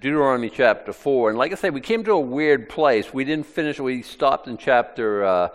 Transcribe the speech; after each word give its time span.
Deuteronomy 0.00 0.48
chapter 0.48 0.92
4. 0.92 1.30
And 1.30 1.38
like 1.38 1.50
I 1.50 1.56
said, 1.56 1.74
we 1.74 1.80
came 1.80 2.04
to 2.04 2.12
a 2.12 2.20
weird 2.20 2.68
place. 2.68 3.12
We 3.12 3.24
didn't 3.24 3.46
finish, 3.46 3.80
we 3.80 4.02
stopped 4.02 4.46
in 4.46 4.56
chapter 4.56 5.24
uh, 5.24 5.48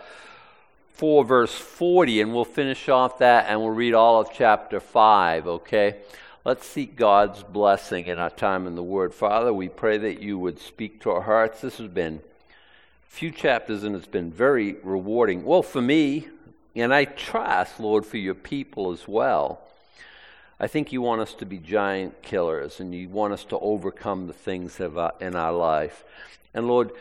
4, 0.96 1.24
verse 1.24 1.54
40, 1.54 2.20
and 2.20 2.34
we'll 2.34 2.44
finish 2.44 2.90
off 2.90 3.20
that 3.20 3.46
and 3.48 3.62
we'll 3.62 3.70
read 3.70 3.94
all 3.94 4.20
of 4.20 4.34
chapter 4.34 4.82
5, 4.82 5.48
okay? 5.48 5.96
Let's 6.44 6.68
seek 6.68 6.98
God's 6.98 7.42
blessing 7.42 8.08
in 8.08 8.20
our 8.20 8.30
time 8.30 8.68
in 8.68 8.76
the 8.76 8.84
Word. 8.84 9.14
Father, 9.14 9.54
we 9.54 9.70
pray 9.70 9.98
that 9.98 10.22
you 10.22 10.38
would 10.38 10.60
speak 10.60 11.00
to 11.04 11.12
our 11.12 11.22
hearts. 11.22 11.62
This 11.62 11.78
has 11.78 11.88
been 11.88 12.16
a 12.16 13.16
few 13.16 13.32
chapters 13.32 13.86
and 13.86 13.96
it's 13.96 14.08
been 14.08 14.30
very 14.30 14.74
rewarding. 14.84 15.46
Well, 15.46 15.64
for 15.64 15.82
me, 15.82 16.28
and 16.76 16.94
I 16.94 17.06
trust, 17.06 17.80
Lord, 17.80 18.06
for 18.06 18.18
your 18.18 18.36
people 18.36 18.92
as 18.92 19.08
well. 19.08 19.62
I 20.64 20.68
think 20.68 20.94
you 20.94 21.02
want 21.02 21.20
us 21.20 21.34
to 21.34 21.46
be 21.46 21.58
giant 21.58 22.22
killers 22.22 22.80
and 22.80 22.96
you 22.96 23.10
want 23.10 23.34
us 23.34 23.44
to 23.50 23.60
overcome 23.60 24.28
the 24.28 24.34
things 24.34 24.80
of, 24.80 24.98
uh, 24.98 25.12
in 25.20 25.36
our 25.36 25.52
life. 25.52 26.06
And 26.54 26.70
Lord, 26.70 26.92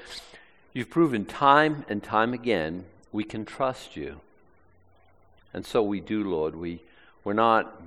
you've 0.72 0.90
proven 0.90 1.24
time 1.24 1.84
and 1.88 2.02
time 2.02 2.34
again 2.34 2.86
we 3.12 3.22
can 3.22 3.44
trust 3.44 3.96
you. 3.96 4.20
And 5.54 5.64
so 5.64 5.80
we 5.80 6.00
do, 6.00 6.28
Lord. 6.28 6.56
We, 6.56 6.82
we're, 7.22 7.34
not, 7.34 7.80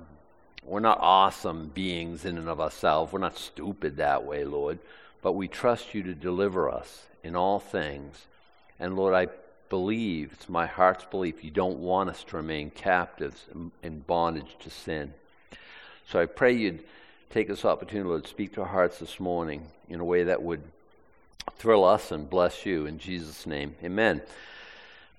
we're 0.64 0.80
not 0.80 0.96
awesome 0.98 1.70
beings 1.74 2.24
in 2.24 2.38
and 2.38 2.48
of 2.48 2.58
ourselves. 2.58 3.12
We're 3.12 3.18
not 3.18 3.36
stupid 3.36 3.98
that 3.98 4.24
way, 4.24 4.44
Lord. 4.46 4.78
But 5.20 5.32
we 5.32 5.46
trust 5.46 5.92
you 5.92 6.02
to 6.04 6.14
deliver 6.14 6.70
us 6.70 7.02
in 7.22 7.36
all 7.36 7.58
things. 7.58 8.24
And 8.80 8.96
Lord, 8.96 9.12
I 9.12 9.30
believe, 9.68 10.32
it's 10.32 10.48
my 10.48 10.64
heart's 10.64 11.04
belief, 11.04 11.44
you 11.44 11.50
don't 11.50 11.80
want 11.80 12.08
us 12.08 12.24
to 12.24 12.38
remain 12.38 12.70
captives 12.70 13.44
in 13.82 13.98
bondage 13.98 14.56
to 14.60 14.70
sin. 14.70 15.12
So 16.08 16.20
I 16.20 16.26
pray 16.26 16.52
you'd 16.52 16.84
take 17.30 17.48
this 17.48 17.64
opportunity, 17.64 18.08
Lord, 18.08 18.22
to 18.24 18.30
speak 18.30 18.54
to 18.54 18.60
our 18.60 18.68
hearts 18.68 19.00
this 19.00 19.18
morning 19.18 19.66
in 19.88 19.98
a 19.98 20.04
way 20.04 20.22
that 20.22 20.40
would 20.40 20.62
thrill 21.58 21.84
us 21.84 22.12
and 22.12 22.30
bless 22.30 22.64
you. 22.64 22.86
In 22.86 23.00
Jesus' 23.00 23.44
name, 23.44 23.74
amen. 23.82 24.22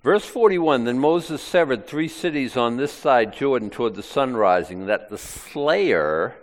Verse 0.02 0.24
41 0.24 0.84
Then 0.84 0.98
Moses 0.98 1.42
severed 1.42 1.86
three 1.86 2.08
cities 2.08 2.56
on 2.56 2.78
this 2.78 2.92
side 2.92 3.34
Jordan 3.34 3.68
toward 3.68 3.96
the 3.96 4.02
sun 4.02 4.34
rising, 4.34 4.86
that 4.86 5.10
the 5.10 5.18
slayer, 5.18 6.34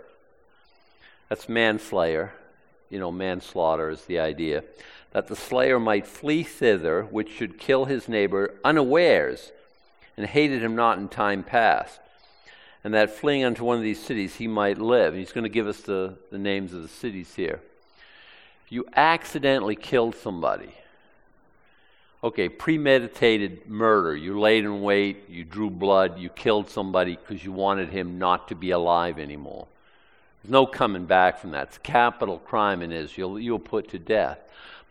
that's 1.28 1.48
manslayer, 1.48 2.32
you 2.88 3.00
know, 3.00 3.10
manslaughter 3.10 3.90
is 3.90 4.04
the 4.04 4.20
idea, 4.20 4.62
that 5.10 5.26
the 5.26 5.34
slayer 5.34 5.80
might 5.80 6.06
flee 6.06 6.44
thither, 6.44 7.02
which 7.02 7.30
should 7.30 7.58
kill 7.58 7.86
his 7.86 8.08
neighbor 8.08 8.54
unawares, 8.64 9.50
and 10.16 10.24
hated 10.24 10.62
him 10.62 10.76
not 10.76 10.98
in 10.98 11.08
time 11.08 11.42
past 11.42 11.98
and 12.86 12.94
that 12.94 13.10
fleeing 13.10 13.42
unto 13.42 13.64
one 13.64 13.76
of 13.76 13.82
these 13.82 14.00
cities 14.00 14.36
he 14.36 14.46
might 14.46 14.78
live. 14.78 15.12
And 15.12 15.18
he's 15.18 15.32
going 15.32 15.42
to 15.42 15.50
give 15.50 15.66
us 15.66 15.80
the, 15.80 16.14
the 16.30 16.38
names 16.38 16.72
of 16.72 16.82
the 16.82 16.88
cities 16.88 17.34
here. 17.34 17.60
You 18.68 18.86
accidentally 18.94 19.74
killed 19.74 20.14
somebody. 20.14 20.72
Okay, 22.22 22.48
premeditated 22.48 23.68
murder. 23.68 24.14
You 24.14 24.38
laid 24.38 24.62
in 24.62 24.82
wait, 24.82 25.28
you 25.28 25.42
drew 25.42 25.68
blood, 25.68 26.20
you 26.20 26.28
killed 26.28 26.70
somebody 26.70 27.16
because 27.16 27.44
you 27.44 27.50
wanted 27.50 27.88
him 27.88 28.20
not 28.20 28.46
to 28.50 28.54
be 28.54 28.70
alive 28.70 29.18
anymore. 29.18 29.66
There's 30.44 30.52
no 30.52 30.64
coming 30.64 31.06
back 31.06 31.40
from 31.40 31.50
that. 31.50 31.66
It's 31.66 31.78
capital 31.78 32.38
crime 32.38 32.82
in 32.82 32.92
Israel. 32.92 33.36
You'll 33.36 33.58
put 33.58 33.88
to 33.88 33.98
death. 33.98 34.38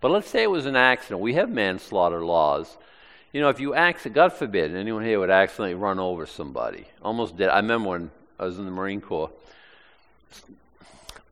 But 0.02 0.12
let's 0.12 0.28
say 0.28 0.44
it 0.44 0.52
was 0.52 0.66
an 0.66 0.76
accident. 0.76 1.22
We 1.22 1.36
have 1.36 1.50
manslaughter 1.50 2.26
laws 2.26 2.76
you 3.36 3.42
know, 3.42 3.50
if 3.50 3.60
you 3.60 3.74
accident, 3.76 4.16
God 4.16 4.32
forbid, 4.32 4.74
anyone 4.74 5.04
here 5.04 5.20
would 5.20 5.30
accidentally 5.30 5.74
run 5.74 6.00
over 6.00 6.26
somebody, 6.26 6.88
almost 7.02 7.36
dead. 7.36 7.50
I 7.50 7.58
remember 7.58 7.90
when 7.90 8.12
I 8.40 8.46
was 8.46 8.58
in 8.58 8.64
the 8.64 8.72
Marine 8.72 9.02
Corps, 9.02 9.30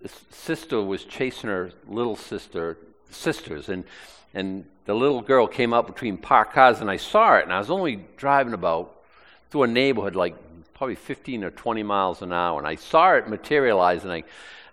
this 0.02 0.14
sister 0.30 0.82
was 0.82 1.06
chasing 1.06 1.50
her 1.50 1.72
little 1.88 2.18
sister, 2.18 2.78
sisters, 3.10 3.70
and 3.70 3.86
and 4.34 4.66
the 4.84 4.94
little 4.94 5.22
girl 5.22 5.48
came 5.48 5.72
up 5.72 5.88
between 5.88 6.18
parked 6.18 6.52
cars, 6.52 6.82
and 6.82 6.92
I 6.92 6.98
saw 6.98 7.38
it, 7.38 7.44
and 7.44 7.54
I 7.54 7.60
was 7.60 7.70
only 7.72 8.04
driving 8.18 8.54
about 8.54 8.94
through 9.50 9.64
a 9.64 9.68
neighborhood 9.68 10.18
like 10.18 10.36
probably 10.74 10.96
15 10.96 11.46
or 11.46 11.52
20 11.52 11.84
miles 11.84 12.22
an 12.22 12.34
hour, 12.34 12.60
and 12.60 12.68
I 12.68 12.76
saw 12.76 13.14
it 13.14 13.30
materialize, 13.30 14.04
and 14.04 14.12
I 14.12 14.24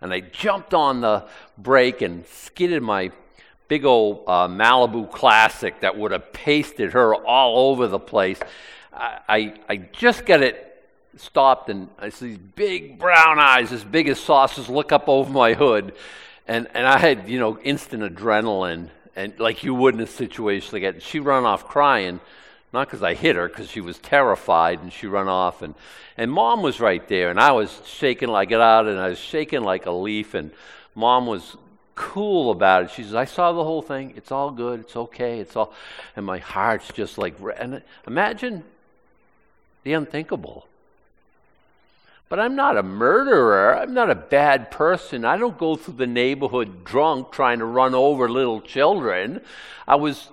and 0.00 0.12
I 0.12 0.18
jumped 0.18 0.74
on 0.74 1.00
the 1.00 1.28
brake 1.56 2.02
and 2.02 2.26
skidded 2.26 2.82
my 2.82 3.12
big 3.70 3.84
old 3.84 4.24
uh, 4.26 4.48
Malibu 4.48 5.08
Classic 5.12 5.78
that 5.78 5.96
would 5.96 6.10
have 6.10 6.32
pasted 6.32 6.92
her 6.92 7.14
all 7.14 7.70
over 7.70 7.86
the 7.86 8.00
place. 8.00 8.40
I, 8.92 9.20
I, 9.28 9.54
I 9.68 9.76
just 9.76 10.26
got 10.26 10.42
it 10.42 10.66
stopped, 11.16 11.70
and 11.70 11.88
I 11.96 12.08
see 12.08 12.30
these 12.30 12.38
big 12.38 12.98
brown 12.98 13.38
eyes, 13.38 13.70
as 13.70 13.84
big 13.84 14.08
as 14.08 14.18
saucers, 14.18 14.68
look 14.68 14.90
up 14.90 15.08
over 15.08 15.32
my 15.32 15.54
hood. 15.54 15.94
And, 16.48 16.66
and 16.74 16.84
I 16.84 16.98
had, 16.98 17.28
you 17.28 17.38
know, 17.38 17.60
instant 17.60 18.02
adrenaline, 18.02 18.88
and 19.14 19.38
like 19.38 19.62
you 19.62 19.72
would 19.72 19.94
in 19.94 20.00
a 20.00 20.06
situation 20.08 20.70
like 20.72 20.82
that. 20.82 21.00
She 21.00 21.20
run 21.20 21.44
off 21.44 21.68
crying, 21.68 22.18
not 22.72 22.88
because 22.88 23.04
I 23.04 23.14
hit 23.14 23.36
her, 23.36 23.46
because 23.46 23.70
she 23.70 23.80
was 23.80 23.98
terrified, 23.98 24.80
and 24.82 24.92
she 24.92 25.06
run 25.06 25.28
off. 25.28 25.62
And, 25.62 25.76
and 26.16 26.32
mom 26.32 26.62
was 26.62 26.80
right 26.80 27.06
there, 27.06 27.30
and 27.30 27.38
I 27.38 27.52
was 27.52 27.80
shaking 27.86 28.30
like 28.30 28.50
it 28.50 28.60
out, 28.60 28.88
and 28.88 28.98
I 28.98 29.10
was 29.10 29.18
shaking 29.20 29.62
like 29.62 29.86
a 29.86 29.92
leaf, 29.92 30.34
and 30.34 30.50
mom 30.96 31.28
was 31.28 31.56
cool 32.00 32.50
about 32.50 32.84
it. 32.84 32.90
She 32.92 33.02
says, 33.02 33.14
I 33.14 33.26
saw 33.26 33.52
the 33.52 33.62
whole 33.62 33.82
thing. 33.82 34.14
It's 34.16 34.32
all 34.32 34.50
good. 34.50 34.80
It's 34.80 34.96
okay. 34.96 35.38
It's 35.38 35.54
all. 35.54 35.74
And 36.16 36.24
my 36.24 36.38
heart's 36.38 36.90
just 36.92 37.18
like, 37.18 37.34
and 37.58 37.82
imagine 38.06 38.64
the 39.84 39.92
unthinkable. 39.92 40.66
But 42.30 42.40
I'm 42.40 42.56
not 42.56 42.78
a 42.78 42.82
murderer. 42.82 43.76
I'm 43.76 43.92
not 43.92 44.08
a 44.08 44.14
bad 44.14 44.70
person. 44.70 45.26
I 45.26 45.36
don't 45.36 45.58
go 45.58 45.76
through 45.76 45.94
the 45.94 46.06
neighborhood 46.06 46.84
drunk 46.84 47.32
trying 47.32 47.58
to 47.58 47.66
run 47.66 47.94
over 47.94 48.30
little 48.30 48.62
children. 48.62 49.42
I 49.86 49.96
was, 49.96 50.30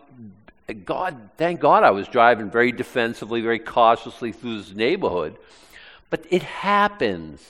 God, 0.86 1.32
thank 1.36 1.60
God 1.60 1.84
I 1.84 1.92
was 1.92 2.08
driving 2.08 2.50
very 2.50 2.72
defensively, 2.72 3.42
very 3.42 3.60
cautiously 3.60 4.32
through 4.32 4.60
this 4.62 4.74
neighborhood. 4.74 5.36
But 6.10 6.26
it 6.30 6.44
happens 6.44 7.50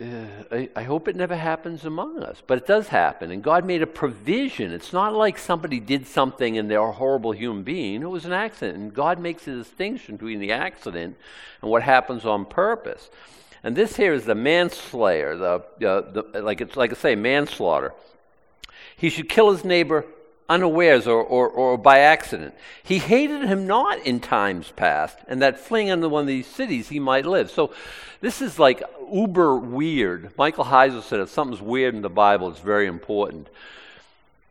I, 0.00 0.68
I, 0.74 0.82
hope 0.82 1.06
it 1.06 1.16
never 1.16 1.36
happens 1.36 1.84
among 1.84 2.22
us, 2.22 2.42
but 2.46 2.58
it 2.58 2.66
does 2.66 2.88
happen. 2.88 3.30
And 3.30 3.42
God 3.42 3.64
made 3.64 3.82
a 3.82 3.86
provision. 3.86 4.72
It's 4.72 4.92
not 4.92 5.14
like 5.14 5.38
somebody 5.38 5.78
did 5.78 6.06
something 6.06 6.58
and 6.58 6.70
they're 6.70 6.80
a 6.80 6.92
horrible 6.92 7.32
human 7.32 7.62
being. 7.62 8.02
It 8.02 8.10
was 8.10 8.24
an 8.24 8.32
accident. 8.32 8.78
And 8.78 8.94
God 8.94 9.20
makes 9.20 9.46
a 9.46 9.54
distinction 9.54 10.16
between 10.16 10.40
the 10.40 10.52
accident 10.52 11.16
and 11.60 11.70
what 11.70 11.82
happens 11.82 12.24
on 12.24 12.46
purpose. 12.46 13.10
And 13.62 13.76
this 13.76 13.96
here 13.96 14.12
is 14.12 14.24
the 14.24 14.34
manslayer, 14.34 15.36
the, 15.36 15.88
uh, 15.88 16.10
the 16.10 16.42
like 16.42 16.60
it's 16.60 16.76
like 16.76 16.90
I 16.90 16.94
say, 16.94 17.14
manslaughter. 17.14 17.92
He 18.96 19.08
should 19.08 19.28
kill 19.28 19.52
his 19.52 19.64
neighbor 19.64 20.04
unawares 20.52 21.06
or, 21.06 21.22
or, 21.22 21.48
or 21.48 21.78
by 21.78 22.00
accident. 22.00 22.54
He 22.82 22.98
hated 22.98 23.42
him 23.42 23.66
not 23.66 23.98
in 24.06 24.20
times 24.20 24.70
past, 24.76 25.18
and 25.26 25.40
that 25.40 25.58
fleeing 25.58 25.88
into 25.88 26.08
one 26.08 26.22
of 26.22 26.26
these 26.26 26.46
cities 26.46 26.88
he 26.88 27.00
might 27.00 27.24
live. 27.24 27.50
So 27.50 27.72
this 28.20 28.42
is 28.42 28.58
like 28.58 28.82
uber 29.10 29.56
weird. 29.56 30.36
Michael 30.36 30.64
Heiser 30.64 31.02
said 31.02 31.20
if 31.20 31.30
something's 31.30 31.62
weird 31.62 31.94
in 31.94 32.02
the 32.02 32.10
Bible, 32.10 32.50
it's 32.50 32.60
very 32.60 32.86
important. 32.86 33.48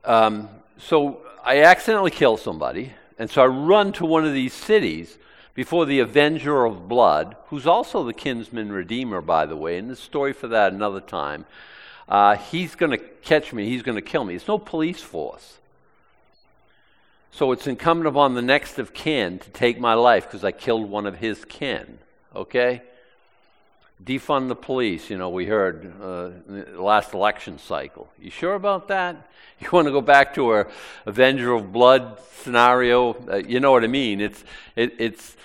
Um, 0.03 0.49
so 0.77 1.21
I 1.43 1.61
accidentally 1.61 2.11
kill 2.11 2.37
somebody, 2.37 2.93
and 3.19 3.29
so 3.29 3.43
I 3.43 3.45
run 3.45 3.93
to 3.93 4.05
one 4.05 4.25
of 4.25 4.33
these 4.33 4.53
cities 4.53 5.17
before 5.53 5.85
the 5.85 5.99
avenger 5.99 6.65
of 6.65 6.87
blood, 6.87 7.35
who's 7.47 7.67
also 7.67 8.03
the 8.03 8.13
kinsman 8.13 8.71
redeemer, 8.71 9.21
by 9.21 9.45
the 9.45 9.55
way, 9.55 9.77
and 9.77 9.89
the 9.89 9.95
story 9.95 10.33
for 10.33 10.47
that 10.47 10.73
another 10.73 11.01
time. 11.01 11.45
Uh, 12.09 12.35
he's 12.35 12.73
going 12.73 12.91
to 12.91 12.97
catch 12.97 13.53
me. 13.53 13.69
He's 13.69 13.83
going 13.83 13.95
to 13.95 14.01
kill 14.01 14.23
me. 14.23 14.35
It's 14.35 14.47
no 14.47 14.57
police 14.57 15.01
force. 15.01 15.59
So 17.31 17.53
it's 17.53 17.65
incumbent 17.65 18.07
upon 18.07 18.35
the 18.35 18.41
next 18.41 18.77
of 18.77 18.93
kin 18.93 19.39
to 19.39 19.49
take 19.51 19.79
my 19.79 19.93
life 19.93 20.25
because 20.25 20.43
I 20.43 20.51
killed 20.51 20.89
one 20.89 21.05
of 21.05 21.17
his 21.17 21.45
kin. 21.45 21.97
Okay? 22.35 22.81
Defund 24.03 24.49
the 24.49 24.55
police, 24.55 25.09
you 25.09 25.17
know, 25.17 25.29
we 25.29 25.45
heard 25.45 25.93
uh, 26.01 26.29
the 26.47 26.81
last 26.81 27.13
election 27.13 27.57
cycle. 27.57 28.09
You 28.19 28.29
sure 28.31 28.55
about 28.55 28.87
that? 28.89 29.27
You 29.61 29.69
want 29.71 29.85
to 29.85 29.91
go 29.91 30.01
back 30.01 30.33
to 30.33 30.55
a 30.55 30.65
Avenger 31.05 31.53
of 31.53 31.71
Blood 31.71 32.19
scenario? 32.41 33.13
Uh, 33.31 33.35
you 33.35 33.59
know 33.59 33.71
what 33.71 33.83
I 33.83 33.87
mean? 33.87 34.19
It's, 34.19 34.43
it, 34.75 34.95
it's, 34.97 35.37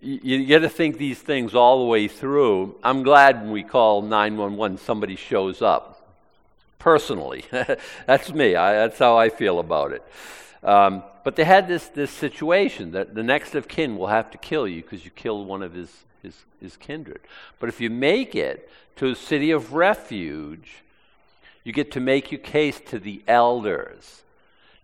you, 0.00 0.38
you 0.38 0.46
got 0.46 0.60
to 0.60 0.70
think 0.70 0.96
these 0.96 1.18
things 1.18 1.54
all 1.54 1.80
the 1.80 1.84
way 1.84 2.08
through. 2.08 2.74
I'm 2.82 3.02
glad 3.02 3.42
when 3.42 3.50
we 3.50 3.62
call 3.62 4.00
911, 4.00 4.78
somebody 4.78 5.16
shows 5.16 5.60
up. 5.60 6.08
Personally, 6.78 7.44
that's 8.06 8.32
me. 8.32 8.56
I, 8.56 8.72
that's 8.72 8.98
how 8.98 9.18
I 9.18 9.28
feel 9.28 9.58
about 9.58 9.92
it. 9.92 10.02
Um, 10.64 11.02
but 11.24 11.36
they 11.36 11.44
had 11.44 11.68
this, 11.68 11.88
this 11.88 12.10
situation 12.10 12.92
that 12.92 13.14
the 13.14 13.22
next 13.22 13.54
of 13.54 13.68
kin 13.68 13.96
will 13.96 14.06
have 14.06 14.30
to 14.30 14.38
kill 14.38 14.66
you 14.66 14.82
because 14.82 15.04
you 15.04 15.10
killed 15.10 15.46
one 15.46 15.62
of 15.62 15.74
his, 15.74 15.90
his, 16.22 16.44
his 16.60 16.76
kindred. 16.76 17.20
But 17.60 17.68
if 17.68 17.80
you 17.80 17.90
make 17.90 18.34
it 18.34 18.70
to 18.96 19.10
a 19.10 19.14
city 19.14 19.50
of 19.50 19.74
refuge, 19.74 20.82
you 21.64 21.72
get 21.72 21.92
to 21.92 22.00
make 22.00 22.32
your 22.32 22.40
case 22.40 22.80
to 22.88 22.98
the 22.98 23.22
elders. 23.26 24.22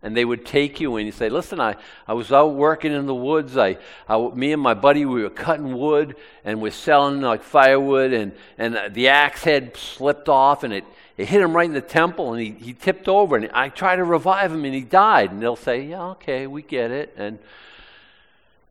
And 0.03 0.17
they 0.17 0.25
would 0.25 0.47
take 0.47 0.81
you 0.81 0.97
and 0.97 1.05
you 1.05 1.13
say, 1.13 1.29
Listen, 1.29 1.61
I, 1.61 1.77
I 2.09 2.15
was 2.15 2.33
out 2.33 2.55
working 2.55 2.93
in 2.93 3.05
the 3.05 3.15
woods. 3.15 3.59
I, 3.59 3.77
I, 4.09 4.19
me 4.35 4.53
and 4.53 4.63
my 4.63 4.73
buddy, 4.73 5.05
we 5.05 5.23
were 5.23 5.29
cutting 5.29 5.77
wood 5.77 6.17
and 6.43 6.63
we're 6.63 6.71
selling 6.71 7.21
like 7.21 7.43
firewood, 7.43 8.15
and, 8.15 8.33
and 8.57 8.95
the 8.95 9.09
axe 9.09 9.45
head 9.45 9.77
slipped 9.77 10.31
off 10.31 10.65
and 10.65 10.73
it, 10.73 10.85
It 11.21 11.29
hit 11.29 11.43
him 11.43 11.55
right 11.55 11.67
in 11.67 11.75
the 11.75 11.83
temple, 11.83 12.33
and 12.33 12.41
he, 12.41 12.53
he 12.53 12.73
tipped 12.73 13.07
over, 13.07 13.37
and 13.37 13.51
I 13.53 13.69
tried 13.69 13.97
to 13.97 14.05
revive 14.05 14.53
him, 14.53 14.65
and 14.65 14.75
he 14.75 14.81
died. 14.81 15.31
And 15.31 15.43
they'll 15.43 15.55
say, 15.55 15.83
Yeah, 15.83 16.13
okay, 16.13 16.47
we 16.47 16.63
get 16.63 16.91
it. 16.91 17.13
And, 17.15 17.39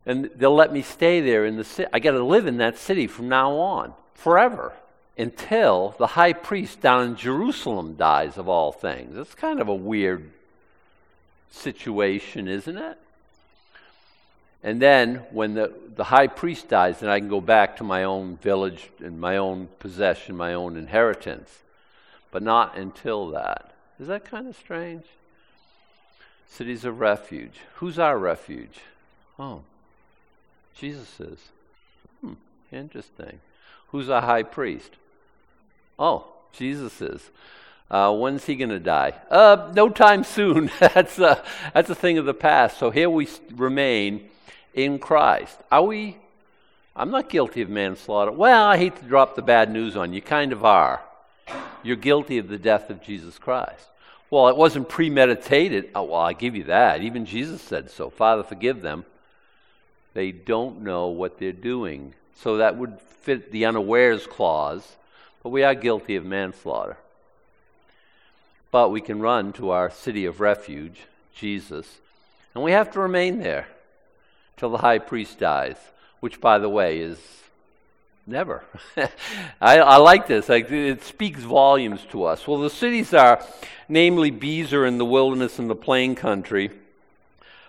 and 0.04 0.28
they'll 0.34 0.56
let 0.56 0.72
me 0.72 0.82
stay 0.82 1.20
there 1.20 1.46
in 1.46 1.56
the 1.56 1.62
city. 1.62 1.88
I 1.92 2.00
got 2.00 2.10
to 2.10 2.24
live 2.24 2.48
in 2.48 2.56
that 2.56 2.76
city 2.76 3.06
from 3.06 3.28
now 3.28 3.52
on, 3.52 3.94
forever, 4.14 4.72
until 5.16 5.94
the 5.98 6.08
high 6.08 6.32
priest 6.32 6.80
down 6.80 7.06
in 7.06 7.14
Jerusalem 7.14 7.94
dies, 7.94 8.36
of 8.36 8.48
all 8.48 8.72
things. 8.72 9.16
It's 9.16 9.36
kind 9.36 9.60
of 9.60 9.68
a 9.68 9.74
weird 9.74 10.28
situation, 11.52 12.48
isn't 12.48 12.76
it? 12.76 12.98
And 14.64 14.82
then 14.82 15.22
when 15.30 15.54
the, 15.54 15.72
the 15.94 16.02
high 16.02 16.26
priest 16.26 16.68
dies, 16.68 16.98
then 16.98 17.10
I 17.10 17.20
can 17.20 17.28
go 17.28 17.40
back 17.40 17.76
to 17.76 17.84
my 17.84 18.02
own 18.02 18.38
village 18.38 18.90
and 18.98 19.20
my 19.20 19.36
own 19.36 19.68
possession, 19.78 20.36
my 20.36 20.54
own 20.54 20.76
inheritance 20.76 21.60
but 22.30 22.42
not 22.42 22.76
until 22.76 23.30
that. 23.30 23.74
Is 23.98 24.08
that 24.08 24.24
kind 24.24 24.48
of 24.48 24.56
strange? 24.56 25.04
Cities 26.48 26.84
of 26.84 27.00
refuge. 27.00 27.60
Who's 27.76 27.98
our 27.98 28.18
refuge? 28.18 28.80
Oh, 29.38 29.62
Jesus 30.74 31.20
is. 31.20 31.38
Hmm, 32.20 32.34
interesting. 32.72 33.40
Who's 33.88 34.08
our 34.08 34.22
high 34.22 34.42
priest? 34.42 34.90
Oh, 35.98 36.24
Jesus 36.52 37.00
is. 37.00 37.30
Uh, 37.90 38.14
when's 38.14 38.46
he 38.46 38.54
going 38.54 38.70
to 38.70 38.78
die? 38.78 39.14
Uh, 39.30 39.70
no 39.74 39.88
time 39.88 40.24
soon. 40.24 40.70
that's, 40.80 41.18
a, 41.18 41.42
that's 41.74 41.90
a 41.90 41.94
thing 41.94 42.18
of 42.18 42.24
the 42.24 42.34
past. 42.34 42.78
So 42.78 42.90
here 42.90 43.10
we 43.10 43.28
remain 43.54 44.28
in 44.74 44.98
Christ. 44.98 45.58
Are 45.70 45.82
we? 45.82 46.16
I'm 46.94 47.10
not 47.10 47.28
guilty 47.28 47.62
of 47.62 47.68
manslaughter. 47.68 48.32
Well, 48.32 48.64
I 48.64 48.76
hate 48.76 48.96
to 48.96 49.04
drop 49.04 49.34
the 49.34 49.42
bad 49.42 49.70
news 49.70 49.96
on 49.96 50.12
you. 50.12 50.22
Kind 50.22 50.52
of 50.52 50.64
are 50.64 51.00
you're 51.82 51.96
guilty 51.96 52.38
of 52.38 52.48
the 52.48 52.58
death 52.58 52.90
of 52.90 53.02
Jesus 53.02 53.38
Christ. 53.38 53.86
Well, 54.30 54.48
it 54.48 54.56
wasn't 54.56 54.88
premeditated. 54.88 55.90
Oh, 55.94 56.04
well, 56.04 56.20
I 56.20 56.32
give 56.32 56.54
you 56.54 56.64
that. 56.64 57.02
Even 57.02 57.26
Jesus 57.26 57.60
said 57.60 57.90
so. 57.90 58.10
Father, 58.10 58.42
forgive 58.42 58.80
them. 58.80 59.04
They 60.14 60.30
don't 60.32 60.82
know 60.82 61.08
what 61.08 61.38
they're 61.38 61.52
doing. 61.52 62.14
So 62.36 62.58
that 62.58 62.76
would 62.76 62.98
fit 63.22 63.50
the 63.50 63.66
unawares 63.66 64.26
clause, 64.26 64.96
but 65.42 65.50
we 65.50 65.62
are 65.62 65.74
guilty 65.74 66.16
of 66.16 66.24
manslaughter. 66.24 66.96
But 68.70 68.90
we 68.90 69.00
can 69.00 69.20
run 69.20 69.52
to 69.54 69.70
our 69.70 69.90
city 69.90 70.24
of 70.26 70.40
refuge, 70.40 71.00
Jesus, 71.34 71.98
and 72.54 72.64
we 72.64 72.72
have 72.72 72.92
to 72.92 73.00
remain 73.00 73.40
there 73.40 73.68
till 74.56 74.70
the 74.70 74.78
high 74.78 74.98
priest 74.98 75.38
dies, 75.38 75.76
which, 76.20 76.40
by 76.40 76.58
the 76.58 76.68
way, 76.68 77.00
is 77.00 77.18
Never. 78.30 78.62
I, 79.60 79.80
I, 79.80 79.96
like 79.96 80.28
this. 80.28 80.48
Like, 80.48 80.70
it 80.70 81.02
speaks 81.02 81.40
volumes 81.40 82.06
to 82.12 82.22
us. 82.22 82.46
Well, 82.46 82.60
the 82.60 82.70
cities 82.70 83.12
are, 83.12 83.44
namely, 83.88 84.30
Bezer 84.30 84.86
in 84.86 84.98
the 84.98 85.04
wilderness 85.04 85.58
and 85.58 85.68
the 85.68 85.74
plain 85.74 86.14
country 86.14 86.70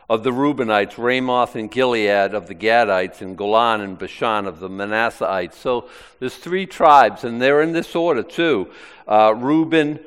of 0.07 0.21
the 0.21 0.29
Reubenites, 0.29 0.99
Ramoth 0.99 1.55
and 1.55 1.71
Gilead 1.71 2.35
of 2.35 2.45
the 2.45 2.53
Gadites, 2.53 3.21
and 3.21 3.35
Golan 3.35 3.81
and 3.81 3.97
Bashan 3.97 4.45
of 4.45 4.59
the 4.59 4.69
Manasseites. 4.69 5.55
So 5.55 5.89
there's 6.19 6.35
three 6.35 6.67
tribes, 6.67 7.23
and 7.23 7.41
they're 7.41 7.63
in 7.63 7.71
this 7.71 7.95
order 7.95 8.21
too: 8.21 8.69
uh, 9.07 9.33
Reuben, 9.35 9.99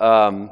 um, 0.00 0.50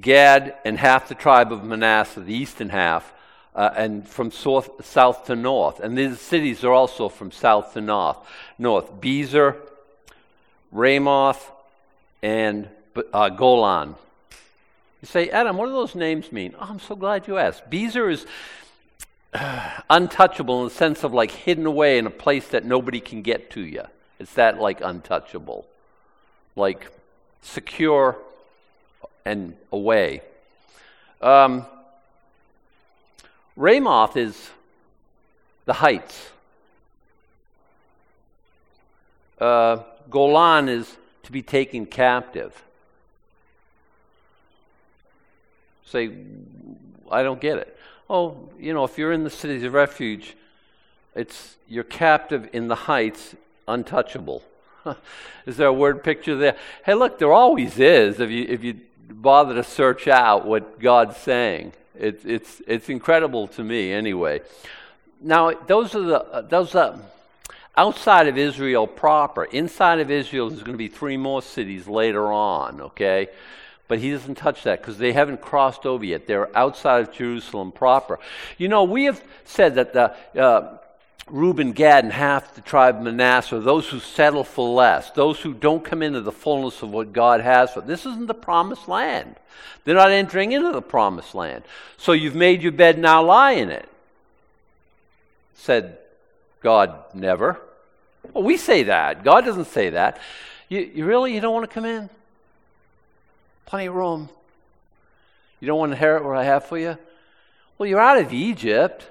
Gad, 0.00 0.56
and 0.64 0.76
half 0.76 1.08
the 1.08 1.14
tribe 1.14 1.52
of 1.52 1.62
Manasseh, 1.62 2.22
the 2.22 2.34
eastern 2.34 2.70
half 2.70 3.12
uh, 3.54 3.70
and 3.76 4.06
from 4.06 4.30
south, 4.30 4.84
south 4.84 5.26
to 5.26 5.36
north. 5.36 5.80
And 5.80 5.96
these 5.96 6.20
cities 6.20 6.64
are 6.64 6.72
also 6.72 7.08
from 7.08 7.32
south 7.32 7.72
to 7.74 7.80
north. 7.80 8.18
North 8.58 9.00
Bezer, 9.00 9.56
Ramoth, 10.72 11.50
and 12.22 12.68
uh, 13.12 13.28
Golan. 13.30 13.94
You 15.02 15.06
say, 15.06 15.30
Adam, 15.30 15.56
what 15.56 15.66
do 15.66 15.72
those 15.72 15.94
names 15.94 16.30
mean? 16.30 16.54
Oh, 16.58 16.66
I'm 16.68 16.80
so 16.80 16.94
glad 16.94 17.26
you 17.26 17.38
asked. 17.38 17.70
Bezer 17.70 18.12
is 18.12 18.26
uh, 19.32 19.80
untouchable 19.90 20.62
in 20.62 20.68
the 20.68 20.74
sense 20.74 21.04
of 21.04 21.12
like 21.12 21.30
hidden 21.30 21.66
away 21.66 21.98
in 21.98 22.06
a 22.06 22.10
place 22.10 22.48
that 22.48 22.64
nobody 22.64 23.00
can 23.00 23.22
get 23.22 23.50
to 23.52 23.60
you. 23.60 23.84
It's 24.18 24.34
that 24.34 24.60
like 24.60 24.80
untouchable, 24.82 25.66
like 26.54 26.88
secure 27.40 28.18
and 29.24 29.56
away. 29.72 30.22
Um, 31.22 31.64
Ramoth 33.60 34.16
is 34.16 34.50
the 35.66 35.74
heights. 35.74 36.30
Uh, 39.38 39.82
Golan 40.08 40.70
is 40.70 40.96
to 41.24 41.32
be 41.32 41.42
taken 41.42 41.84
captive. 41.84 42.64
Say, 45.84 46.10
I 47.10 47.22
don't 47.22 47.38
get 47.38 47.58
it. 47.58 47.76
Oh, 48.08 48.48
you 48.58 48.72
know, 48.72 48.84
if 48.84 48.96
you're 48.96 49.12
in 49.12 49.24
the 49.24 49.30
cities 49.30 49.62
of 49.62 49.74
refuge, 49.74 50.36
it's 51.14 51.58
you're 51.68 51.84
captive 51.84 52.48
in 52.54 52.68
the 52.68 52.74
heights, 52.74 53.34
untouchable. 53.68 54.42
is 55.44 55.58
there 55.58 55.68
a 55.68 55.72
word 55.72 56.02
picture 56.02 56.34
there? 56.34 56.56
Hey, 56.86 56.94
look, 56.94 57.18
there 57.18 57.32
always 57.32 57.78
is 57.78 58.20
if 58.20 58.30
you 58.30 58.46
if 58.48 58.64
you 58.64 58.80
bother 59.10 59.52
to 59.52 59.62
search 59.62 60.08
out 60.08 60.46
what 60.46 60.80
God's 60.80 61.18
saying. 61.18 61.74
It's, 61.98 62.24
it's, 62.24 62.62
it's 62.66 62.88
incredible 62.88 63.48
to 63.48 63.64
me, 63.64 63.92
anyway. 63.92 64.40
Now, 65.20 65.52
those 65.52 65.94
are 65.94 66.02
the, 66.02 66.46
those 66.48 66.74
are 66.74 66.98
outside 67.76 68.26
of 68.28 68.38
Israel 68.38 68.86
proper. 68.86 69.44
Inside 69.44 70.00
of 70.00 70.10
Israel, 70.10 70.48
there's 70.48 70.62
going 70.62 70.74
to 70.74 70.78
be 70.78 70.88
three 70.88 71.16
more 71.16 71.42
cities 71.42 71.86
later 71.86 72.32
on, 72.32 72.80
okay? 72.80 73.28
But 73.88 73.98
he 73.98 74.12
doesn't 74.12 74.36
touch 74.36 74.62
that 74.64 74.80
because 74.80 74.98
they 74.98 75.12
haven't 75.12 75.40
crossed 75.40 75.84
over 75.84 76.04
yet. 76.04 76.26
They're 76.26 76.56
outside 76.56 77.08
of 77.08 77.12
Jerusalem 77.12 77.72
proper. 77.72 78.18
You 78.56 78.68
know, 78.68 78.84
we 78.84 79.04
have 79.04 79.22
said 79.44 79.74
that 79.76 79.92
the. 79.92 80.40
Uh, 80.40 80.78
Reuben, 81.30 81.72
Gad, 81.72 82.04
and 82.04 82.12
half 82.12 82.54
the 82.54 82.60
tribe 82.60 82.96
of 82.96 83.02
Manasseh, 83.02 83.60
those 83.60 83.88
who 83.88 84.00
settle 84.00 84.44
for 84.44 84.68
less, 84.68 85.10
those 85.10 85.40
who 85.40 85.54
don't 85.54 85.84
come 85.84 86.02
into 86.02 86.20
the 86.20 86.32
fullness 86.32 86.82
of 86.82 86.90
what 86.90 87.12
God 87.12 87.40
has 87.40 87.72
for 87.72 87.80
them. 87.80 87.88
This 87.88 88.06
isn't 88.06 88.26
the 88.26 88.34
promised 88.34 88.88
land. 88.88 89.36
They're 89.84 89.94
not 89.94 90.10
entering 90.10 90.52
into 90.52 90.72
the 90.72 90.82
promised 90.82 91.34
land. 91.34 91.64
So 91.96 92.12
you've 92.12 92.34
made 92.34 92.62
your 92.62 92.72
bed, 92.72 92.98
now 92.98 93.22
lie 93.22 93.52
in 93.52 93.70
it. 93.70 93.88
Said 95.54 95.98
God, 96.62 96.94
never. 97.14 97.60
Well, 98.32 98.44
we 98.44 98.56
say 98.56 98.84
that. 98.84 99.24
God 99.24 99.44
doesn't 99.44 99.66
say 99.66 99.90
that. 99.90 100.18
You, 100.68 100.80
you 100.94 101.04
really, 101.06 101.34
you 101.34 101.40
don't 101.40 101.54
want 101.54 101.68
to 101.68 101.74
come 101.74 101.84
in? 101.84 102.10
Plenty 103.66 103.86
of 103.86 103.94
room. 103.94 104.28
You 105.60 105.66
don't 105.66 105.78
want 105.78 105.90
to 105.90 105.96
inherit 105.96 106.24
what 106.24 106.36
I 106.36 106.44
have 106.44 106.64
for 106.64 106.78
you? 106.78 106.96
Well, 107.78 107.88
you're 107.88 108.00
out 108.00 108.18
of 108.18 108.32
Egypt. 108.32 109.06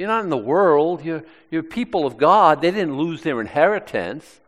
You're 0.00 0.08
not 0.08 0.24
in 0.24 0.30
the 0.30 0.36
world. 0.38 1.04
You're, 1.04 1.22
you're 1.50 1.62
people 1.62 2.06
of 2.06 2.16
God. 2.16 2.62
They 2.62 2.70
didn't 2.70 2.96
lose 2.96 3.20
their 3.20 3.38
inheritance, 3.38 4.40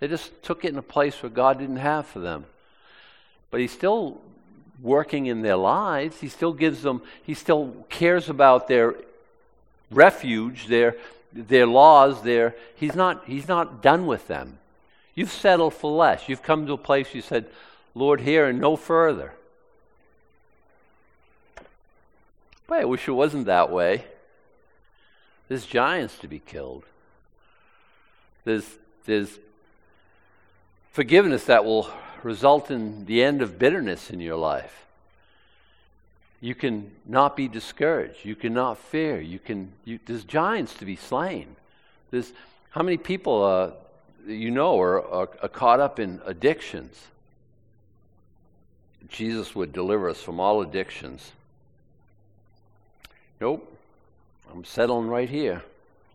they 0.00 0.06
just 0.06 0.42
took 0.42 0.66
it 0.66 0.68
in 0.68 0.76
a 0.76 0.82
place 0.82 1.22
where 1.22 1.30
God 1.30 1.58
didn't 1.58 1.76
have 1.76 2.06
for 2.06 2.18
them. 2.18 2.44
But 3.50 3.60
He's 3.60 3.72
still 3.72 4.20
working 4.82 5.24
in 5.24 5.40
their 5.40 5.56
lives. 5.56 6.20
He 6.20 6.28
still 6.28 6.52
gives 6.52 6.82
them, 6.82 7.00
He 7.22 7.32
still 7.32 7.86
cares 7.88 8.28
about 8.28 8.68
their 8.68 8.96
refuge, 9.90 10.66
their, 10.66 10.96
their 11.32 11.66
laws. 11.66 12.22
Their, 12.22 12.54
he's, 12.74 12.94
not, 12.94 13.22
he's 13.24 13.48
not 13.48 13.82
done 13.82 14.06
with 14.06 14.28
them. 14.28 14.58
You've 15.14 15.32
settled 15.32 15.72
for 15.72 15.90
less. 15.90 16.28
You've 16.28 16.42
come 16.42 16.66
to 16.66 16.74
a 16.74 16.78
place 16.78 17.14
you 17.14 17.22
said, 17.22 17.46
Lord, 17.94 18.20
here 18.20 18.44
and 18.44 18.60
no 18.60 18.76
further. 18.76 19.32
Boy, 22.66 22.80
I 22.80 22.84
wish 22.84 23.08
it 23.08 23.12
wasn't 23.12 23.46
that 23.46 23.70
way. 23.70 24.04
There's 25.52 25.66
giants 25.66 26.16
to 26.20 26.28
be 26.28 26.38
killed. 26.38 26.84
There's, 28.44 28.64
there's 29.04 29.38
forgiveness 30.92 31.44
that 31.44 31.66
will 31.66 31.90
result 32.22 32.70
in 32.70 33.04
the 33.04 33.22
end 33.22 33.42
of 33.42 33.58
bitterness 33.58 34.08
in 34.08 34.18
your 34.18 34.36
life. 34.36 34.86
You 36.40 36.54
can 36.54 36.90
not 37.04 37.36
be 37.36 37.48
discouraged. 37.48 38.24
You 38.24 38.34
cannot 38.34 38.78
fear. 38.78 39.20
You 39.20 39.38
can. 39.38 39.72
You, 39.84 39.98
there's 40.06 40.24
giants 40.24 40.72
to 40.76 40.86
be 40.86 40.96
slain. 40.96 41.54
There's 42.10 42.32
how 42.70 42.82
many 42.82 42.96
people 42.96 43.44
uh, 43.44 43.72
you 44.26 44.50
know 44.50 44.80
are, 44.80 45.06
are, 45.06 45.28
are 45.42 45.48
caught 45.50 45.80
up 45.80 46.00
in 46.00 46.22
addictions. 46.24 46.98
Jesus 49.10 49.54
would 49.54 49.74
deliver 49.74 50.08
us 50.08 50.22
from 50.22 50.40
all 50.40 50.62
addictions. 50.62 51.32
Nope. 53.38 53.71
I'm 54.50 54.64
settling 54.64 55.08
right 55.08 55.28
here. 55.28 55.62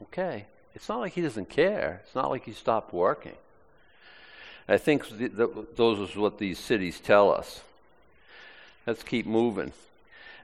Okay. 0.04 0.46
It's 0.74 0.90
not 0.90 1.00
like 1.00 1.14
he 1.14 1.22
doesn't 1.22 1.50
care. 1.50 2.02
It's 2.06 2.16
not 2.16 2.30
like 2.30 2.46
he 2.46 2.54
stopped 2.54 2.94
working. 2.94 3.36
I 4.68 4.78
think 4.78 5.08
th- 5.08 5.36
th- 5.36 5.50
those 5.76 6.16
are 6.16 6.20
what 6.20 6.38
these 6.38 6.60
cities 6.60 7.00
tell 7.00 7.32
us. 7.32 7.62
Let's 8.86 9.04
keep 9.04 9.26
moving. 9.26 9.72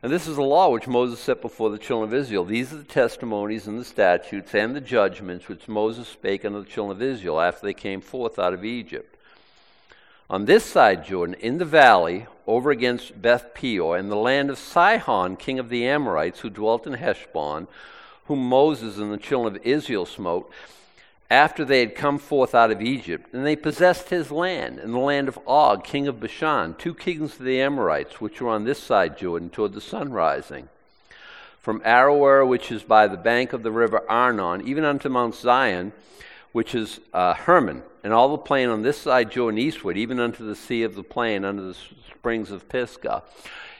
And 0.02 0.12
this 0.12 0.28
is 0.28 0.36
the 0.36 0.44
law 0.44 0.70
which 0.70 0.88
Moses 0.88 1.20
set 1.20 1.42
before 1.42 1.70
the 1.70 1.78
children 1.78 2.10
of 2.10 2.13
Israel. 2.13 2.44
These 2.44 2.74
are 2.74 2.78
the 2.78 2.84
testimonies 2.84 3.68
and 3.68 3.80
the 3.80 3.86
statutes 3.86 4.54
and 4.54 4.75
the 4.75 4.82
judgments 4.82 5.48
which 5.48 5.68
Moses 5.68 6.08
spake 6.08 6.46
unto 6.46 6.63
the 6.63 6.70
children 6.70 6.98
of 6.98 7.02
Israel 7.02 7.40
after 7.40 7.66
they 7.66 7.74
came 7.74 8.02
forth 8.02 8.40
out 8.40 8.54
of 8.54 8.66
Egypt 8.66 9.13
on 10.30 10.46
this 10.46 10.63
side 10.66 11.06
Jordan, 11.06 11.36
in 11.36 11.60
the 11.60 11.66
valley, 11.66 12.25
over 12.48 12.72
against 12.72 13.22
Beth 13.22 13.54
Peor, 13.54 13.98
in 13.98 14.10
the 14.10 14.16
land 14.16 14.50
of 14.50 14.58
Sihon, 14.58 15.36
king 15.36 15.60
of 15.60 15.70
the 15.70 15.88
Amorites, 15.88 16.42
who 16.42 16.50
dwelt 16.50 16.86
in 16.86 16.94
Heshbon, 16.94 17.68
whom 18.26 18.48
Moses 18.48 18.98
and 18.98 19.12
the 19.12 19.18
children 19.18 19.56
of 19.56 19.66
Israel 19.66 20.06
smote, 20.06 20.52
after 21.30 21.66
they 21.66 21.80
had 21.80 21.96
come 21.96 22.20
forth 22.20 22.54
out 22.54 22.70
of 22.70 22.82
Egypt, 22.82 23.34
and 23.34 23.46
they 23.46 23.56
possessed 23.56 24.10
his 24.10 24.30
land, 24.30 24.78
and 24.78 24.94
the 24.94 25.00
land 25.00 25.28
of 25.28 25.40
Og, 25.48 25.84
king 25.84 26.08
of 26.08 26.20
Bashan, 26.20 26.76
two 26.76 26.94
kings 26.94 27.40
of 27.40 27.46
the 27.46 27.60
Amorites, 27.60 28.22
which 28.22 28.40
were 28.40 28.50
on 28.50 28.66
this 28.66 28.82
side 28.82 29.18
Jordan, 29.18 29.50
toward 29.50 29.74
the 29.74 29.82
sun 29.82 30.12
rising. 30.12 30.70
From 31.60 31.80
Aroer, 31.82 32.48
which 32.48 32.72
is 32.72 32.84
by 32.84 33.08
the 33.08 33.18
bank 33.18 33.54
of 33.54 33.64
the 33.64 33.72
river 33.72 34.04
Arnon, 34.10 34.68
even 34.68 34.84
unto 34.84 35.10
Mount 35.10 35.34
Zion, 35.34 35.94
which 36.54 36.74
is 36.76 37.00
uh, 37.14 37.34
Hermon, 37.34 37.84
and 38.04 38.14
all 38.14 38.30
the 38.30 38.38
plain 38.38 38.70
on 38.70 38.84
this 38.84 38.98
side 39.00 39.32
Jordan 39.32 39.60
eastward, 39.60 39.98
even 39.98 40.20
unto 40.20 40.46
the 40.46 40.56
sea 40.56 40.84
of 40.84 40.96
the 40.96 41.04
plain, 41.04 41.44
under 41.44 41.64
the 41.64 41.76
springs 42.16 42.52
of 42.52 42.70
Pisgah. 42.70 43.24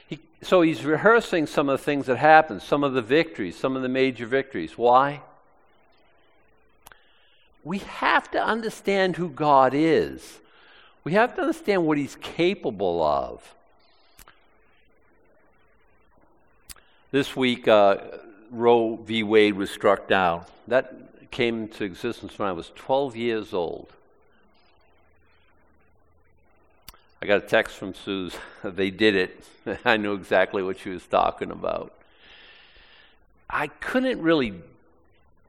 He, 0.06 0.18
so 0.42 0.60
he's 0.60 0.84
rehearsing 0.84 1.46
some 1.46 1.68
of 1.68 1.78
the 1.78 1.84
things 1.84 2.06
that 2.06 2.18
happened, 2.18 2.60
some 2.62 2.84
of 2.84 2.92
the 2.92 3.00
victories, 3.00 3.56
some 3.56 3.76
of 3.76 3.82
the 3.82 3.88
major 3.88 4.26
victories. 4.26 4.76
Why? 4.76 5.22
We 7.62 7.78
have 7.78 8.30
to 8.32 8.44
understand 8.44 9.16
who 9.16 9.30
God 9.30 9.72
is. 9.72 10.40
We 11.04 11.12
have 11.12 11.36
to 11.36 11.42
understand 11.42 11.86
what 11.86 11.96
he's 11.96 12.16
capable 12.16 13.02
of. 13.02 13.54
This 17.12 17.36
week, 17.36 17.68
uh, 17.68 17.98
Roe 18.50 18.96
v. 18.96 19.22
Wade 19.22 19.54
was 19.54 19.70
struck 19.70 20.08
down. 20.08 20.44
That 20.66 21.13
came 21.34 21.66
to 21.66 21.82
existence 21.82 22.38
when 22.38 22.48
I 22.48 22.52
was 22.52 22.70
12 22.76 23.16
years 23.16 23.52
old. 23.52 23.88
I 27.20 27.26
got 27.26 27.42
a 27.42 27.46
text 27.46 27.76
from 27.76 27.92
Suze. 27.92 28.36
they 28.64 28.90
did 28.90 29.16
it. 29.16 29.44
I 29.84 29.96
knew 29.96 30.14
exactly 30.14 30.62
what 30.62 30.78
she 30.78 30.90
was 30.90 31.04
talking 31.04 31.50
about. 31.50 31.92
I 33.50 33.66
couldn't 33.66 34.22
really 34.22 34.54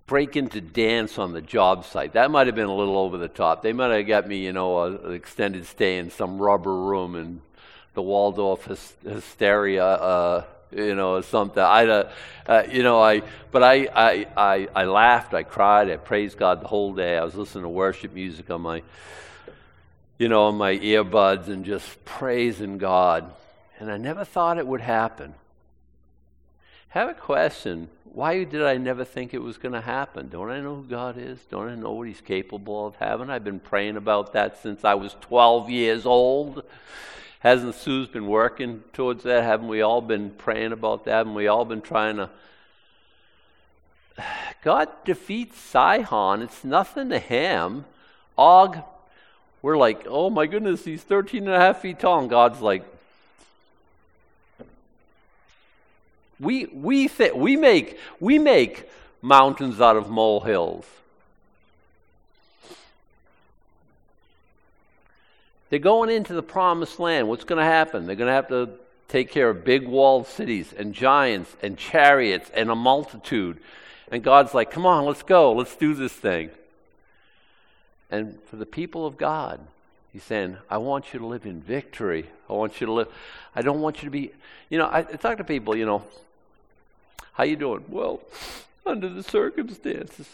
break 0.08 0.36
into 0.36 0.60
dance 0.60 1.20
on 1.20 1.34
the 1.34 1.42
job 1.42 1.86
site. 1.86 2.14
That 2.14 2.32
might 2.32 2.48
have 2.48 2.56
been 2.56 2.66
a 2.66 2.76
little 2.76 2.98
over 2.98 3.18
the 3.18 3.28
top. 3.28 3.62
They 3.62 3.74
might 3.74 3.96
have 3.96 4.08
got 4.08 4.28
me, 4.28 4.44
you 4.44 4.54
know, 4.54 4.84
an 4.86 5.14
extended 5.14 5.68
stay 5.68 6.00
in 6.00 6.10
some 6.10 6.40
rubber 6.40 6.76
room 6.76 7.16
in 7.16 7.42
the 7.94 8.02
Waldorf 8.02 8.66
Hysteria 9.04 9.86
uh, 9.86 10.44
you 10.76 10.94
know, 10.94 11.16
or 11.16 11.24
something. 11.24 11.64
I, 11.64 11.88
uh, 11.88 12.12
uh, 12.46 12.64
you 12.70 12.84
know, 12.84 13.02
I, 13.02 13.22
but 13.52 13.64
I, 13.64 13.88
I, 13.96 14.28
I, 14.36 14.68
I 14.76 14.86
laughed, 14.86 15.34
I 15.34 15.44
cried, 15.44 15.90
I 15.90 15.98
praised 15.98 16.38
God 16.38 16.62
the 16.62 16.68
whole 16.68 16.94
day. 16.94 17.18
I 17.18 17.24
was 17.24 17.36
listening 17.36 17.64
to 17.64 17.70
worship 17.70 18.14
music 18.14 18.50
on 18.50 18.62
my, 18.62 18.84
you 20.18 20.28
know, 20.28 20.44
on 20.46 20.56
my 20.56 20.78
earbuds 20.78 21.48
and 21.48 21.66
just 21.66 22.04
praising 22.06 22.78
God. 22.78 23.32
And 23.80 23.92
I 23.92 23.98
never 23.98 24.26
thought 24.26 24.58
it 24.58 24.68
would 24.68 24.82
happen. 24.82 25.34
Have 26.90 27.10
a 27.10 27.14
question. 27.14 27.90
Why 28.04 28.46
did 28.46 28.64
I 28.64 28.78
never 28.78 29.04
think 29.04 29.34
it 29.34 29.42
was 29.42 29.58
going 29.58 29.74
to 29.74 29.82
happen? 29.82 30.30
Don't 30.30 30.50
I 30.50 30.62
know 30.62 30.76
who 30.76 30.84
God 30.84 31.18
is? 31.18 31.40
Don't 31.50 31.68
I 31.68 31.76
know 31.76 31.92
what 31.92 32.08
He's 32.08 32.22
capable 32.22 32.88
of 32.88 32.96
having? 32.96 33.30
I've 33.30 33.44
been 33.44 33.60
praying 33.60 33.98
about 33.98 34.32
that 34.34 34.62
since 34.62 34.86
I 34.86 34.94
was 34.94 35.16
12 35.20 35.70
years 35.70 36.06
old. 36.06 36.64
Hasn't 37.46 37.76
Sue's 37.76 38.08
been 38.08 38.26
working 38.26 38.84
towards 38.92 39.22
that? 39.22 39.44
Haven't 39.44 39.68
we 39.68 39.84
all 39.84 40.02
been 40.02 40.32
praying 40.32 40.72
about 40.72 41.06
that? 41.06 41.12
Haven't 41.12 41.36
we 41.36 41.46
all 41.46 41.64
been 41.64 41.84
trying 41.84 42.16
to? 42.16 42.32
God 44.64 44.90
defeats 45.06 45.56
Sihon. 45.60 46.42
It's 46.42 46.64
nothing 46.64 47.10
to 47.10 47.20
him. 47.20 47.86
Og, 48.36 48.78
we're 49.62 49.78
like, 49.78 50.08
oh 50.08 50.32
my 50.32 50.48
goodness, 50.48 50.86
he's 50.86 51.04
13 51.04 51.44
and 51.44 51.54
a 51.54 51.60
half 51.60 51.84
feet 51.84 52.00
tall. 52.00 52.22
And 52.22 52.32
God's 52.32 52.62
like, 52.62 52.84
we, 56.40 56.66
we, 56.66 57.08
th- 57.08 57.36
we, 57.36 57.56
make, 57.56 58.00
we 58.20 58.40
make 58.40 58.90
mountains 59.22 59.80
out 59.80 59.98
of 59.98 60.10
molehills. 60.10 60.88
They're 65.70 65.80
going 65.80 66.10
into 66.10 66.34
the 66.34 66.44
promised 66.44 67.00
land. 67.00 67.28
What's 67.28 67.44
going 67.44 67.60
to 67.60 67.66
happen? 67.66 68.06
They're 68.06 68.16
going 68.16 68.30
to 68.30 68.34
have 68.34 68.50
to 68.50 68.70
take 69.08 69.32
care 69.32 69.50
of 69.50 69.64
big 69.64 69.88
walled 69.88 70.28
cities 70.28 70.74
and 70.78 70.94
giants 70.94 71.56
and 71.62 71.78
chariots 71.78 72.50
and 72.54 72.70
a 72.70 72.76
multitude. 72.76 73.60
And 74.12 74.24
God's 74.24 74.54
like, 74.54 74.72
come 74.72 74.86
on, 74.86 75.06
let's 75.06 75.24
go. 75.24 75.54
Let's 75.54 75.76
do 75.76 75.94
this 75.94 76.14
thing. 76.14 76.50
And 78.12 78.38
for 78.46 78.56
the 78.56 78.66
people 78.66 79.06
of 79.06 79.18
God, 79.18 79.60
He's 80.14 80.24
saying, 80.24 80.58
I 80.70 80.78
want 80.78 81.14
you 81.14 81.20
to 81.20 81.26
live 81.26 81.46
in 81.46 81.60
victory. 81.60 82.26
I 82.50 82.54
want 82.54 82.80
you 82.80 82.88
to 82.88 82.94
live. 82.94 83.08
I 83.54 83.62
don't 83.62 83.82
want 83.82 83.98
you 83.98 84.06
to 84.06 84.12
be, 84.12 84.32
you 84.70 84.78
know, 84.78 84.86
I, 84.86 85.00
I 85.00 85.04
talk 85.04 85.38
to 85.40 85.44
people, 85.44 85.76
you 85.76 85.86
know, 85.86 86.04
how 87.34 87.44
you 87.44 87.58
doing? 87.58 87.84
Well, 87.90 88.22
under 88.86 89.10
the 89.10 89.24
circumstances. 89.24 90.30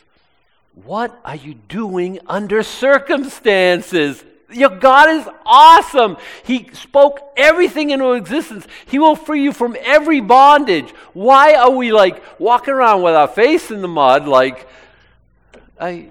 What 0.75 1.19
are 1.25 1.35
you 1.35 1.55
doing 1.55 2.19
under 2.27 2.61
circumstances? 2.61 4.23
Your 4.51 4.69
God 4.69 5.09
is 5.09 5.27
awesome. 5.45 6.17
He 6.43 6.69
spoke 6.73 7.19
everything 7.37 7.89
into 7.89 8.13
existence. 8.13 8.67
He 8.85 8.99
will 8.99 9.15
free 9.15 9.43
you 9.43 9.53
from 9.53 9.75
every 9.81 10.19
bondage. 10.19 10.89
Why 11.13 11.55
are 11.55 11.71
we 11.71 11.91
like 11.91 12.23
walking 12.39 12.73
around 12.73 13.01
with 13.01 13.15
our 13.15 13.27
face 13.27 13.71
in 13.71 13.81
the 13.81 13.87
mud 13.87 14.27
like 14.27 14.67
I 15.79 16.09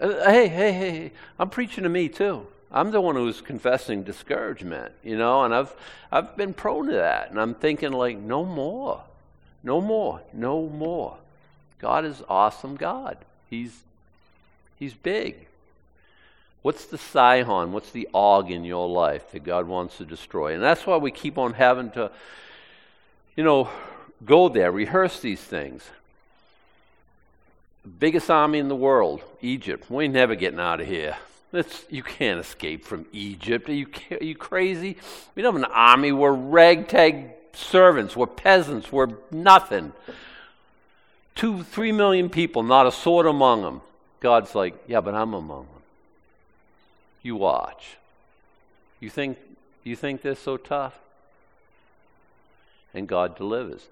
uh, 0.00 0.30
hey, 0.30 0.48
hey, 0.48 0.72
hey, 0.72 1.12
I'm 1.38 1.48
preaching 1.48 1.84
to 1.84 1.88
me 1.88 2.08
too. 2.08 2.46
I'm 2.72 2.90
the 2.90 3.00
one 3.00 3.14
who's 3.14 3.40
confessing 3.40 4.02
discouragement, 4.02 4.92
you 5.04 5.16
know, 5.16 5.44
and 5.44 5.54
I've 5.54 5.72
I've 6.10 6.36
been 6.36 6.54
prone 6.54 6.86
to 6.86 6.94
that. 6.94 7.30
And 7.30 7.40
I'm 7.40 7.54
thinking 7.54 7.92
like 7.92 8.18
no 8.18 8.44
more. 8.44 9.02
No 9.62 9.80
more. 9.80 10.20
No 10.32 10.68
more. 10.68 11.16
God 11.78 12.04
is 12.04 12.22
awesome 12.28 12.76
God. 12.76 13.16
He's 13.48 13.76
he's 14.78 14.94
big. 14.94 15.46
What's 16.62 16.86
the 16.86 16.98
Sihon? 16.98 17.72
What's 17.72 17.90
the 17.90 18.08
Og 18.14 18.50
in 18.50 18.64
your 18.64 18.88
life 18.88 19.32
that 19.32 19.44
God 19.44 19.66
wants 19.66 19.98
to 19.98 20.04
destroy? 20.04 20.54
And 20.54 20.62
that's 20.62 20.86
why 20.86 20.96
we 20.96 21.10
keep 21.10 21.36
on 21.36 21.54
having 21.54 21.90
to, 21.92 22.10
you 23.36 23.42
know, 23.42 23.68
go 24.24 24.48
there, 24.48 24.70
rehearse 24.70 25.20
these 25.20 25.40
things. 25.40 25.82
Biggest 27.98 28.30
army 28.30 28.60
in 28.60 28.68
the 28.68 28.76
world, 28.76 29.22
Egypt. 29.40 29.90
We 29.90 30.04
ain't 30.04 30.14
never 30.14 30.36
getting 30.36 30.60
out 30.60 30.80
of 30.80 30.86
here. 30.86 31.16
It's, 31.52 31.84
you 31.90 32.04
can't 32.04 32.38
escape 32.38 32.84
from 32.84 33.06
Egypt. 33.12 33.68
Are 33.68 33.74
you, 33.74 33.88
are 34.12 34.24
you 34.24 34.36
crazy? 34.36 34.96
We 35.34 35.42
don't 35.42 35.54
have 35.54 35.64
an 35.64 35.70
army. 35.72 36.12
We're 36.12 36.32
ragtag 36.32 37.30
servants. 37.52 38.16
We're 38.16 38.26
peasants. 38.26 38.92
We're 38.92 39.08
nothing. 39.30 39.92
Two, 41.34 41.62
three 41.64 41.92
million 41.92 42.30
people, 42.30 42.62
not 42.62 42.86
a 42.86 42.92
sword 42.92 43.26
among 43.26 43.62
them. 43.62 43.80
God's 44.20 44.54
like, 44.54 44.74
yeah, 44.86 45.00
but 45.00 45.14
I'm 45.14 45.34
among 45.34 45.64
them. 45.64 45.81
You 47.22 47.36
watch. 47.36 47.96
You 49.00 49.10
think, 49.10 49.38
you 49.84 49.96
think 49.96 50.22
they're 50.22 50.34
so 50.34 50.56
tough? 50.56 50.94
And 52.94 53.08
God 53.08 53.36
delivers. 53.36 53.86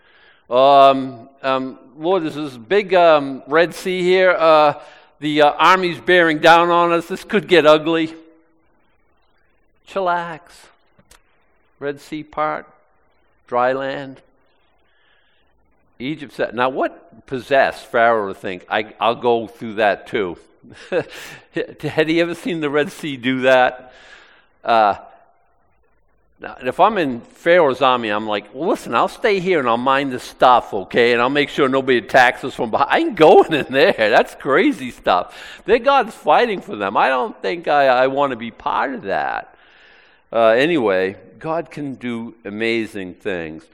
Um, 0.48 1.28
um, 1.42 1.78
Lord, 1.96 2.24
there's 2.24 2.34
this 2.34 2.56
big 2.56 2.92
um, 2.92 3.42
Red 3.46 3.74
Sea 3.74 4.02
here. 4.02 4.32
Uh, 4.32 4.74
the 5.20 5.42
uh, 5.42 5.50
army's 5.52 6.00
bearing 6.00 6.38
down 6.38 6.70
on 6.70 6.92
us. 6.92 7.06
This 7.06 7.24
could 7.24 7.46
get 7.46 7.66
ugly. 7.66 8.14
Chillax. 9.88 10.40
Red 11.78 12.00
Sea 12.00 12.22
part, 12.22 12.68
dry 13.46 13.72
land. 13.72 14.20
Egypt 15.98 16.32
said, 16.32 16.54
now 16.54 16.68
what 16.68 17.26
possessed 17.26 17.86
Pharaoh 17.86 18.28
to 18.28 18.34
think, 18.34 18.66
I, 18.70 18.94
I'll 19.00 19.14
go 19.14 19.46
through 19.46 19.74
that 19.74 20.06
too? 20.06 20.38
Had 21.82 22.08
he 22.08 22.20
ever 22.20 22.34
seen 22.34 22.60
the 22.60 22.70
Red 22.70 22.92
Sea 22.92 23.16
do 23.16 23.42
that? 23.42 23.92
Uh, 24.62 24.96
now, 26.40 26.56
if 26.62 26.80
I'm 26.80 26.96
in 26.96 27.20
Pharaoh's 27.20 27.82
army, 27.82 28.08
I'm 28.08 28.26
like, 28.26 28.54
well, 28.54 28.70
listen, 28.70 28.94
I'll 28.94 29.08
stay 29.08 29.40
here 29.40 29.58
and 29.58 29.68
I'll 29.68 29.76
mind 29.76 30.10
the 30.12 30.18
stuff, 30.18 30.72
okay? 30.72 31.12
And 31.12 31.20
I'll 31.20 31.28
make 31.28 31.50
sure 31.50 31.68
nobody 31.68 31.98
attacks 31.98 32.42
us 32.44 32.54
from 32.54 32.70
behind. 32.70 32.88
I 32.90 32.98
ain't 32.98 33.14
going 33.14 33.52
in 33.52 33.66
there. 33.70 33.92
That's 33.92 34.34
crazy 34.36 34.90
stuff. 34.90 35.62
Their 35.66 35.78
God's 35.78 36.14
fighting 36.14 36.62
for 36.62 36.76
them. 36.76 36.96
I 36.96 37.08
don't 37.08 37.40
think 37.42 37.68
I, 37.68 37.88
I 37.88 38.06
want 38.06 38.30
to 38.30 38.36
be 38.36 38.50
part 38.50 38.94
of 38.94 39.02
that. 39.02 39.54
Uh, 40.32 40.48
anyway, 40.48 41.16
God 41.38 41.70
can 41.70 41.96
do 41.96 42.34
amazing 42.46 43.14
things. 43.14 43.64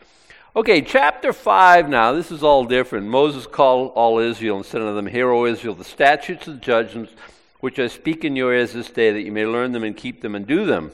Okay, 0.56 0.80
chapter 0.80 1.34
5 1.34 1.90
now. 1.90 2.12
This 2.12 2.30
is 2.30 2.42
all 2.42 2.64
different. 2.64 3.08
Moses 3.08 3.46
called 3.46 3.92
all 3.94 4.18
Israel 4.18 4.56
and 4.56 4.64
said 4.64 4.80
unto 4.80 4.94
them, 4.94 5.06
Hear, 5.06 5.30
O 5.30 5.44
Israel, 5.44 5.74
the 5.74 5.84
statutes 5.84 6.46
and 6.46 6.62
judgments 6.62 7.12
which 7.60 7.78
I 7.78 7.88
speak 7.88 8.24
in 8.24 8.36
your 8.36 8.54
ears 8.54 8.72
this 8.72 8.88
day, 8.88 9.12
that 9.12 9.20
you 9.20 9.32
may 9.32 9.44
learn 9.44 9.72
them 9.72 9.84
and 9.84 9.94
keep 9.94 10.22
them 10.22 10.34
and 10.34 10.46
do 10.46 10.64
them. 10.64 10.92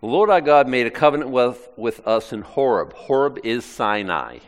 The 0.00 0.08
Lord 0.08 0.30
our 0.30 0.40
God 0.40 0.66
made 0.66 0.84
a 0.84 0.90
covenant 0.90 1.30
with, 1.30 1.68
with 1.76 2.04
us 2.08 2.32
in 2.32 2.42
Horeb. 2.42 2.92
Horeb 2.94 3.38
is 3.44 3.64
Sinai. 3.64 4.38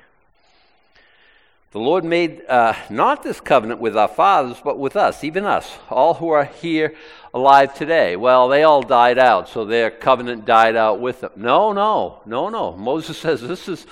The 1.76 1.82
Lord 1.82 2.04
made 2.04 2.42
uh, 2.48 2.72
not 2.88 3.22
this 3.22 3.38
covenant 3.38 3.80
with 3.80 3.98
our 3.98 4.08
fathers, 4.08 4.56
but 4.64 4.78
with 4.78 4.96
us, 4.96 5.22
even 5.22 5.44
us, 5.44 5.76
all 5.90 6.14
who 6.14 6.30
are 6.30 6.46
here 6.46 6.94
alive 7.34 7.74
today. 7.74 8.16
Well, 8.16 8.48
they 8.48 8.62
all 8.62 8.80
died 8.80 9.18
out, 9.18 9.50
so 9.50 9.66
their 9.66 9.90
covenant 9.90 10.46
died 10.46 10.74
out 10.74 11.00
with 11.00 11.20
them. 11.20 11.32
No, 11.36 11.74
no, 11.74 12.22
no, 12.24 12.48
no. 12.48 12.74
Moses 12.78 13.18
says 13.18 13.42
this 13.42 13.68
is, 13.68 13.86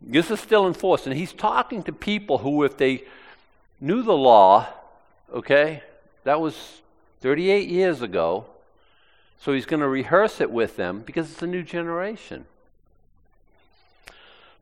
this 0.00 0.32
is 0.32 0.40
still 0.40 0.66
in 0.66 0.74
force. 0.74 1.06
And 1.06 1.16
he's 1.16 1.32
talking 1.32 1.84
to 1.84 1.92
people 1.92 2.38
who, 2.38 2.64
if 2.64 2.76
they 2.76 3.04
knew 3.80 4.02
the 4.02 4.16
law, 4.16 4.66
okay, 5.32 5.84
that 6.24 6.40
was 6.40 6.80
38 7.20 7.68
years 7.68 8.02
ago. 8.02 8.46
So 9.38 9.52
he's 9.52 9.66
going 9.66 9.78
to 9.78 9.86
rehearse 9.86 10.40
it 10.40 10.50
with 10.50 10.74
them 10.74 11.02
because 11.06 11.30
it's 11.30 11.42
a 11.42 11.46
new 11.46 11.62
generation. 11.62 12.46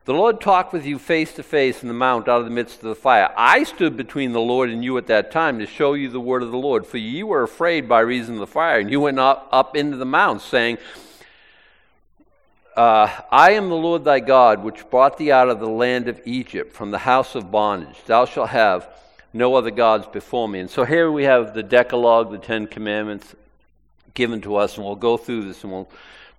The 0.07 0.15
Lord 0.15 0.41
talked 0.41 0.73
with 0.73 0.87
you 0.87 0.99
face 0.99 1.35
to 1.35 1.43
face 1.43 1.83
in 1.83 1.89
the 1.89 1.95
mount 1.95 2.27
out 2.27 2.41
of 2.41 2.47
the 2.47 2.51
midst 2.51 2.77
of 2.77 2.89
the 2.89 2.95
fire. 2.95 3.31
I 3.37 3.65
stood 3.65 3.99
between 3.99 4.33
the 4.33 4.41
Lord 4.41 4.71
and 4.71 4.83
you 4.83 4.97
at 4.97 5.07
that 5.09 5.31
time 5.31 5.59
to 5.59 5.67
show 5.67 5.93
you 5.93 6.09
the 6.09 6.19
word 6.19 6.43
of 6.43 6.51
the 6.51 6.59
Lord. 6.59 6.87
For 6.87 6.97
you 6.97 7.27
were 7.27 7.43
afraid 7.43 7.87
by 7.87 8.01
reason 8.01 8.35
of 8.35 8.41
the 8.41 8.47
fire, 8.47 8.81
and 8.81 8.91
you 8.91 8.99
went 8.99 9.19
up, 9.19 9.49
up 9.53 9.77
into 9.77 9.99
the 9.99 10.07
mount, 10.07 10.41
saying, 10.41 10.79
uh, 12.77 13.11
I 13.31 13.53
am 13.53 13.69
the 13.69 13.77
Lord 13.77 14.05
thy 14.05 14.21
God, 14.21 14.65
which 14.65 14.89
brought 14.89 15.19
thee 15.19 15.31
out 15.31 15.51
of 15.51 15.61
the 15.61 15.69
land 15.69 16.09
of 16.09 16.19
Egypt, 16.25 16.73
from 16.73 16.91
the 16.93 16.99
house 16.99 17.35
of 17.35 17.51
bondage. 17.51 18.03
Thou 18.07 18.25
shalt 18.25 18.49
have 18.49 18.89
no 19.35 19.55
other 19.55 19.71
gods 19.71 20.07
before 20.07 20.49
me. 20.49 20.61
And 20.61 20.71
so 20.71 20.85
here 20.85 21.13
we 21.13 21.25
have 21.25 21.53
the 21.53 21.63
Decalogue, 21.63 22.31
the 22.31 22.39
Ten 22.39 22.67
Commandments 22.67 23.35
given 24.15 24.41
to 24.41 24.57
us, 24.57 24.77
and 24.77 24.87
we'll 24.87 24.97
go 24.97 25.19
through 25.19 25.45
this 25.45 25.63
and 25.63 25.73
we'll 25.73 25.91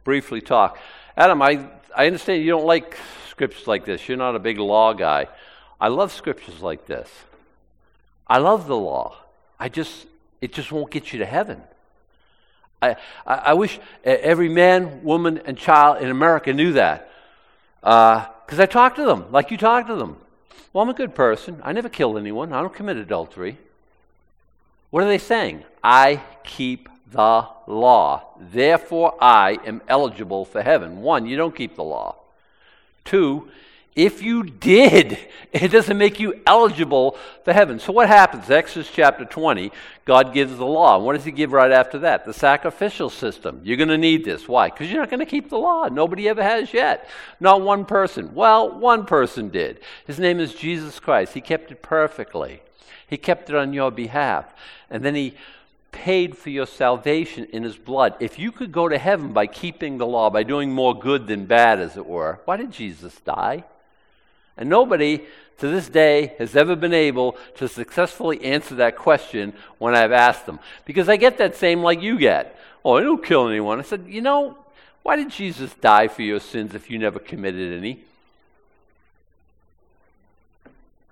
briefly 0.03 0.41
talk. 0.41 0.80
Adam, 1.15 1.44
I, 1.44 1.68
I 1.96 2.08
understand 2.08 2.44
you 2.44 2.50
don't 2.50 2.65
like 2.65 2.98
scriptures 3.41 3.67
like 3.67 3.86
this. 3.86 4.07
You're 4.07 4.19
not 4.19 4.36
a 4.36 4.39
big 4.39 4.60
law 4.60 4.93
guy. 4.93 5.27
I 5.79 5.88
love 5.88 6.12
scriptures 6.12 6.62
like 6.62 6.86
this. 6.86 7.10
I 8.27 8.38
love 8.38 8.67
the 8.67 8.77
law. 8.77 9.15
I 9.60 9.67
just, 9.67 10.05
it 10.41 10.53
just 10.53 10.71
won't 10.71 10.91
get 10.91 11.12
you 11.12 11.17
to 11.17 11.25
heaven. 11.25 11.60
I, 12.83 12.98
I, 13.25 13.36
I 13.36 13.53
wish 13.55 13.79
every 14.03 14.48
man, 14.48 15.03
woman, 15.03 15.41
and 15.43 15.57
child 15.57 16.03
in 16.03 16.12
America 16.12 16.53
knew 16.53 16.74
that. 16.74 17.10
Because 17.79 18.60
uh, 18.60 18.62
I 18.62 18.67
talk 18.67 18.95
to 18.98 19.05
them 19.05 19.31
like 19.31 19.50
you 19.50 19.57
talk 19.57 19.88
to 19.88 19.95
them. 19.95 20.17
Well, 20.71 20.83
I'm 20.83 20.89
a 20.89 20.93
good 20.93 21.15
person. 21.15 21.62
I 21.63 21.71
never 21.71 21.89
killed 21.89 22.19
anyone. 22.19 22.53
I 22.53 22.62
don't 22.62 22.71
commit 22.71 22.98
adultery. 22.98 23.57
What 24.91 25.03
are 25.03 25.07
they 25.07 25.17
saying? 25.17 25.63
I 25.83 26.21
keep 26.43 26.89
the 27.12 27.48
law. 27.65 28.21
Therefore, 28.39 29.15
I 29.19 29.57
am 29.65 29.81
eligible 29.88 30.45
for 30.45 30.62
heaven. 30.62 31.01
One, 31.01 31.25
you 31.25 31.38
don't 31.38 31.55
keep 31.55 31.75
the 31.75 31.83
law. 31.83 32.17
Two, 33.05 33.50
if 33.96 34.24
you 34.24 34.43
did, 34.43 35.17
it 35.51 35.70
doesn't 35.70 35.98
make 35.98 36.20
you 36.20 36.41
eligible 36.46 37.17
for 37.43 37.53
heaven. 37.53 37.79
So 37.79 37.91
what 37.91 38.08
happens? 38.08 38.50
Exodus 38.50 38.89
chapter 38.91 39.25
20, 39.25 39.72
God 40.05 40.34
gives 40.34 40.55
the 40.55 40.65
law. 40.65 40.96
And 40.96 41.05
what 41.05 41.13
does 41.13 41.25
he 41.25 41.31
give 41.31 41.51
right 41.51 41.72
after 41.72 42.00
that? 42.00 42.25
The 42.25 42.34
sacrificial 42.34 43.10
system. 43.10 43.62
You're 43.63 43.77
going 43.77 43.89
to 43.89 43.98
need 43.98 44.24
this. 44.24 44.48
Why? 44.48 44.70
Because 44.70 44.89
you're 44.89 45.01
not 45.01 45.10
going 45.10 45.20
to 45.20 45.25
keep 45.25 45.50
the 45.50 45.58
law. 45.58 45.88
Nobody 45.88 46.29
ever 46.29 46.43
has 46.43 46.74
yet. 46.74 47.10
Not 47.39 47.62
one 47.62 47.86
person. 47.86 48.34
Well, 48.34 48.79
one 48.79 49.05
person 49.05 49.50
did. 49.50 49.79
His 50.08 50.20
name 50.20 50.39
is 50.39 50.53
Jesus 50.53 51.00
Christ. 51.00 51.34
He 51.34 51.41
kept 51.41 51.72
it 51.72 51.81
perfectly. 51.81 52.62
He 53.08 53.17
kept 53.17 53.50
it 53.50 53.55
on 53.55 53.74
your 53.74 53.91
behalf. 53.91 54.53
And 54.89 55.03
then 55.03 55.15
he 55.15 55.36
paid 55.91 56.38
for 56.38 56.50
your 56.50 56.65
salvation 56.65 57.45
in 57.51 57.63
his 57.63 57.77
blood. 57.77 58.15
If 58.19 58.39
you 58.39 58.51
could 58.51 58.71
go 58.71 58.88
to 58.88 58.98
heaven 58.98 59.33
by 59.33 59.48
keeping 59.48 59.98
the 59.98 60.07
law, 60.07 60.29
by 60.29 60.43
doing 60.43 60.71
more 60.71 60.98
good 60.98 61.27
than 61.27 61.45
bad, 61.45 61.79
as 61.79 61.98
it 61.98 62.05
were, 62.05 62.39
why 62.45 62.57
did 62.57 62.71
Jesus 62.71 63.15
die? 63.21 63.63
And 64.57 64.69
nobody 64.69 65.25
to 65.60 65.67
this 65.67 65.89
day 65.89 66.33
has 66.39 66.55
ever 66.55 66.75
been 66.75 66.93
able 66.93 67.38
to 67.57 67.67
successfully 67.67 68.43
answer 68.43 68.75
that 68.75 68.98
question 68.98 69.53
when 69.77 69.95
I've 69.95 70.12
asked 70.12 70.45
them. 70.45 70.60
Because 70.86 71.07
I 71.07 71.17
get 71.17 71.38
that 71.38 71.55
same 71.55 71.81
like 71.81 72.01
you 72.01 72.17
get. 72.17 72.57
Oh, 72.83 72.98
I 72.98 73.01
don't 73.01 73.24
kill 73.24 73.48
anyone. 73.48 73.79
I 73.79 73.83
said, 73.83 74.05
you 74.07 74.21
know, 74.21 74.57
why 75.03 75.15
did 75.15 75.29
Jesus 75.29 75.74
die 75.75 76.07
for 76.07 76.21
your 76.21 76.39
sins 76.39 76.75
if 76.75 76.89
you 76.89 77.00
never 77.00 77.19
committed 77.19 77.77
any? 77.77 78.04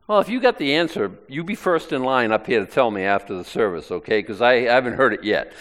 Well, 0.09 0.21
if 0.21 0.27
you 0.27 0.39
got 0.39 0.57
the 0.57 0.73
answer, 0.73 1.11
you 1.27 1.43
be 1.43 1.53
first 1.53 1.91
in 1.91 2.01
line 2.01 2.31
up 2.31 2.47
here 2.47 2.61
to 2.61 2.65
tell 2.65 2.89
me 2.89 3.03
after 3.03 3.37
the 3.37 3.43
service, 3.43 3.91
okay? 3.91 4.21
Because 4.21 4.41
I 4.41 4.61
haven't 4.61 4.93
heard 4.93 5.13
it 5.13 5.23
yet. 5.23 5.53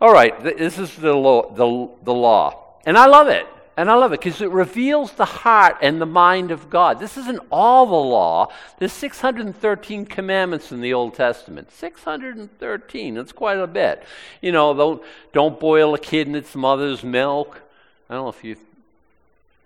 All 0.00 0.10
right, 0.10 0.42
this 0.42 0.78
is 0.78 0.96
the 0.96 1.12
law, 1.12 1.50
the, 1.50 1.90
the 2.02 2.14
law. 2.14 2.78
And 2.86 2.96
I 2.96 3.04
love 3.04 3.28
it. 3.28 3.46
And 3.76 3.90
I 3.90 3.94
love 3.96 4.14
it 4.14 4.20
because 4.20 4.40
it 4.40 4.48
reveals 4.48 5.12
the 5.12 5.26
heart 5.26 5.76
and 5.82 6.00
the 6.00 6.06
mind 6.06 6.50
of 6.50 6.70
God. 6.70 6.98
This 6.98 7.18
isn't 7.18 7.40
all 7.52 7.84
the 7.84 7.92
law. 7.92 8.50
There's 8.78 8.94
613 8.94 10.06
commandments 10.06 10.72
in 10.72 10.80
the 10.80 10.94
Old 10.94 11.12
Testament. 11.12 11.70
613. 11.70 13.14
That's 13.14 13.32
quite 13.32 13.58
a 13.58 13.66
bit. 13.66 14.02
You 14.40 14.52
know, 14.52 14.72
don't, 14.72 15.02
don't 15.34 15.60
boil 15.60 15.92
a 15.92 15.98
kid 15.98 16.26
in 16.26 16.34
its 16.34 16.54
mother's 16.54 17.04
milk. 17.04 17.60
I 18.08 18.14
don't 18.14 18.24
know 18.24 18.30
if 18.30 18.42
you've 18.42 18.64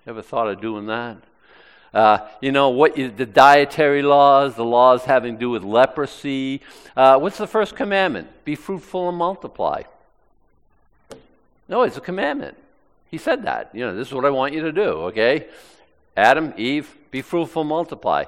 ever 0.09 0.23
thought 0.23 0.49
of 0.49 0.61
doing 0.61 0.87
that. 0.87 1.19
Uh, 1.93 2.19
you 2.41 2.53
know, 2.53 2.69
what 2.69 2.95
the 2.95 3.27
dietary 3.27 4.03
laws, 4.03 4.55
the 4.55 4.65
laws 4.65 5.05
having 5.05 5.35
to 5.35 5.41
do 5.41 5.51
with 5.51 5.63
leprosy. 5.63 6.61
Uh, 6.97 7.19
what's 7.19 7.39
the 7.39 7.47
first 7.47 7.75
commandment? 7.75 8.29
Be 8.45 8.55
fruitful 8.55 9.09
and 9.09 9.17
multiply. 9.17 9.83
No, 11.69 11.83
it's 11.83 11.97
a 11.97 12.01
commandment. 12.01 12.57
He 13.11 13.19
said 13.19 13.45
that. 13.45 13.71
You 13.75 13.87
know, 13.87 13.97
this 13.97 14.09
is 14.09 14.15
what 14.15 14.25
I 14.25 14.31
want 14.31 14.55
you 14.55 14.63
to 14.63 14.73
do, 14.73 14.91
okay? 15.09 15.47
Adam, 16.17 16.53
Eve, 16.57 16.95
be 17.11 17.23
fruitful, 17.23 17.65
multiply. 17.65 18.25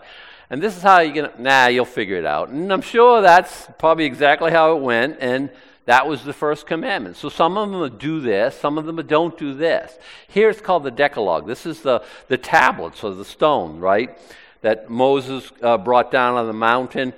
And 0.49 0.63
this 0.63 0.77
is 0.77 0.83
how 0.83 1.01
you're 1.01 1.15
going 1.15 1.31
to, 1.31 1.43
nah, 1.43 1.67
you'll 1.67 1.85
figure 1.85 2.17
it 2.17 2.25
out. 2.25 2.49
And 2.49 2.73
I'm 2.73 2.83
sure 2.83 3.21
that's 3.21 3.69
probably 3.79 4.05
exactly 4.05 4.51
how 4.51 4.77
it 4.77 4.83
went. 4.83 5.19
And 5.21 5.51
that 5.87 6.07
was 6.07 6.25
the 6.25 6.33
first 6.33 6.67
commandment. 6.67 7.17
So 7.17 7.29
some 7.29 7.57
of 7.57 7.71
them 7.71 7.99
do 7.99 8.21
this, 8.21 8.55
some 8.55 8.79
of 8.79 8.87
them 8.87 8.97
don't 9.07 9.37
do 9.37 9.55
this. 9.55 9.99
Here 10.29 10.51
it's 10.51 10.61
called 10.61 10.85
the 10.85 10.91
Decalogue. 10.91 11.47
This 11.47 11.67
is 11.67 11.81
the, 11.81 12.03
the 12.29 12.39
tablets 12.39 13.03
or 13.03 13.15
the 13.15 13.25
stone, 13.25 13.81
right? 13.81 14.17
That 14.63 14.91
Moses 14.91 15.51
uh, 15.63 15.79
brought 15.79 16.11
down 16.11 16.37
on 16.37 16.47
the 16.47 16.53
mountain. 16.53 17.13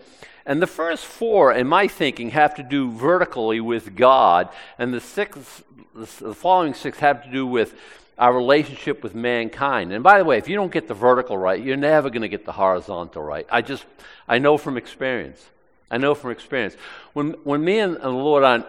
And 0.46 0.60
the 0.60 0.66
first 0.66 1.04
four, 1.04 1.52
in 1.52 1.66
my 1.66 1.86
thinking, 1.86 2.30
have 2.30 2.54
to 2.56 2.62
do 2.62 2.90
vertically 2.90 3.60
with 3.60 3.94
God, 3.94 4.48
and 4.78 4.92
the 4.92 5.00
six, 5.00 5.62
the 5.94 6.34
following 6.34 6.74
six 6.74 6.98
have 6.98 7.22
to 7.24 7.30
do 7.30 7.46
with 7.46 7.74
our 8.18 8.34
relationship 8.34 9.02
with 9.02 9.14
mankind. 9.14 9.92
And 9.92 10.02
by 10.02 10.18
the 10.18 10.24
way, 10.24 10.38
if 10.38 10.48
you 10.48 10.56
don't 10.56 10.72
get 10.72 10.88
the 10.88 10.94
vertical 10.94 11.36
right, 11.36 11.62
you're 11.62 11.76
never 11.76 12.10
going 12.10 12.22
to 12.22 12.28
get 12.28 12.44
the 12.44 12.52
horizontal 12.52 13.22
right. 13.22 13.46
I 13.50 13.62
just, 13.62 13.84
I 14.28 14.38
know 14.38 14.58
from 14.58 14.76
experience. 14.76 15.44
I 15.92 15.98
know 15.98 16.14
from 16.14 16.30
experience. 16.30 16.74
When, 17.12 17.32
when 17.44 17.62
me 17.62 17.78
and 17.78 17.96
the 17.96 18.08
Lord 18.08 18.42
are 18.42 18.64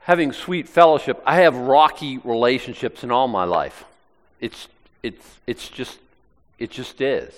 having 0.00 0.32
sweet 0.32 0.68
fellowship, 0.68 1.22
I 1.24 1.36
have 1.42 1.56
rocky 1.56 2.18
relationships 2.18 3.04
in 3.04 3.12
all 3.12 3.28
my 3.28 3.44
life. 3.44 3.84
It's, 4.40 4.66
it's, 5.04 5.38
it's 5.46 5.68
just, 5.68 5.98
it 6.58 6.72
just 6.72 7.00
is. 7.00 7.32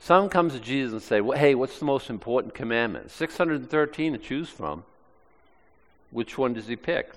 Someone 0.00 0.28
comes 0.28 0.52
to 0.52 0.60
Jesus 0.60 0.92
and 0.92 1.02
say, 1.02 1.22
well, 1.22 1.38
hey, 1.38 1.54
what's 1.54 1.78
the 1.78 1.86
most 1.86 2.10
important 2.10 2.54
commandment? 2.54 3.10
613 3.10 4.12
to 4.12 4.18
choose 4.18 4.50
from. 4.50 4.84
Which 6.10 6.36
one 6.36 6.52
does 6.52 6.66
he 6.66 6.76
pick? 6.76 7.10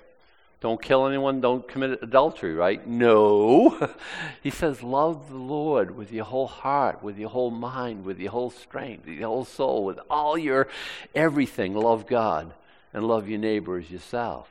Don't 0.60 0.80
kill 0.80 1.06
anyone, 1.06 1.40
don't 1.40 1.66
commit 1.66 2.02
adultery, 2.02 2.52
right? 2.52 2.86
No. 2.86 3.90
he 4.42 4.50
says, 4.50 4.82
Love 4.82 5.30
the 5.30 5.36
Lord 5.36 5.96
with 5.96 6.12
your 6.12 6.26
whole 6.26 6.46
heart, 6.46 7.02
with 7.02 7.16
your 7.16 7.30
whole 7.30 7.50
mind, 7.50 8.04
with 8.04 8.18
your 8.18 8.30
whole 8.30 8.50
strength, 8.50 9.06
with 9.06 9.18
your 9.18 9.28
whole 9.28 9.46
soul, 9.46 9.84
with 9.84 9.98
all 10.10 10.36
your 10.36 10.68
everything. 11.14 11.74
Love 11.74 12.06
God 12.06 12.52
and 12.92 13.08
love 13.08 13.28
your 13.28 13.38
neighbor 13.38 13.78
as 13.78 13.90
yourself. 13.90 14.48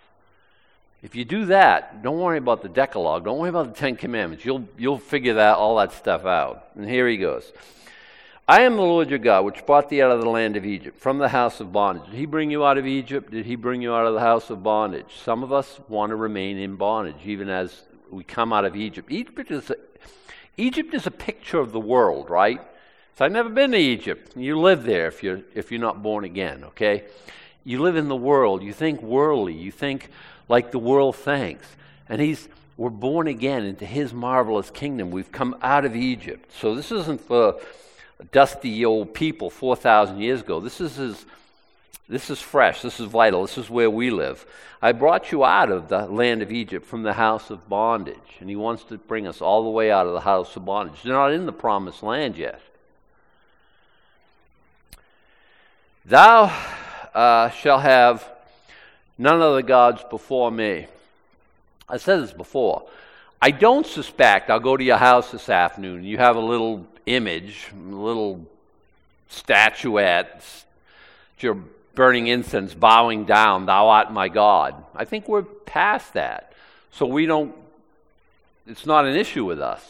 If 1.01 1.15
you 1.15 1.23
do 1.23 1.45
that, 1.45 2.01
don't 2.01 2.19
worry 2.19 2.39
about 2.39 2.61
the 2.61 2.69
Decalogue. 2.69 3.23
Don't 3.23 3.37
worry 3.37 3.49
about 3.49 3.73
the 3.73 3.79
Ten 3.79 3.95
Commandments. 3.95 4.43
You'll, 4.43 4.67
you'll 4.77 4.97
figure 4.97 5.35
that, 5.35 5.57
all 5.57 5.77
that 5.77 5.93
stuff 5.93 6.25
out. 6.25 6.69
And 6.75 6.89
here 6.89 7.07
he 7.07 7.17
goes. 7.17 7.53
I 8.49 8.61
am 8.61 8.77
the 8.77 8.81
Lord 8.81 9.11
your 9.11 9.19
God, 9.19 9.45
which 9.45 9.63
brought 9.67 9.89
thee 9.89 10.01
out 10.01 10.09
of 10.09 10.21
the 10.21 10.29
land 10.29 10.57
of 10.57 10.65
Egypt, 10.65 10.97
from 10.97 11.19
the 11.19 11.29
house 11.29 11.59
of 11.59 11.71
bondage. 11.71 12.09
Did 12.09 12.15
he 12.15 12.25
bring 12.25 12.49
you 12.49 12.65
out 12.65 12.79
of 12.79 12.87
Egypt? 12.87 13.29
Did 13.29 13.45
he 13.45 13.55
bring 13.55 13.79
you 13.79 13.93
out 13.93 14.07
of 14.07 14.15
the 14.15 14.19
house 14.21 14.49
of 14.49 14.63
bondage? 14.63 15.19
Some 15.23 15.43
of 15.43 15.53
us 15.53 15.79
want 15.87 16.09
to 16.09 16.15
remain 16.15 16.57
in 16.57 16.75
bondage, 16.75 17.23
even 17.25 17.47
as 17.47 17.83
we 18.09 18.23
come 18.23 18.51
out 18.51 18.65
of 18.65 18.75
Egypt. 18.75 19.11
Egypt 19.11 19.51
is 19.51 19.69
a, 19.69 19.75
Egypt 20.57 20.95
is 20.95 21.05
a 21.05 21.11
picture 21.11 21.59
of 21.59 21.71
the 21.71 21.79
world, 21.79 22.31
right? 22.31 22.59
So 23.19 23.23
I've 23.23 23.31
never 23.31 23.49
been 23.49 23.69
to 23.73 23.77
Egypt. 23.77 24.35
You 24.35 24.59
live 24.59 24.81
there 24.83 25.05
if 25.05 25.21
you're, 25.21 25.41
if 25.53 25.69
you're 25.71 25.79
not 25.79 26.01
born 26.01 26.23
again, 26.23 26.63
okay? 26.69 27.03
You 27.63 27.83
live 27.83 27.97
in 27.97 28.07
the 28.07 28.15
world. 28.15 28.63
You 28.63 28.73
think 28.73 28.99
worldly. 29.03 29.53
You 29.53 29.71
think 29.71 30.09
like 30.47 30.71
the 30.71 30.79
world 30.79 31.15
thinks. 31.15 31.67
And 32.09 32.19
he's, 32.19 32.49
we're 32.77 32.89
born 32.89 33.27
again 33.27 33.63
into 33.63 33.85
his 33.85 34.11
marvelous 34.11 34.71
kingdom. 34.71 35.11
We've 35.11 35.31
come 35.31 35.55
out 35.61 35.85
of 35.85 35.95
Egypt. 35.95 36.51
So 36.59 36.73
this 36.73 36.91
isn't 36.91 37.21
for 37.21 37.59
dusty 38.31 38.85
old 38.85 39.13
people 39.13 39.49
4,000 39.49 40.19
years 40.19 40.41
ago. 40.41 40.59
This 40.59 40.81
is, 40.81 40.95
his, 40.95 41.25
this 42.07 42.29
is 42.29 42.41
fresh. 42.41 42.81
This 42.81 42.99
is 42.99 43.07
vital. 43.07 43.41
This 43.41 43.57
is 43.57 43.69
where 43.69 43.89
we 43.89 44.09
live. 44.09 44.45
I 44.81 44.91
brought 44.91 45.31
you 45.31 45.43
out 45.43 45.71
of 45.71 45.89
the 45.89 46.05
land 46.07 46.41
of 46.41 46.51
Egypt 46.51 46.85
from 46.85 47.03
the 47.03 47.13
house 47.13 47.49
of 47.49 47.67
bondage. 47.69 48.37
And 48.39 48.49
he 48.49 48.55
wants 48.55 48.83
to 48.85 48.97
bring 48.97 49.27
us 49.27 49.41
all 49.41 49.63
the 49.63 49.69
way 49.69 49.91
out 49.91 50.07
of 50.07 50.13
the 50.13 50.21
house 50.21 50.55
of 50.55 50.65
bondage. 50.65 51.01
They're 51.03 51.13
not 51.13 51.33
in 51.33 51.45
the 51.45 51.53
promised 51.53 52.03
land 52.03 52.37
yet. 52.37 52.61
Thou 56.05 56.45
uh, 57.13 57.49
shalt 57.51 57.81
have 57.81 58.27
none 59.17 59.41
other 59.41 59.61
gods 59.61 60.03
before 60.09 60.49
me. 60.49 60.87
I 61.87 61.97
said 61.97 62.21
this 62.21 62.33
before. 62.33 62.87
I 63.41 63.51
don't 63.51 63.85
suspect 63.85 64.49
I'll 64.49 64.59
go 64.59 64.75
to 64.75 64.83
your 64.83 64.97
house 64.97 65.31
this 65.31 65.47
afternoon 65.47 66.03
you 66.03 66.17
have 66.17 66.35
a 66.35 66.41
little 66.41 66.85
image, 67.09 67.67
little 67.87 68.45
statuettes, 69.29 70.65
you're 71.39 71.57
burning 71.95 72.27
incense, 72.27 72.73
bowing 72.73 73.25
down, 73.25 73.65
thou 73.65 73.89
art 73.89 74.11
my 74.11 74.29
God. 74.29 74.75
I 74.95 75.05
think 75.05 75.27
we're 75.27 75.41
past 75.43 76.13
that. 76.13 76.53
So 76.91 77.05
we 77.05 77.25
don't, 77.25 77.53
it's 78.67 78.85
not 78.85 79.05
an 79.05 79.15
issue 79.15 79.45
with 79.45 79.59
us. 79.59 79.83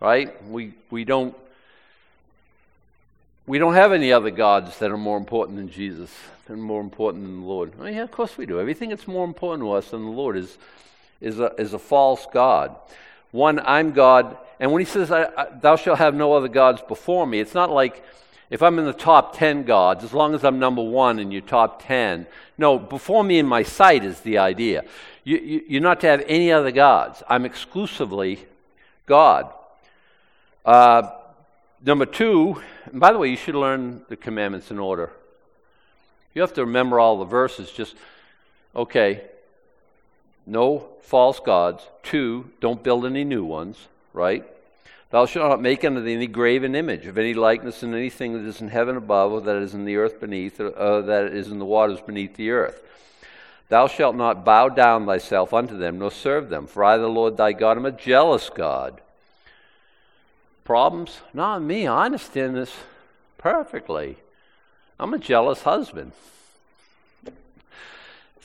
Right? 0.00 0.42
We, 0.50 0.74
we 0.90 1.04
don't, 1.04 1.36
we 3.46 3.58
don't 3.58 3.74
have 3.74 3.92
any 3.92 4.12
other 4.12 4.30
gods 4.30 4.78
that 4.78 4.90
are 4.90 4.98
more 4.98 5.18
important 5.18 5.58
than 5.58 5.70
Jesus 5.70 6.10
and 6.48 6.62
more 6.62 6.80
important 6.80 7.24
than 7.24 7.40
the 7.40 7.46
Lord. 7.46 7.72
Oh, 7.80 7.86
yeah, 7.86 8.02
of 8.02 8.10
course 8.10 8.36
we 8.36 8.46
do. 8.46 8.60
Everything 8.60 8.90
that's 8.90 9.06
more 9.06 9.24
important 9.24 9.62
to 9.62 9.72
us 9.72 9.90
than 9.90 10.04
the 10.04 10.10
Lord 10.10 10.36
is, 10.36 10.56
is, 11.20 11.40
a, 11.40 11.52
is 11.58 11.74
a 11.74 11.78
false 11.78 12.26
God. 12.32 12.74
One, 13.34 13.58
I'm 13.58 13.90
God. 13.90 14.38
And 14.60 14.70
when 14.70 14.78
he 14.78 14.86
says, 14.86 15.10
I, 15.10 15.24
I, 15.24 15.46
Thou 15.60 15.74
shalt 15.74 15.98
have 15.98 16.14
no 16.14 16.34
other 16.34 16.46
gods 16.46 16.80
before 16.86 17.26
me, 17.26 17.40
it's 17.40 17.52
not 17.52 17.68
like 17.68 18.04
if 18.48 18.62
I'm 18.62 18.78
in 18.78 18.84
the 18.84 18.92
top 18.92 19.36
10 19.36 19.64
gods, 19.64 20.04
as 20.04 20.12
long 20.12 20.36
as 20.36 20.44
I'm 20.44 20.60
number 20.60 20.82
one 20.82 21.18
in 21.18 21.32
your 21.32 21.42
top 21.42 21.82
10. 21.84 22.28
No, 22.58 22.78
before 22.78 23.24
me 23.24 23.40
in 23.40 23.46
my 23.46 23.64
sight 23.64 24.04
is 24.04 24.20
the 24.20 24.38
idea. 24.38 24.84
You, 25.24 25.38
you, 25.38 25.64
you're 25.66 25.82
not 25.82 26.00
to 26.02 26.06
have 26.06 26.22
any 26.28 26.52
other 26.52 26.70
gods. 26.70 27.24
I'm 27.28 27.44
exclusively 27.44 28.38
God. 29.06 29.52
Uh, 30.64 31.10
number 31.84 32.06
two, 32.06 32.62
by 32.92 33.12
the 33.12 33.18
way, 33.18 33.30
you 33.30 33.36
should 33.36 33.56
learn 33.56 34.02
the 34.08 34.16
commandments 34.16 34.70
in 34.70 34.78
order. 34.78 35.10
You 36.34 36.42
have 36.42 36.52
to 36.52 36.64
remember 36.64 37.00
all 37.00 37.18
the 37.18 37.24
verses. 37.24 37.72
Just, 37.72 37.96
okay, 38.76 39.24
no 40.46 40.88
false 41.02 41.40
gods. 41.40 41.84
Two, 42.02 42.50
don't 42.60 42.82
build 42.82 43.06
any 43.06 43.24
new 43.24 43.44
ones, 43.44 43.76
right? 44.12 44.44
Thou 45.10 45.26
shalt 45.26 45.48
not 45.48 45.62
make 45.62 45.84
unto 45.84 46.00
thee 46.00 46.14
any 46.14 46.26
graven 46.26 46.74
image 46.74 47.06
of 47.06 47.18
any 47.18 47.34
likeness 47.34 47.82
in 47.82 47.94
anything 47.94 48.32
that 48.32 48.48
is 48.48 48.60
in 48.60 48.68
heaven 48.68 48.96
above, 48.96 49.32
or 49.32 49.40
that 49.42 49.56
is 49.56 49.74
in 49.74 49.84
the 49.84 49.96
earth 49.96 50.20
beneath, 50.20 50.58
or 50.58 50.76
uh, 50.76 51.00
that 51.02 51.26
is 51.26 51.48
in 51.48 51.58
the 51.58 51.64
waters 51.64 52.00
beneath 52.00 52.36
the 52.36 52.50
earth. 52.50 52.82
Thou 53.68 53.86
shalt 53.86 54.16
not 54.16 54.44
bow 54.44 54.68
down 54.68 55.06
thyself 55.06 55.54
unto 55.54 55.76
them, 55.78 55.98
nor 55.98 56.10
serve 56.10 56.48
them, 56.48 56.66
for 56.66 56.84
I, 56.84 56.96
the 56.96 57.08
Lord 57.08 57.36
thy 57.36 57.52
God, 57.52 57.76
am 57.76 57.86
a 57.86 57.92
jealous 57.92 58.50
God. 58.50 59.00
Problems? 60.64 61.20
Not 61.32 61.62
me. 61.62 61.86
I 61.86 62.06
understand 62.06 62.56
this 62.56 62.72
perfectly. 63.38 64.16
I'm 64.98 65.14
a 65.14 65.18
jealous 65.18 65.62
husband. 65.62 66.12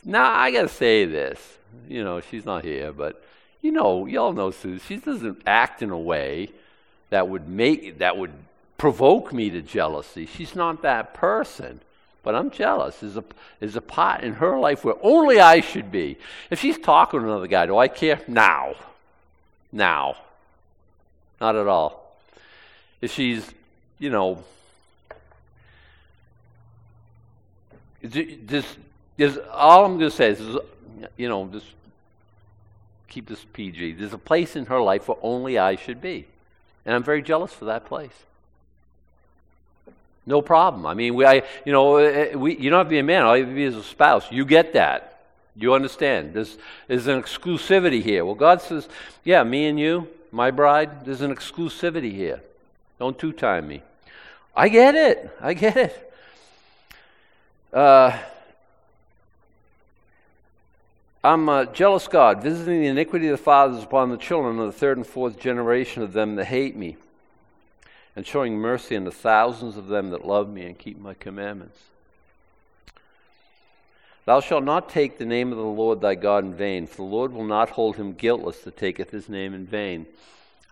Now, 0.05 0.33
I 0.33 0.51
got 0.51 0.63
to 0.63 0.69
say 0.69 1.05
this. 1.05 1.57
You 1.87 2.03
know, 2.03 2.21
she's 2.21 2.45
not 2.45 2.63
here, 2.63 2.91
but 2.91 3.23
you 3.61 3.71
know, 3.71 4.05
y'all 4.05 4.33
know 4.33 4.51
Sue. 4.51 4.79
She 4.79 4.97
doesn't 4.97 5.41
act 5.45 5.81
in 5.81 5.89
a 5.89 5.99
way 5.99 6.49
that 7.09 7.27
would 7.27 7.49
make 7.49 7.99
that 7.99 8.17
would 8.17 8.31
provoke 8.77 9.33
me 9.33 9.49
to 9.49 9.61
jealousy. 9.61 10.25
She's 10.25 10.55
not 10.55 10.81
that 10.81 11.13
person. 11.13 11.81
But 12.21 12.35
I'm 12.35 12.51
jealous. 12.51 12.97
There's 12.99 13.17
a, 13.17 13.23
there's 13.59 13.75
a 13.75 13.81
pot 13.81 14.23
in 14.23 14.33
her 14.33 14.59
life 14.59 14.83
where 14.83 14.95
only 15.01 15.39
I 15.39 15.61
should 15.61 15.91
be. 15.91 16.17
If 16.49 16.59
she's 16.59 16.77
talking 16.77 17.19
to 17.19 17.25
another 17.25 17.47
guy, 17.47 17.65
do 17.65 17.77
I 17.77 17.87
care? 17.87 18.21
Now. 18.27 18.75
Now. 19.71 20.17
Not 21.39 21.55
at 21.55 21.67
all. 21.67 22.17
If 23.01 23.13
she's, 23.13 23.49
you 23.97 24.09
know, 24.09 24.43
just, 28.05 28.77
just 29.17 29.39
all 29.51 29.85
I'm 29.85 29.97
going 29.97 30.11
to 30.11 30.15
say 30.15 30.31
is, 30.31 30.57
you 31.17 31.29
know, 31.29 31.47
just 31.47 31.65
keep 33.07 33.27
this 33.27 33.45
PG. 33.53 33.93
There's 33.93 34.13
a 34.13 34.17
place 34.17 34.55
in 34.55 34.67
her 34.67 34.81
life 34.81 35.07
where 35.07 35.17
only 35.21 35.57
I 35.57 35.75
should 35.75 36.01
be. 36.01 36.25
And 36.85 36.95
I'm 36.95 37.03
very 37.03 37.21
jealous 37.21 37.51
for 37.51 37.65
that 37.65 37.85
place. 37.85 38.13
No 40.25 40.41
problem. 40.41 40.85
I 40.85 40.93
mean, 40.93 41.15
we, 41.15 41.25
I, 41.25 41.43
you 41.65 41.71
know, 41.71 41.97
eh, 41.97 42.29
eh, 42.31 42.35
we, 42.35 42.55
you 42.57 42.69
don't 42.69 42.79
have 42.79 42.87
to 42.87 42.91
be 42.91 42.99
a 42.99 43.03
man. 43.03 43.23
All 43.23 43.35
you 43.35 43.43
have 43.43 43.51
to 43.51 43.55
be 43.55 43.63
is 43.63 43.75
a 43.75 43.83
spouse. 43.83 44.31
You 44.31 44.45
get 44.45 44.73
that. 44.73 45.21
You 45.55 45.73
understand. 45.73 46.33
There's, 46.33 46.57
there's 46.87 47.07
an 47.07 47.21
exclusivity 47.21 48.01
here. 48.01 48.23
Well, 48.23 48.35
God 48.35 48.61
says, 48.61 48.87
yeah, 49.23 49.43
me 49.43 49.65
and 49.65 49.79
you, 49.79 50.07
my 50.31 50.51
bride, 50.51 51.05
there's 51.05 51.21
an 51.21 51.35
exclusivity 51.35 52.13
here. 52.13 52.41
Don't 52.99 53.17
two 53.17 53.31
time 53.31 53.67
me. 53.67 53.81
I 54.55 54.69
get 54.69 54.95
it. 54.95 55.29
I 55.41 55.53
get 55.53 55.77
it. 55.77 56.13
Uh, 57.73 58.17
I'm 61.23 61.49
a 61.49 61.65
jealous 61.65 62.07
God, 62.07 62.41
visiting 62.41 62.79
the 62.79 62.87
iniquity 62.87 63.27
of 63.27 63.37
the 63.37 63.43
fathers 63.43 63.83
upon 63.83 64.09
the 64.09 64.17
children 64.17 64.57
of 64.59 64.67
the 64.67 64.79
third 64.79 64.97
and 64.97 65.05
fourth 65.05 65.37
generation 65.37 66.01
of 66.01 66.13
them 66.13 66.35
that 66.35 66.45
hate 66.45 66.77
me, 66.77 66.95
and 68.15 68.25
showing 68.25 68.57
mercy 68.57 68.95
unto 68.95 69.11
thousands 69.11 69.75
of 69.75 69.87
them 69.87 70.11
that 70.11 70.25
love 70.25 70.49
me 70.49 70.65
and 70.65 70.77
keep 70.79 70.97
my 70.97 71.13
commandments. 71.13 71.77
Thou 74.23 74.39
shalt 74.39 74.63
not 74.63 74.89
take 74.89 75.17
the 75.17 75.25
name 75.25 75.51
of 75.51 75.57
the 75.57 75.63
Lord 75.63 75.99
thy 75.99 76.15
God 76.15 76.45
in 76.45 76.53
vain, 76.53 76.87
for 76.87 76.97
the 76.97 77.03
Lord 77.03 77.33
will 77.33 77.45
not 77.45 77.71
hold 77.71 77.97
him 77.97 78.13
guiltless 78.13 78.59
that 78.59 78.77
taketh 78.77 79.09
his 79.09 79.27
name 79.27 79.53
in 79.53 79.65
vain. 79.65 80.05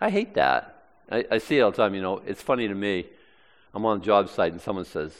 I 0.00 0.10
hate 0.10 0.34
that. 0.34 0.82
I, 1.10 1.24
I 1.30 1.38
see 1.38 1.58
it 1.58 1.62
all 1.62 1.72
the 1.72 1.76
time. 1.76 1.94
You 1.94 2.02
know, 2.02 2.22
it's 2.24 2.40
funny 2.40 2.68
to 2.68 2.74
me. 2.74 3.06
I'm 3.74 3.84
on 3.84 3.98
a 3.98 4.00
job 4.00 4.28
site 4.30 4.52
and 4.52 4.60
someone 4.60 4.84
says, 4.84 5.12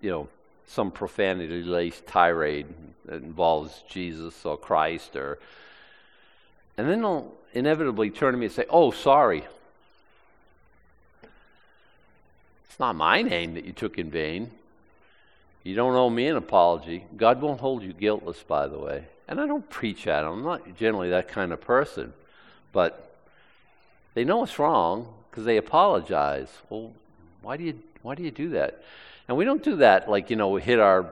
you 0.00 0.10
know, 0.10 0.28
some 0.66 0.90
profanity 0.90 1.62
laced 1.62 2.06
tirade 2.06 2.66
that 3.04 3.22
involves 3.22 3.82
Jesus 3.88 4.44
or 4.44 4.56
Christ 4.56 5.16
or 5.16 5.38
and 6.76 6.88
then 6.88 7.02
they'll 7.02 7.32
inevitably 7.52 8.10
turn 8.10 8.32
to 8.32 8.38
me 8.38 8.46
and 8.46 8.54
say, 8.54 8.64
Oh, 8.70 8.90
sorry. 8.90 9.44
It's 12.68 12.80
not 12.80 12.96
my 12.96 13.22
name 13.22 13.54
that 13.54 13.64
you 13.64 13.72
took 13.72 13.98
in 13.98 14.10
vain. 14.10 14.50
You 15.62 15.76
don't 15.76 15.94
owe 15.94 16.10
me 16.10 16.26
an 16.26 16.36
apology. 16.36 17.04
God 17.16 17.40
won't 17.40 17.60
hold 17.60 17.82
you 17.82 17.92
guiltless, 17.92 18.42
by 18.42 18.66
the 18.66 18.78
way. 18.78 19.04
And 19.28 19.40
I 19.40 19.46
don't 19.46 19.68
preach 19.68 20.06
at 20.06 20.22
them. 20.22 20.32
I'm 20.32 20.42
not 20.42 20.76
generally 20.76 21.10
that 21.10 21.28
kind 21.28 21.52
of 21.52 21.60
person. 21.60 22.12
But 22.72 23.14
they 24.14 24.24
know 24.24 24.42
it's 24.42 24.58
wrong 24.58 25.12
because 25.30 25.44
they 25.44 25.58
apologize. 25.58 26.48
Well, 26.68 26.92
why 27.42 27.56
do 27.56 27.64
you 27.64 27.78
why 28.02 28.14
do 28.14 28.22
you 28.22 28.30
do 28.30 28.48
that? 28.50 28.82
And 29.32 29.38
we 29.38 29.46
don't 29.46 29.62
do 29.62 29.76
that 29.76 30.10
like, 30.10 30.28
you 30.28 30.36
know, 30.36 30.56
hit 30.56 30.78
our, 30.78 31.06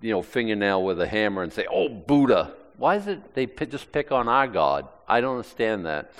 you 0.00 0.10
know, 0.10 0.20
fingernail 0.20 0.82
with 0.82 1.00
a 1.00 1.06
hammer 1.06 1.44
and 1.44 1.52
say, 1.52 1.64
oh, 1.70 1.88
Buddha. 1.88 2.54
Why 2.76 2.96
is 2.96 3.06
it 3.06 3.34
they 3.34 3.46
p- 3.46 3.66
just 3.66 3.92
pick 3.92 4.10
on 4.10 4.26
our 4.26 4.48
God? 4.48 4.88
I 5.06 5.20
don't 5.20 5.36
understand 5.36 5.86
that. 5.86 6.12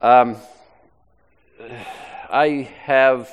Um, 0.00 0.34
I 2.28 2.68
have 2.82 3.30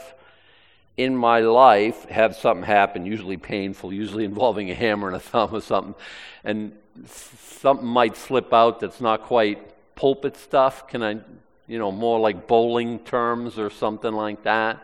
in 0.96 1.18
my 1.18 1.40
life 1.40 2.06
have 2.06 2.36
something 2.36 2.64
happen, 2.64 3.04
usually 3.04 3.38
painful, 3.38 3.92
usually 3.92 4.24
involving 4.24 4.70
a 4.70 4.76
hammer 4.76 5.08
and 5.08 5.16
a 5.16 5.20
thumb 5.20 5.56
or 5.56 5.62
something, 5.62 5.96
and 6.44 6.72
something 7.08 7.88
might 7.88 8.16
slip 8.16 8.54
out 8.54 8.80
that's 8.80 9.02
not 9.02 9.24
quite 9.24 9.96
pulpit 9.96 10.38
stuff. 10.38 10.88
Can 10.88 11.02
I, 11.02 11.18
you 11.66 11.80
know, 11.80 11.92
more 11.92 12.20
like 12.20 12.46
bowling 12.46 13.00
terms 13.00 13.58
or 13.58 13.72
something 13.72 14.14
like 14.14 14.44
that? 14.44 14.84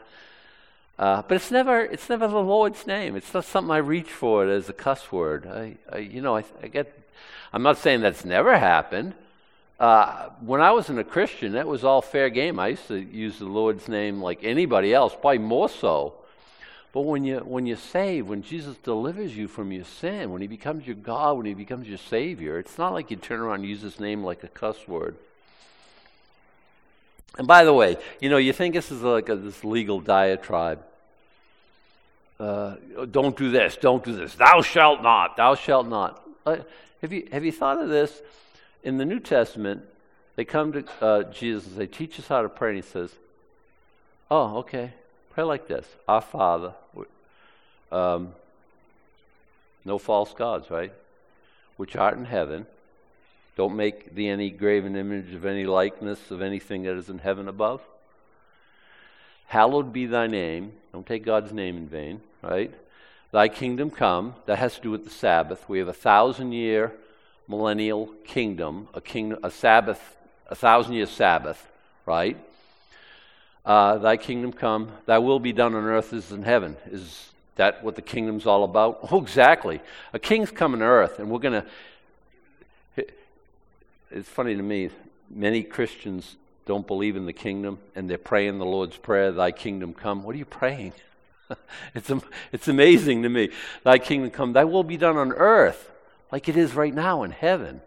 Uh, 1.00 1.22
but 1.28 1.36
it's 1.36 1.52
never, 1.52 1.82
it's 1.82 2.10
never 2.10 2.28
the 2.28 2.40
Lord's 2.40 2.88
name. 2.88 3.16
It's 3.16 3.34
not 3.34 3.46
something 3.46 3.72
I 3.72 3.78
reach 3.78 4.10
for 4.10 4.48
as 4.48 4.68
a 4.68 4.74
cuss 4.74 5.12
word. 5.12 5.46
I, 5.46 5.76
I 5.92 6.00
you 6.00 6.22
know, 6.22 6.36
I, 6.36 6.44
I, 6.64 6.68
get. 6.68 6.92
I'm 7.54 7.62
not 7.62 7.78
saying 7.78 8.02
that's 8.02 8.26
never 8.26 8.58
happened. 8.58 9.14
Uh, 9.80 10.30
when 10.42 10.60
I 10.60 10.72
wasn't 10.72 10.98
a 10.98 11.04
Christian, 11.04 11.52
that 11.54 11.68
was 11.68 11.84
all 11.84 12.02
fair 12.02 12.32
game. 12.32 12.60
I 12.60 12.70
used 12.70 12.88
to 12.88 12.98
use 12.98 13.38
the 13.38 13.46
Lord's 13.46 13.88
name 13.88 14.22
like 14.22 14.44
anybody 14.44 14.92
else, 14.92 15.14
probably 15.14 15.38
more 15.38 15.70
so. 15.70 16.16
But 16.94 17.02
when 17.02 17.24
you 17.24 17.40
when 17.40 17.68
you 17.68 17.76
save, 17.76 18.28
when 18.28 18.42
Jesus 18.42 18.76
delivers 18.78 19.38
you 19.38 19.48
from 19.48 19.72
your 19.72 19.84
sin, 19.84 20.32
when 20.32 20.42
He 20.42 20.48
becomes 20.48 20.88
your 20.88 20.96
God, 20.96 21.38
when 21.38 21.46
He 21.46 21.54
becomes 21.54 21.88
your 21.88 22.00
Savior, 22.00 22.58
it's 22.58 22.80
not 22.80 22.94
like 22.94 23.12
you 23.12 23.18
turn 23.18 23.40
around 23.40 23.60
and 23.60 23.70
use 23.70 23.84
His 23.84 24.00
name 24.00 24.24
like 24.24 24.44
a 24.44 24.48
cuss 24.48 24.88
word. 24.88 25.16
And 27.38 27.48
by 27.48 27.64
the 27.64 27.74
way, 27.74 27.98
you 28.20 28.30
know, 28.30 28.38
you 28.38 28.52
think 28.52 28.74
this 28.74 28.92
is 28.92 29.02
like 29.02 29.30
a, 29.30 29.36
this 29.36 29.64
legal 29.64 30.00
diatribe. 30.00 30.84
Uh, 32.40 32.76
don't 33.10 33.36
do 33.36 33.52
this, 33.52 33.78
don't 33.78 34.04
do 34.04 34.16
this. 34.16 34.36
Thou 34.36 34.62
shalt 34.62 35.02
not, 35.02 35.38
thou 35.38 35.56
shalt 35.56 35.88
not. 35.88 36.24
Uh, 36.46 36.58
have, 37.02 37.14
you, 37.14 37.28
have 37.32 37.44
you 37.44 37.52
thought 37.52 37.82
of 37.82 37.90
this? 37.90 38.22
In 38.84 38.98
the 38.98 39.06
New 39.06 39.20
Testament, 39.20 39.84
they 40.36 40.46
come 40.46 40.72
to 40.74 40.86
uh, 41.02 41.24
Jesus 41.24 41.66
and 41.68 41.78
say, 41.78 41.88
Teach 41.88 42.20
us 42.20 42.28
how 42.28 42.42
to 42.42 42.50
pray. 42.50 42.70
And 42.70 42.78
he 42.78 42.82
says, 42.84 43.12
Oh, 44.30 44.58
okay. 44.58 44.94
Pray 45.32 45.44
like 45.44 45.68
this 45.68 45.86
Our 46.08 46.22
Father. 46.22 46.74
Um, 47.92 48.34
no 49.86 49.98
false 49.98 50.34
gods, 50.34 50.70
right? 50.70 50.94
Which 51.78 51.96
art 51.96 52.18
in 52.18 52.26
heaven 52.26 52.68
don't 53.58 53.76
make 53.76 54.14
thee 54.14 54.30
any 54.30 54.52
graven 54.52 54.96
image 54.96 55.34
of 55.34 55.44
any 55.44 55.66
likeness 55.66 56.30
of 56.30 56.44
anything 56.44 56.84
that 56.84 56.96
is 56.96 57.10
in 57.10 57.18
heaven 57.18 57.48
above. 57.48 57.82
Hallowed 59.48 59.92
be 59.92 60.06
thy 60.06 60.28
name. 60.28 60.74
Don't 60.94 61.06
take 61.06 61.26
God's 61.26 61.52
name 61.52 61.76
in 61.76 61.88
vain, 61.88 62.22
right? 62.44 62.72
Thy 63.32 63.48
kingdom 63.48 63.90
come. 63.90 64.36
That 64.46 64.60
has 64.60 64.76
to 64.76 64.82
do 64.82 64.92
with 64.92 65.06
the 65.06 65.10
Sabbath. 65.10 65.68
We 65.68 65.80
have 65.80 65.88
a 65.88 65.94
thousand 65.94 66.52
year 66.52 66.94
millennial 67.48 68.14
kingdom, 68.26 68.90
a 68.94 69.02
kingdom, 69.02 69.40
a 69.42 69.50
Sabbath, 69.50 70.18
a 70.50 70.56
thousand 70.56 70.94
year 70.94 71.08
Sabbath, 71.08 71.66
right? 72.06 72.38
Uh, 73.66 73.98
thy 73.98 74.18
kingdom 74.18 74.54
come. 74.54 74.92
Thy 75.08 75.18
will 75.18 75.40
be 75.40 75.52
done 75.52 75.74
on 75.74 75.84
earth 75.84 76.14
as 76.14 76.32
in 76.32 76.44
heaven. 76.44 76.78
Is 76.92 77.32
that 77.56 77.84
what 77.84 77.96
the 77.96 78.04
kingdom's 78.04 78.46
all 78.46 78.64
about? 78.64 79.00
Oh, 79.12 79.20
exactly. 79.20 79.82
A 80.14 80.20
king's 80.20 80.52
coming 80.52 80.82
to 80.82 80.86
earth, 80.86 81.18
and 81.18 81.32
we're 81.32 81.40
going 81.40 81.64
to. 81.64 81.68
It's 84.10 84.30
funny 84.30 84.56
to 84.56 84.64
me. 84.64 84.90
Many 85.30 85.64
Christians 85.64 86.38
don't 86.66 86.88
believe 86.88 87.16
in 87.16 87.26
the 87.26 87.34
kingdom, 87.34 87.80
and 87.96 88.10
they're 88.10 88.18
praying 88.18 88.60
the 88.60 88.66
Lord's 88.66 88.98
Prayer, 88.98 89.32
Thy 89.32 89.52
kingdom 89.52 89.94
come. 89.94 90.24
What 90.24 90.36
are 90.36 90.38
you 90.38 90.46
praying? 90.46 90.94
it's, 91.96 92.12
it's 92.52 92.68
amazing 92.68 93.24
to 93.24 93.30
me. 93.30 93.50
Thy 93.84 93.98
kingdom 93.98 94.32
come, 94.32 94.54
thy 94.54 94.64
will 94.64 94.84
be 94.84 94.98
done 94.98 95.18
on 95.18 95.34
earth 95.34 95.92
like 96.32 96.50
it 96.50 96.58
is 96.58 96.74
right 96.74 96.94
now 96.94 97.24
in 97.24 97.32
heaven. 97.32 97.82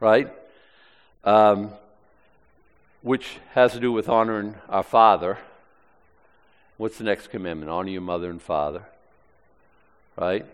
Right? 0.00 0.32
Um, 1.24 1.70
which 3.02 3.36
has 3.52 3.72
to 3.72 3.80
do 3.80 3.92
with 3.92 4.08
honoring 4.08 4.54
our 4.68 4.82
Father. 4.82 5.38
What's 6.76 6.98
the 6.98 7.04
next 7.04 7.28
commandment? 7.28 7.70
Honor 7.70 7.90
your 7.90 8.00
mother 8.00 8.30
and 8.30 8.40
father. 8.40 8.84
Right? 10.16 10.46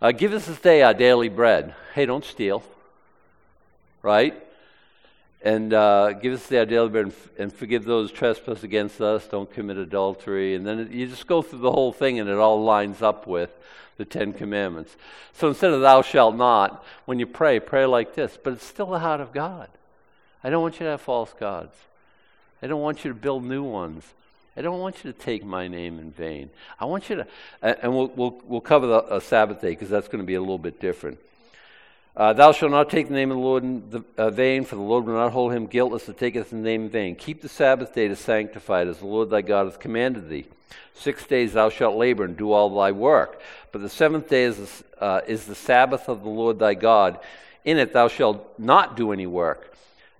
Uh, 0.00 0.12
give 0.12 0.32
us 0.32 0.46
this 0.46 0.60
day 0.60 0.82
our 0.82 0.94
daily 0.94 1.28
bread. 1.28 1.74
Hey, 1.94 2.06
don't 2.06 2.24
steal. 2.24 2.62
Right? 4.04 4.40
and 5.44 5.74
uh, 5.74 6.14
give 6.14 6.32
us 6.32 6.46
the 6.46 6.64
bread 6.64 7.04
and, 7.04 7.14
and, 7.38 7.52
forgive 7.52 7.84
those 7.84 8.10
trespass 8.10 8.62
against 8.62 9.02
us. 9.02 9.28
Don't 9.28 9.52
commit 9.52 9.76
adultery. 9.76 10.54
And 10.54 10.66
then 10.66 10.78
it, 10.80 10.90
you 10.90 11.06
just 11.06 11.26
go 11.26 11.42
through 11.42 11.58
the 11.58 11.70
whole 11.70 11.92
thing, 11.92 12.18
and 12.18 12.30
it 12.30 12.38
all 12.38 12.64
lines 12.64 13.02
up 13.02 13.26
with 13.26 13.50
the 13.98 14.06
Ten 14.06 14.32
Commandments. 14.32 14.96
So 15.34 15.48
instead 15.48 15.72
of 15.72 15.82
thou 15.82 16.00
shalt 16.00 16.34
not, 16.34 16.82
when 17.04 17.18
you 17.18 17.26
pray, 17.26 17.60
pray 17.60 17.84
like 17.84 18.14
this. 18.14 18.38
But 18.42 18.54
it's 18.54 18.64
still 18.64 18.86
the 18.86 19.00
heart 19.00 19.20
of 19.20 19.34
God. 19.34 19.68
I 20.42 20.48
don't 20.48 20.62
want 20.62 20.80
you 20.80 20.86
to 20.86 20.92
have 20.92 21.02
false 21.02 21.34
gods. 21.38 21.76
I 22.62 22.66
don't 22.66 22.80
want 22.80 23.04
you 23.04 23.12
to 23.12 23.14
build 23.14 23.44
new 23.44 23.62
ones. 23.62 24.02
I 24.56 24.62
don't 24.62 24.80
want 24.80 25.04
you 25.04 25.12
to 25.12 25.18
take 25.18 25.44
my 25.44 25.68
name 25.68 25.98
in 25.98 26.10
vain. 26.10 26.48
I 26.80 26.86
want 26.86 27.10
you 27.10 27.16
to, 27.16 27.26
and 27.60 27.94
we'll, 27.94 28.06
we'll, 28.08 28.40
we'll 28.44 28.60
cover 28.62 28.86
the 28.86 29.20
Sabbath 29.20 29.60
day 29.60 29.70
because 29.70 29.90
that's 29.90 30.08
going 30.08 30.22
to 30.22 30.26
be 30.26 30.34
a 30.34 30.40
little 30.40 30.58
bit 30.58 30.80
different. 30.80 31.18
Uh, 32.16 32.32
Thou 32.32 32.52
shalt 32.52 32.70
not 32.70 32.90
take 32.90 33.08
the 33.08 33.14
name 33.14 33.32
of 33.32 33.38
the 33.38 33.42
Lord 33.42 33.64
in 33.64 33.90
the, 33.90 34.04
uh, 34.16 34.30
vain, 34.30 34.64
for 34.64 34.76
the 34.76 34.82
Lord 34.82 35.04
will 35.04 35.14
not 35.14 35.32
hold 35.32 35.52
him 35.52 35.66
guiltless 35.66 36.04
that 36.04 36.16
taketh 36.16 36.50
the 36.50 36.56
name 36.56 36.84
in 36.84 36.88
vain. 36.88 37.16
Keep 37.16 37.42
the 37.42 37.48
Sabbath 37.48 37.92
day 37.92 38.06
to 38.06 38.14
sanctify 38.14 38.82
it, 38.82 38.88
as 38.88 38.98
the 38.98 39.06
Lord 39.06 39.30
thy 39.30 39.42
God 39.42 39.64
hath 39.64 39.80
commanded 39.80 40.28
thee. 40.28 40.46
Six 40.94 41.26
days 41.26 41.54
thou 41.54 41.70
shalt 41.70 41.96
labor 41.96 42.22
and 42.24 42.36
do 42.36 42.52
all 42.52 42.70
thy 42.70 42.92
work. 42.92 43.40
But 43.72 43.82
the 43.82 43.88
seventh 43.88 44.28
day 44.28 44.44
is, 44.44 44.84
uh, 45.00 45.22
is 45.26 45.46
the 45.46 45.56
Sabbath 45.56 46.08
of 46.08 46.22
the 46.22 46.28
Lord 46.28 46.60
thy 46.60 46.74
God. 46.74 47.18
In 47.64 47.78
it 47.78 47.92
thou 47.92 48.06
shalt 48.06 48.60
not 48.60 48.96
do 48.96 49.10
any 49.10 49.26
work. 49.26 49.74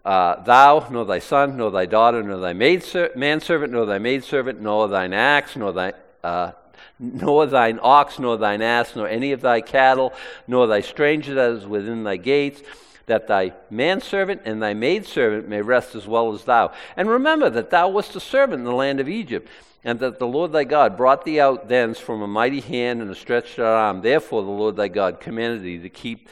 Uh, 0.04 0.42
thou, 0.42 0.88
nor 0.90 1.04
thy 1.04 1.20
son, 1.20 1.56
nor 1.56 1.70
thy 1.70 1.86
daughter, 1.86 2.24
nor 2.24 2.38
thy 2.38 2.52
maid 2.52 2.84
manservant, 3.14 3.72
nor 3.72 3.86
thy 3.86 3.98
maidservant, 3.98 4.60
nor 4.60 4.88
thine 4.88 5.12
axe, 5.12 5.54
nor 5.54 5.72
thy 5.72 5.92
uh, 6.24 6.50
nor 6.98 7.46
thine 7.46 7.78
ox, 7.82 8.18
nor 8.18 8.36
thine 8.36 8.62
ass, 8.62 8.94
nor 8.96 9.08
any 9.08 9.32
of 9.32 9.40
thy 9.40 9.60
cattle, 9.60 10.12
nor 10.46 10.66
thy 10.66 10.80
stranger 10.80 11.34
that 11.34 11.50
is 11.50 11.66
within 11.66 12.04
thy 12.04 12.16
gates, 12.16 12.62
that 13.06 13.26
thy 13.26 13.52
manservant 13.70 14.42
and 14.44 14.62
thy 14.62 14.74
maidservant 14.74 15.48
may 15.48 15.60
rest 15.60 15.94
as 15.94 16.06
well 16.06 16.32
as 16.32 16.44
thou. 16.44 16.72
And 16.96 17.08
remember 17.08 17.50
that 17.50 17.70
thou 17.70 17.88
wast 17.88 18.16
a 18.16 18.20
servant 18.20 18.60
in 18.60 18.64
the 18.64 18.72
land 18.72 19.00
of 19.00 19.08
Egypt, 19.08 19.48
and 19.84 19.98
that 20.00 20.18
the 20.18 20.26
Lord 20.26 20.52
thy 20.52 20.64
God 20.64 20.96
brought 20.96 21.24
thee 21.24 21.40
out 21.40 21.68
thence 21.68 21.98
from 21.98 22.22
a 22.22 22.26
mighty 22.26 22.60
hand 22.60 23.02
and 23.02 23.10
a 23.10 23.14
stretched 23.14 23.58
out 23.58 23.66
arm. 23.66 24.00
Therefore 24.00 24.42
the 24.42 24.48
Lord 24.48 24.76
thy 24.76 24.88
God 24.88 25.20
commanded 25.20 25.62
thee 25.62 25.78
to 25.78 25.90
keep 25.90 26.28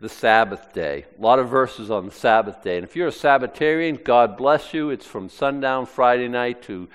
the 0.00 0.08
Sabbath 0.08 0.72
day. 0.72 1.04
A 1.18 1.22
lot 1.22 1.38
of 1.38 1.48
verses 1.48 1.90
on 1.90 2.06
the 2.06 2.12
Sabbath 2.12 2.62
day. 2.62 2.76
And 2.76 2.84
if 2.84 2.96
you're 2.96 3.08
a 3.08 3.12
Sabbatarian, 3.12 4.02
God 4.04 4.36
bless 4.36 4.72
you. 4.72 4.90
It's 4.90 5.06
from 5.06 5.28
sundown 5.28 5.86
Friday 5.86 6.28
night 6.28 6.62
to 6.64 6.88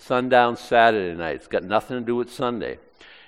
sundown 0.00 0.56
Saturday 0.56 1.16
night. 1.16 1.36
It's 1.36 1.46
got 1.46 1.62
nothing 1.62 1.98
to 1.98 2.04
do 2.04 2.16
with 2.16 2.32
Sunday. 2.32 2.78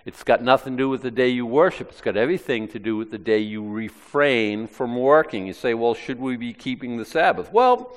It's 0.04 0.24
got 0.24 0.42
nothing 0.42 0.76
to 0.76 0.82
do 0.82 0.88
with 0.88 1.02
the 1.02 1.10
day 1.10 1.28
you 1.28 1.46
worship. 1.46 1.90
It's 1.90 2.00
got 2.00 2.16
everything 2.16 2.66
to 2.68 2.78
do 2.78 2.96
with 2.96 3.10
the 3.10 3.18
day 3.18 3.38
you 3.38 3.68
refrain 3.68 4.66
from 4.66 4.96
working. 4.96 5.46
You 5.46 5.52
say, 5.52 5.74
well, 5.74 5.94
should 5.94 6.18
we 6.18 6.36
be 6.36 6.52
keeping 6.52 6.96
the 6.96 7.04
Sabbath? 7.04 7.52
Well, 7.52 7.96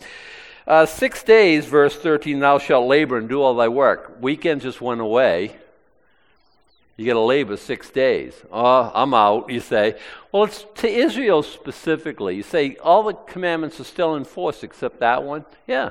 uh, 0.67 0.85
six 0.85 1.23
days, 1.23 1.65
verse 1.65 1.95
13, 1.95 2.39
thou 2.39 2.59
shalt 2.59 2.87
labor 2.87 3.17
and 3.17 3.27
do 3.27 3.41
all 3.41 3.55
thy 3.55 3.67
work. 3.67 4.17
Weekend 4.21 4.61
just 4.61 4.81
went 4.81 5.01
away. 5.01 5.55
You 6.97 7.05
got 7.05 7.13
to 7.13 7.19
labor 7.19 7.57
six 7.57 7.89
days. 7.89 8.33
Oh, 8.51 8.91
I'm 8.93 9.13
out, 9.13 9.49
you 9.49 9.59
say. 9.59 9.95
Well, 10.31 10.45
it's 10.45 10.65
to 10.75 10.87
Israel 10.87 11.43
specifically. 11.43 12.35
You 12.35 12.43
say 12.43 12.77
all 12.77 13.03
the 13.03 13.13
commandments 13.13 13.79
are 13.79 13.83
still 13.83 14.15
in 14.15 14.23
force 14.23 14.63
except 14.63 14.99
that 15.01 15.23
one. 15.23 15.45
Yeah, 15.67 15.89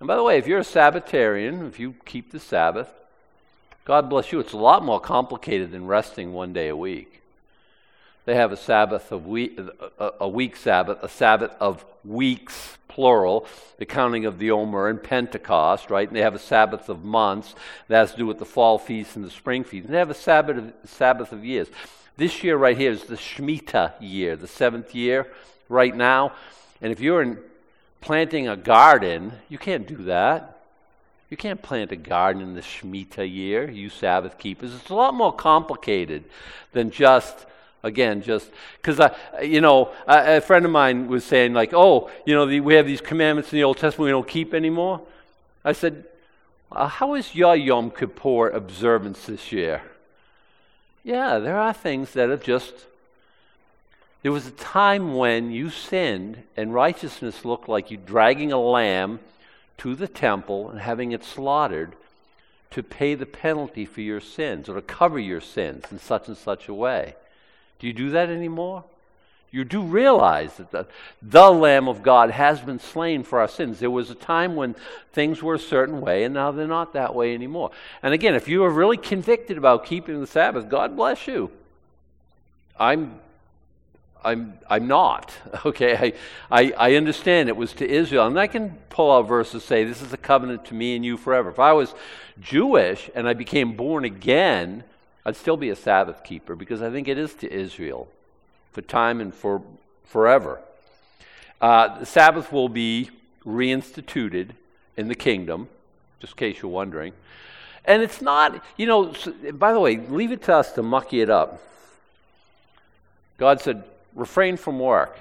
and 0.00 0.06
by 0.06 0.16
the 0.16 0.22
way, 0.22 0.38
if 0.38 0.46
you're 0.46 0.60
a 0.60 0.64
Sabbatarian, 0.64 1.66
if 1.66 1.78
you 1.78 1.94
keep 2.04 2.30
the 2.30 2.40
Sabbath, 2.40 2.88
God 3.84 4.10
bless 4.10 4.32
you. 4.32 4.40
It's 4.40 4.52
a 4.52 4.58
lot 4.58 4.84
more 4.84 5.00
complicated 5.00 5.70
than 5.70 5.86
resting 5.86 6.32
one 6.32 6.52
day 6.52 6.68
a 6.68 6.76
week. 6.76 7.22
They 8.26 8.34
have 8.34 8.52
a 8.52 8.56
Sabbath 8.56 9.10
of 9.10 9.26
week, 9.26 9.58
a 9.98 10.28
week 10.28 10.56
Sabbath, 10.56 10.98
a 11.02 11.08
Sabbath 11.08 11.52
of 11.58 11.84
weeks, 12.04 12.76
plural, 12.88 13.46
the 13.78 13.86
counting 13.86 14.26
of 14.26 14.38
the 14.38 14.50
Omer 14.50 14.88
and 14.88 15.02
Pentecost, 15.02 15.88
right? 15.88 16.06
And 16.06 16.14
they 16.14 16.20
have 16.20 16.34
a 16.34 16.38
Sabbath 16.38 16.90
of 16.90 17.04
months 17.04 17.54
that 17.88 17.96
has 17.96 18.12
to 18.12 18.18
do 18.18 18.26
with 18.26 18.38
the 18.38 18.44
fall 18.44 18.78
feast 18.78 19.16
and 19.16 19.24
the 19.24 19.30
spring 19.30 19.64
feast. 19.64 19.86
And 19.86 19.94
they 19.94 19.98
have 19.98 20.10
a 20.10 20.14
Sabbath 20.14 20.58
of, 20.58 20.72
Sabbath 20.84 21.32
of 21.32 21.44
years. 21.44 21.68
This 22.18 22.44
year 22.44 22.56
right 22.56 22.76
here 22.76 22.90
is 22.90 23.04
the 23.04 23.16
Shemitah 23.16 23.94
year, 24.00 24.36
the 24.36 24.48
seventh 24.48 24.94
year 24.94 25.28
right 25.70 25.96
now. 25.96 26.32
And 26.82 26.92
if 26.92 27.00
you're 27.00 27.22
in 27.22 27.38
planting 28.00 28.48
a 28.48 28.56
garden, 28.56 29.32
you 29.48 29.58
can't 29.58 29.86
do 29.86 29.96
that. 30.04 30.58
You 31.30 31.36
can't 31.36 31.60
plant 31.60 31.92
a 31.92 31.96
garden 31.96 32.40
in 32.40 32.54
the 32.54 32.62
Shemitah 32.62 33.30
year, 33.30 33.70
you 33.70 33.90
Sabbath 33.90 34.38
keepers. 34.38 34.74
It's 34.74 34.88
a 34.88 34.94
lot 34.94 35.12
more 35.12 35.32
complicated 35.32 36.24
than 36.72 36.90
just, 36.90 37.44
again, 37.82 38.22
just 38.22 38.50
because 38.80 38.98
you 39.42 39.60
know, 39.60 39.92
a, 40.06 40.38
a, 40.38 40.40
friend 40.40 40.64
of 40.64 40.70
mine 40.70 41.08
was 41.08 41.24
saying 41.24 41.52
like, 41.52 41.74
oh, 41.74 42.10
you 42.24 42.34
know, 42.34 42.46
the, 42.46 42.60
we 42.60 42.74
have 42.74 42.86
these 42.86 43.02
commandments 43.02 43.52
in 43.52 43.58
the 43.58 43.64
Old 43.64 43.76
Testament 43.76 44.06
we 44.06 44.10
don't 44.10 44.26
keep 44.26 44.54
anymore. 44.54 45.02
I 45.64 45.72
said, 45.72 46.04
uh, 46.72 46.88
how 46.88 47.14
is 47.14 47.34
your 47.34 47.56
Yom 47.56 47.90
Kippur 47.90 48.48
observance 48.48 49.26
this 49.26 49.52
year? 49.52 49.82
Yeah, 51.04 51.38
there 51.38 51.58
are 51.58 51.74
things 51.74 52.12
that 52.12 52.30
have 52.30 52.42
just 52.42 52.74
there 54.22 54.32
was 54.32 54.46
a 54.46 54.52
time 54.52 55.14
when 55.14 55.50
you 55.50 55.70
sinned 55.70 56.42
and 56.56 56.74
righteousness 56.74 57.44
looked 57.44 57.68
like 57.68 57.90
you 57.90 57.96
dragging 57.96 58.52
a 58.52 58.60
lamb 58.60 59.20
to 59.78 59.94
the 59.94 60.08
temple 60.08 60.70
and 60.70 60.80
having 60.80 61.12
it 61.12 61.24
slaughtered 61.24 61.94
to 62.70 62.82
pay 62.82 63.14
the 63.14 63.26
penalty 63.26 63.86
for 63.86 64.00
your 64.00 64.20
sins 64.20 64.68
or 64.68 64.74
to 64.74 64.82
cover 64.82 65.18
your 65.18 65.40
sins 65.40 65.84
in 65.90 65.98
such 65.98 66.28
and 66.28 66.36
such 66.36 66.68
a 66.68 66.74
way. 66.74 67.14
Do 67.78 67.86
you 67.86 67.92
do 67.92 68.10
that 68.10 68.28
anymore? 68.28 68.84
You 69.50 69.64
do 69.64 69.80
realize 69.80 70.54
that 70.56 70.70
the, 70.72 70.86
the 71.22 71.50
Lamb 71.50 71.88
of 71.88 72.02
God 72.02 72.30
has 72.30 72.60
been 72.60 72.80
slain 72.80 73.22
for 73.22 73.40
our 73.40 73.48
sins. 73.48 73.78
There 73.78 73.90
was 73.90 74.10
a 74.10 74.14
time 74.14 74.56
when 74.56 74.74
things 75.12 75.42
were 75.42 75.54
a 75.54 75.58
certain 75.58 76.02
way, 76.02 76.24
and 76.24 76.34
now 76.34 76.50
they're 76.50 76.66
not 76.66 76.92
that 76.92 77.14
way 77.14 77.32
anymore. 77.32 77.70
And 78.02 78.12
again, 78.12 78.34
if 78.34 78.46
you 78.46 78.62
are 78.64 78.70
really 78.70 78.98
convicted 78.98 79.56
about 79.56 79.86
keeping 79.86 80.20
the 80.20 80.26
Sabbath, 80.26 80.68
God 80.68 80.96
bless 80.96 81.26
you. 81.26 81.50
I'm 82.78 83.20
I'm, 84.24 84.58
I'm 84.68 84.86
not. 84.86 85.34
Okay, 85.64 86.14
I, 86.50 86.60
I, 86.60 86.72
I, 86.78 86.94
understand 86.94 87.48
it 87.48 87.56
was 87.56 87.72
to 87.74 87.88
Israel. 87.88 88.26
And 88.26 88.38
I 88.38 88.46
can 88.46 88.70
pull 88.90 89.10
out 89.10 89.22
verses 89.22 89.64
say, 89.64 89.84
This 89.84 90.00
is 90.00 90.12
a 90.12 90.16
covenant 90.16 90.64
to 90.66 90.74
me 90.74 90.94
and 90.94 91.04
you 91.04 91.16
forever. 91.16 91.50
If 91.50 91.58
I 91.58 91.72
was 91.72 91.94
Jewish 92.40 93.10
and 93.14 93.28
I 93.28 93.34
became 93.34 93.76
born 93.76 94.04
again, 94.04 94.84
I'd 95.26 95.36
still 95.36 95.56
be 95.56 95.70
a 95.70 95.76
Sabbath 95.76 96.22
keeper 96.24 96.54
because 96.54 96.80
I 96.80 96.90
think 96.90 97.08
it 97.08 97.18
is 97.18 97.34
to 97.34 97.52
Israel 97.52 98.08
for 98.72 98.82
time 98.82 99.20
and 99.20 99.34
for 99.34 99.62
forever. 100.04 100.60
Uh, 101.60 101.98
the 101.98 102.06
Sabbath 102.06 102.52
will 102.52 102.68
be 102.68 103.10
reinstituted 103.44 104.50
in 104.96 105.08
the 105.08 105.14
kingdom, 105.14 105.68
just 106.20 106.34
in 106.34 106.36
case 106.38 106.62
you're 106.62 106.70
wondering. 106.70 107.12
And 107.84 108.02
it's 108.02 108.22
not, 108.22 108.62
you 108.76 108.86
know, 108.86 109.14
by 109.52 109.72
the 109.72 109.80
way, 109.80 109.96
leave 109.96 110.30
it 110.30 110.42
to 110.44 110.54
us 110.54 110.72
to 110.72 110.82
mucky 110.82 111.20
it 111.20 111.30
up. 111.30 111.60
God 113.38 113.60
said, 113.60 113.84
refrain 114.18 114.56
from 114.56 114.78
work. 114.78 115.18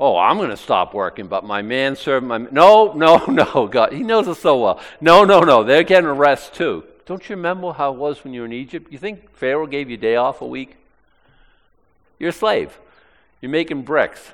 Oh, 0.00 0.16
I'm 0.16 0.38
going 0.38 0.50
to 0.50 0.56
stop 0.56 0.94
working, 0.94 1.26
but 1.26 1.44
my 1.44 1.62
man, 1.62 1.92
manservant, 1.92 2.26
my 2.26 2.38
no, 2.50 2.92
no, 2.92 3.24
no, 3.28 3.68
God, 3.68 3.92
He 3.92 4.02
knows 4.02 4.26
us 4.26 4.40
so 4.40 4.60
well. 4.60 4.80
No, 5.00 5.24
no, 5.24 5.40
no, 5.40 5.62
they're 5.62 5.82
getting 5.82 6.08
a 6.08 6.14
rest 6.14 6.54
too. 6.54 6.84
Don't 7.06 7.28
you 7.28 7.36
remember 7.36 7.72
how 7.72 7.92
it 7.92 7.98
was 7.98 8.24
when 8.24 8.32
you 8.32 8.40
were 8.40 8.46
in 8.46 8.52
Egypt? 8.52 8.90
You 8.90 8.98
think 8.98 9.36
Pharaoh 9.36 9.66
gave 9.66 9.90
you 9.90 9.96
a 9.96 10.00
day 10.00 10.16
off 10.16 10.40
a 10.40 10.46
week? 10.46 10.76
You're 12.18 12.30
a 12.30 12.32
slave. 12.32 12.78
You're 13.42 13.50
making 13.50 13.82
bricks. 13.82 14.32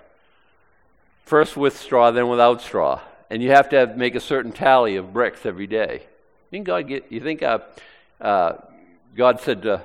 First 1.25 1.57
with 1.57 1.77
straw, 1.77 2.11
then 2.11 2.29
without 2.29 2.63
straw, 2.63 3.01
and 3.29 3.43
you 3.43 3.51
have 3.51 3.69
to 3.71 3.77
have, 3.77 3.97
make 3.97 4.15
a 4.15 4.21
certain 4.21 4.53
tally 4.53 4.97
of 4.97 5.13
bricks 5.13 5.45
every 5.45 5.67
day. 5.67 6.03
You 6.03 6.51
think 6.51 6.67
God 6.67 6.89
get? 6.89 7.11
You 7.11 7.21
think 7.21 7.43
uh, 7.43 7.59
uh, 8.21 8.53
God 9.17 9.41
said 9.41 9.63
to 9.63 9.83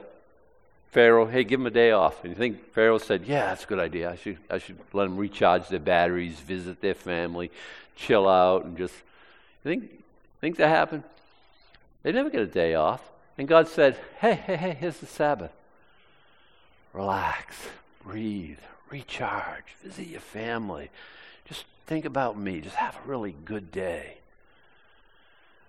Pharaoh, 0.96 1.26
hey, 1.26 1.44
give 1.44 1.60
him 1.60 1.66
a 1.66 1.72
day 1.72 1.92
off. 1.92 2.24
And 2.24 2.32
you 2.32 2.38
think 2.38 2.72
Pharaoh 2.72 3.00
said, 3.00 3.26
yeah, 3.26 3.48
that's 3.48 3.66
a 3.66 3.68
good 3.68 3.80
idea. 3.80 4.10
I 4.10 4.16
should, 4.16 4.38
I 4.50 4.60
should 4.60 4.80
let 4.94 5.04
them 5.04 5.18
recharge 5.18 5.68
their 5.68 5.78
batteries, 5.78 6.40
visit 6.40 6.80
their 6.80 6.94
family, 6.94 7.52
chill 7.98 8.30
out, 8.30 8.64
and 8.64 8.78
just. 8.78 8.94
You 9.66 9.72
think, 9.72 10.04
think 10.40 10.56
that 10.56 10.70
happened? 10.70 11.04
They 12.04 12.14
never 12.14 12.30
get 12.30 12.44
a 12.44 12.48
day 12.48 12.76
off. 12.76 13.02
And 13.38 13.46
God 13.46 13.68
said, 13.68 13.98
hey, 14.22 14.36
hey, 14.36 14.56
hey, 14.56 14.78
here's 14.80 15.00
the 15.00 15.06
Sabbath. 15.06 15.52
Relax, 16.94 17.58
breathe, 18.02 18.60
recharge, 18.90 19.66
visit 19.84 20.08
your 20.08 20.22
family. 20.22 20.92
Just 21.44 21.66
think 21.88 22.06
about 22.06 22.40
me. 22.40 22.62
Just 22.62 22.78
have 22.78 22.96
a 22.96 23.10
really 23.10 23.36
good 23.44 23.70
day. 23.70 24.20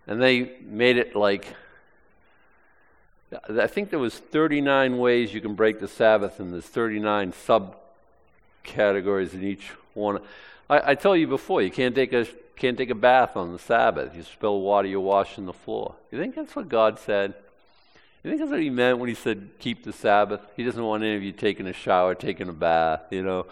And 0.06 0.22
they 0.22 0.52
made 0.62 0.98
it 0.98 1.16
like 1.16 1.48
I 3.32 3.66
think 3.66 3.90
there 3.90 3.98
was 3.98 4.16
39 4.16 4.98
ways 4.98 5.34
you 5.34 5.40
can 5.40 5.54
break 5.54 5.80
the 5.80 5.88
Sabbath, 5.88 6.38
and 6.38 6.52
there's 6.52 6.64
39 6.64 7.32
subcategories 8.64 9.34
in 9.34 9.42
each 9.42 9.70
one. 9.94 10.20
I, 10.70 10.92
I 10.92 10.94
tell 10.94 11.16
you 11.16 11.26
before, 11.26 11.60
you 11.62 11.70
can't 11.70 11.94
take 11.94 12.12
a 12.12 12.26
can't 12.54 12.78
take 12.78 12.88
a 12.90 12.94
bath 12.94 13.36
on 13.36 13.52
the 13.52 13.58
Sabbath. 13.58 14.16
You 14.16 14.22
spill 14.22 14.60
water, 14.60 14.88
you're 14.88 15.00
washing 15.00 15.44
the 15.44 15.52
floor. 15.52 15.94
You 16.10 16.18
think 16.18 16.34
that's 16.34 16.56
what 16.56 16.68
God 16.68 16.98
said? 16.98 17.34
You 18.22 18.30
think 18.30 18.40
that's 18.40 18.50
what 18.50 18.60
He 18.60 18.70
meant 18.70 18.98
when 18.98 19.08
He 19.08 19.14
said 19.14 19.50
keep 19.58 19.82
the 19.84 19.92
Sabbath? 19.92 20.40
He 20.56 20.62
doesn't 20.62 20.82
want 20.82 21.02
any 21.02 21.16
of 21.16 21.22
you 21.22 21.32
taking 21.32 21.66
a 21.66 21.72
shower, 21.72 22.14
taking 22.14 22.48
a 22.48 22.52
bath. 22.52 23.02
You 23.10 23.24
know, 23.24 23.46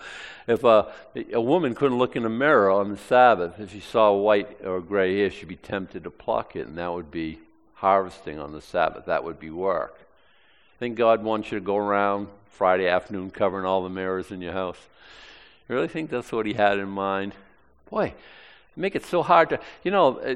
if 0.47 0.63
a 0.63 0.93
a 1.33 1.41
woman 1.41 1.75
couldn't 1.75 1.99
look 1.99 2.15
in 2.15 2.25
a 2.25 2.31
mirror 2.31 2.71
on 2.71 2.91
the 2.91 2.97
Sabbath, 2.97 3.59
if 3.59 3.73
she 3.73 3.81
saw 3.81 4.13
white 4.13 4.65
or 4.65 4.81
gray 4.81 5.19
hair, 5.19 5.31
she'd 5.31 5.49
be 5.49 5.57
tempted 5.57 6.05
to 6.05 6.11
pluck 6.11 6.55
it, 6.55 6.69
and 6.69 6.79
that 6.79 6.93
would 6.93 7.11
be 7.11 7.41
harvesting 7.75 8.39
on 8.39 8.53
the 8.53 8.61
Sabbath. 8.61 9.07
That 9.07 9.25
would 9.25 9.39
be 9.39 9.51
work. 9.51 9.99
Think 10.79 10.97
God 10.97 11.23
wants 11.23 11.51
you 11.51 11.59
to 11.59 11.65
go 11.65 11.77
around 11.77 12.29
Friday 12.51 12.89
afternoon 12.89 13.31
covering 13.31 13.65
all 13.65 13.83
the 13.83 13.89
mirrors 13.89 14.31
in 14.31 14.41
your 14.41 14.53
house. 14.53 14.79
You 15.69 15.75
really 15.75 15.89
think 15.89 16.11
that's 16.11 16.33
what 16.33 16.47
He 16.47 16.55
had 16.55 16.79
in 16.79 16.89
mind? 16.89 17.33
Boy, 17.91 18.15
make 18.77 18.97
it 18.97 19.05
so 19.05 19.23
hard 19.23 19.51
to. 19.51 19.61
You 19.83 19.91
know, 19.91 20.19
uh, 20.19 20.35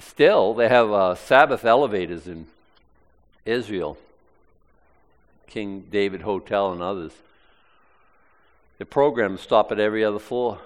still, 0.00 0.54
they 0.54 0.68
have 0.68 0.90
uh, 0.90 1.14
Sabbath 1.14 1.64
elevators 1.64 2.26
in 2.26 2.46
Israel, 3.44 3.98
King 5.46 5.86
David 5.90 6.22
Hotel, 6.22 6.72
and 6.72 6.82
others. 6.82 7.12
The 8.78 8.86
programs 8.86 9.42
stop 9.42 9.70
at 9.72 9.78
every 9.78 10.04
other 10.04 10.18
floor. 10.18 10.58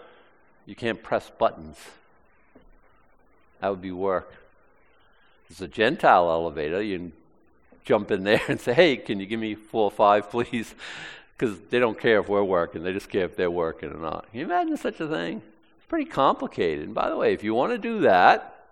You 0.67 0.75
can't 0.75 1.03
press 1.03 1.31
buttons. 1.37 1.77
That 3.61 3.71
would 3.71 3.83
be 3.83 3.91
work. 3.91 4.33
It's 5.55 5.61
a 5.61 5.69
Gentile 5.69 6.29
elevator. 6.31 6.83
You 6.83 6.99
can 6.99 7.13
jump 7.85 8.11
in 8.11 8.25
there 8.25 8.43
and 8.49 8.61
say, 8.61 8.75
hey, 8.75 8.97
can 8.97 9.21
you 9.21 9.27
give 9.27 9.39
me 9.39 9.55
four 9.55 9.85
or 9.85 9.91
five, 9.93 10.29
please? 10.33 10.75
Because 11.39 11.61
they 11.71 11.79
don't 11.79 11.97
care 11.97 12.19
if 12.19 12.29
we're 12.29 12.43
working. 12.43 12.83
They 12.83 12.93
just 12.93 13.09
care 13.09 13.25
if 13.25 13.37
they're 13.37 13.53
working 13.53 13.93
or 13.93 14.01
not. 14.01 14.29
Can 14.33 14.41
you 14.41 14.47
imagine 14.47 14.77
such 14.77 14.99
a 14.99 15.07
thing? 15.07 15.43
It's 15.77 15.87
pretty 15.87 16.11
complicated. 16.11 16.87
And 16.87 16.93
by 16.95 17.09
the 17.09 17.17
way, 17.17 17.35
if 17.35 17.45
you 17.45 17.55
want 17.55 17.71
to 17.71 17.79
do 17.79 18.01
that, 18.01 18.65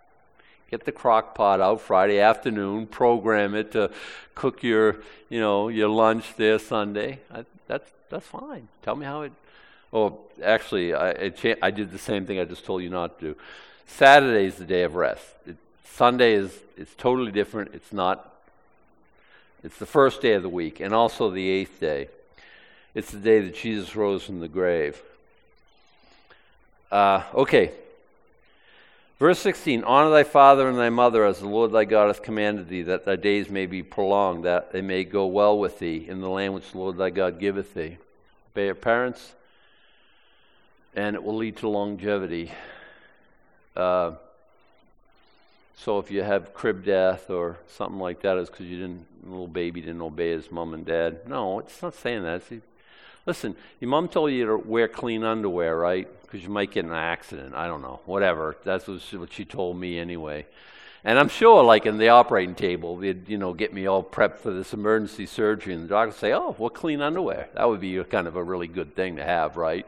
get 0.73 0.85
the 0.85 0.91
crock 0.91 1.37
pot 1.37 1.61
out 1.61 1.81
Friday 1.81 2.19
afternoon, 2.19 2.89
program 2.89 3.55
it 3.55 3.71
to 3.73 3.93
cook 4.35 4.65
your, 4.65 4.97
you 5.29 5.39
know, 5.39 5.69
your 5.69 5.89
lunch 5.89 6.35
there 6.37 6.59
Sunday. 6.59 7.21
I, 7.31 7.45
that's, 7.69 7.93
that's 8.11 8.27
fine. 8.27 8.67
Tell 8.83 8.97
me 8.97 9.07
how 9.07 9.23
it, 9.23 9.33
oh, 9.93 10.19
actually, 10.43 10.95
I, 10.95 11.11
it, 11.11 11.59
I 11.63 11.71
did 11.71 11.93
the 11.93 11.99
same 11.99 12.27
thing 12.27 12.41
I 12.41 12.45
just 12.45 12.65
told 12.65 12.83
you 12.83 12.91
not 12.91 13.21
to 13.21 13.35
do. 13.35 13.37
Saturday 13.87 14.47
is 14.47 14.57
the 14.57 14.65
day 14.65 14.83
of 14.83 14.97
rest. 14.97 15.27
It, 15.47 15.57
Sunday 15.85 16.35
is 16.35 16.59
it's 16.77 16.95
totally 16.95 17.33
different. 17.33 17.75
It's 17.75 17.93
not. 17.93 18.29
It's 19.63 19.79
the 19.79 19.87
first 19.87 20.21
day 20.21 20.33
of 20.35 20.43
the 20.43 20.49
week, 20.49 20.81
and 20.81 20.93
also 20.93 21.31
the 21.31 21.49
eighth 21.49 21.79
day. 21.79 22.09
It's 22.95 23.11
the 23.11 23.19
day 23.19 23.41
that 23.41 23.55
Jesus 23.55 23.95
rose 23.95 24.23
from 24.25 24.41
the 24.41 24.49
grave. 24.49 25.01
Uh, 26.91 27.23
okay. 27.35 27.73
Verse 29.19 29.39
16 29.39 29.85
Honor 29.85 30.11
thy 30.11 30.25
father 30.25 30.69
and 30.69 30.77
thy 30.77 30.91
mother 30.91 31.25
as 31.25 31.39
the 31.39 31.47
Lord 31.47 31.73
thy 31.73 31.85
God 31.85 32.09
hath 32.09 32.23
commanded 32.23 32.69
thee, 32.69 32.83
that 32.83 33.05
thy 33.05 33.17
days 33.17 33.49
may 33.49 33.67
be 33.67 33.83
prolonged, 33.83 34.45
that 34.45 34.73
they 34.73 34.83
may 34.83 35.05
go 35.05 35.27
well 35.27 35.59
with 35.59 35.79
thee 35.79 36.05
in 36.09 36.21
the 36.21 36.29
land 36.29 36.55
which 36.55 36.73
the 36.73 36.79
Lord 36.79 36.99
thy 36.99 37.11
God 37.11 37.39
giveth 37.39 37.73
thee. 37.73 37.99
Obey 38.53 38.67
your 38.67 38.75
parents, 38.75 39.33
and 40.95 41.15
it 41.15 41.23
will 41.23 41.37
lead 41.37 41.57
to 41.59 41.69
longevity. 41.69 42.51
Uh, 43.77 44.13
so 45.75 45.99
if 45.99 46.11
you 46.11 46.23
have 46.23 46.55
crib 46.55 46.85
death 46.85 47.31
or 47.31 47.59
something 47.67 47.99
like 47.99 48.23
that, 48.23 48.37
it's 48.37 48.51
because 48.51 48.67
you 48.67 48.79
didn't, 48.79 49.07
little 49.25 49.49
baby 49.49 49.81
didn't 49.81 50.03
obey 50.03 50.31
his 50.31 50.51
mom 50.51 50.75
and 50.75 50.85
dad. 50.85 51.29
No, 51.29 51.59
it's 51.61 51.83
not 51.83 51.95
saying 51.95 52.23
that. 52.23 52.43
It's, 52.51 52.65
listen, 53.27 53.57
your 53.81 53.91
mom 53.91 54.09
told 54.09 54.33
you 54.33 54.47
to 54.47 54.57
wear 54.57 54.89
clean 54.89 55.25
underwear, 55.25 55.77
right? 55.77 56.09
Because 56.23 56.43
you 56.43 56.51
might 56.51 56.71
get 56.71 56.85
in 56.85 56.91
an 56.91 56.97
accident. 56.97 57.55
I 57.55 57.67
don't 57.67 57.83
know. 57.83 58.01
Whatever. 58.05 58.57
That's 58.65 58.87
what 58.87 59.33
she 59.33 59.45
told 59.45 59.77
me 59.77 59.99
anyway. 59.99 60.47
And 61.05 61.19
I'm 61.19 61.29
sure, 61.29 61.65
like 61.65 61.85
in 61.85 61.99
the 61.99 62.11
operating 62.11 62.55
table, 62.55 62.97
they'd 62.97 63.29
you 63.29 63.37
know 63.37 63.53
get 63.53 63.75
me 63.75 63.87
all 63.87 64.05
prepped 64.05 64.39
for 64.39 64.53
this 64.53 64.73
emergency 64.73 65.27
surgery, 65.27 65.75
and 65.75 65.85
the 65.85 65.89
doctor 65.89 66.17
say, 66.17 66.33
"Oh, 66.33 66.55
well, 66.57 66.71
clean 66.71 67.01
underwear." 67.01 67.49
That 67.55 67.69
would 67.69 67.81
be 67.81 68.03
kind 68.05 68.29
of 68.29 68.37
a 68.37 68.43
really 68.43 68.69
good 68.69 68.95
thing 68.95 69.17
to 69.17 69.25
have, 69.25 69.57
right? 69.57 69.85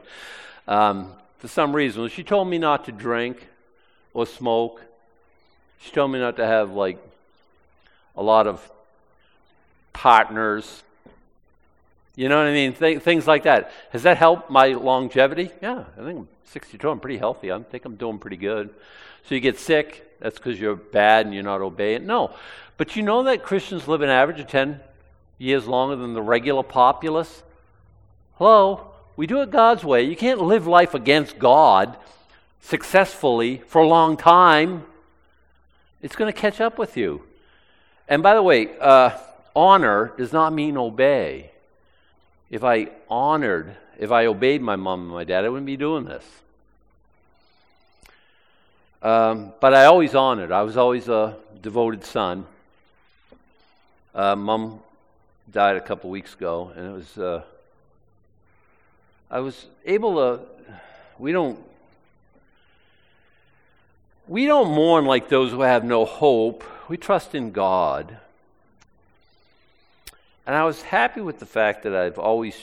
Um, 0.67 1.13
for 1.37 1.47
some 1.47 1.73
reason, 1.73 2.09
she 2.09 2.23
told 2.23 2.49
me 2.49 2.57
not 2.57 2.83
to 2.85 2.91
drink 2.91 3.47
or 4.13 4.25
smoke 4.25 4.81
she 5.85 5.91
told 5.91 6.11
me 6.11 6.17
not 6.17 6.37
to 6.37 6.45
have 6.45 6.71
like 6.73 6.97
a 8.15 8.23
lot 8.23 8.47
of 8.47 8.71
partners. 9.93 10.83
You 12.15 12.27
know 12.27 12.37
what 12.37 12.47
I 12.47 12.53
mean? 12.53 12.73
Th- 12.73 13.01
things 13.01 13.27
like 13.27 13.43
that. 13.43 13.71
Has 13.91 14.01
that 14.03 14.17
helped 14.17 14.49
my 14.49 14.69
longevity? 14.69 15.51
Yeah, 15.61 15.83
I 15.95 16.03
think 16.03 16.19
I'm 16.19 16.27
62. 16.45 16.89
I'm 16.89 16.99
pretty 16.99 17.17
healthy. 17.17 17.51
I 17.51 17.59
think 17.59 17.85
I'm 17.85 17.97
doing 17.97 18.17
pretty 18.17 18.37
good. 18.37 18.73
So 19.27 19.35
you 19.35 19.41
get 19.41 19.59
sick. 19.59 20.19
That's 20.19 20.37
because 20.37 20.59
you're 20.59 20.75
bad 20.75 21.27
and 21.27 21.35
you're 21.35 21.43
not 21.43 21.61
obeying. 21.61 22.07
No, 22.07 22.33
but 22.77 22.95
you 22.95 23.03
know 23.03 23.23
that 23.23 23.43
Christians 23.43 23.87
live 23.87 24.01
an 24.01 24.09
average 24.09 24.39
of 24.39 24.47
10 24.47 24.79
years 25.37 25.67
longer 25.67 25.97
than 25.97 26.13
the 26.13 26.21
regular 26.21 26.63
populace. 26.63 27.43
Hello, 28.39 28.87
we 29.15 29.27
do 29.27 29.41
it 29.41 29.51
God's 29.51 29.83
way. 29.83 30.01
You 30.03 30.15
can't 30.15 30.41
live 30.41 30.65
life 30.65 30.95
against 30.95 31.37
God 31.37 31.95
successfully 32.61 33.61
for 33.67 33.81
a 33.81 33.87
long 33.87 34.17
time. 34.17 34.85
It's 36.05 36.15
going 36.15 36.31
to 36.31 36.39
catch 36.39 36.61
up 36.61 36.77
with 36.77 36.97
you. 36.97 37.23
And 38.07 38.21
by 38.21 38.35
the 38.35 38.43
way, 38.43 38.77
uh, 38.79 39.09
honor 39.55 40.13
does 40.19 40.31
not 40.31 40.53
mean 40.53 40.77
obey. 40.77 41.49
If 42.51 42.63
I 42.63 42.89
honored, 43.09 43.75
if 43.97 44.11
I 44.11 44.27
obeyed 44.27 44.61
my 44.61 44.75
mom 44.75 45.01
and 45.01 45.09
my 45.09 45.23
dad, 45.23 45.45
I 45.45 45.49
wouldn't 45.49 45.65
be 45.65 45.77
doing 45.77 46.05
this. 46.05 46.23
Um, 49.01 49.51
but 49.59 49.73
I 49.73 49.85
always 49.85 50.13
honored. 50.13 50.51
I 50.51 50.61
was 50.61 50.77
always 50.77 51.09
a 51.09 51.37
devoted 51.63 52.05
son. 52.05 52.45
Uh, 54.13 54.35
mom 54.35 54.81
died 55.51 55.75
a 55.75 55.81
couple 55.81 56.11
weeks 56.11 56.35
ago, 56.35 56.71
and 56.75 56.85
it 56.85 56.91
was. 56.91 57.17
Uh, 57.17 57.41
I 59.31 59.39
was 59.39 59.65
able 59.87 60.13
to. 60.17 60.45
We 61.17 61.31
don't 61.31 61.57
we 64.27 64.45
don't 64.45 64.71
mourn 64.71 65.05
like 65.05 65.29
those 65.29 65.51
who 65.51 65.61
have 65.61 65.83
no 65.83 66.05
hope. 66.05 66.63
We 66.87 66.97
trust 66.97 67.35
in 67.35 67.51
God. 67.51 68.17
And 70.45 70.55
I 70.55 70.63
was 70.63 70.81
happy 70.81 71.21
with 71.21 71.39
the 71.39 71.45
fact 71.45 71.83
that 71.83 71.95
I've 71.95 72.19
always 72.19 72.55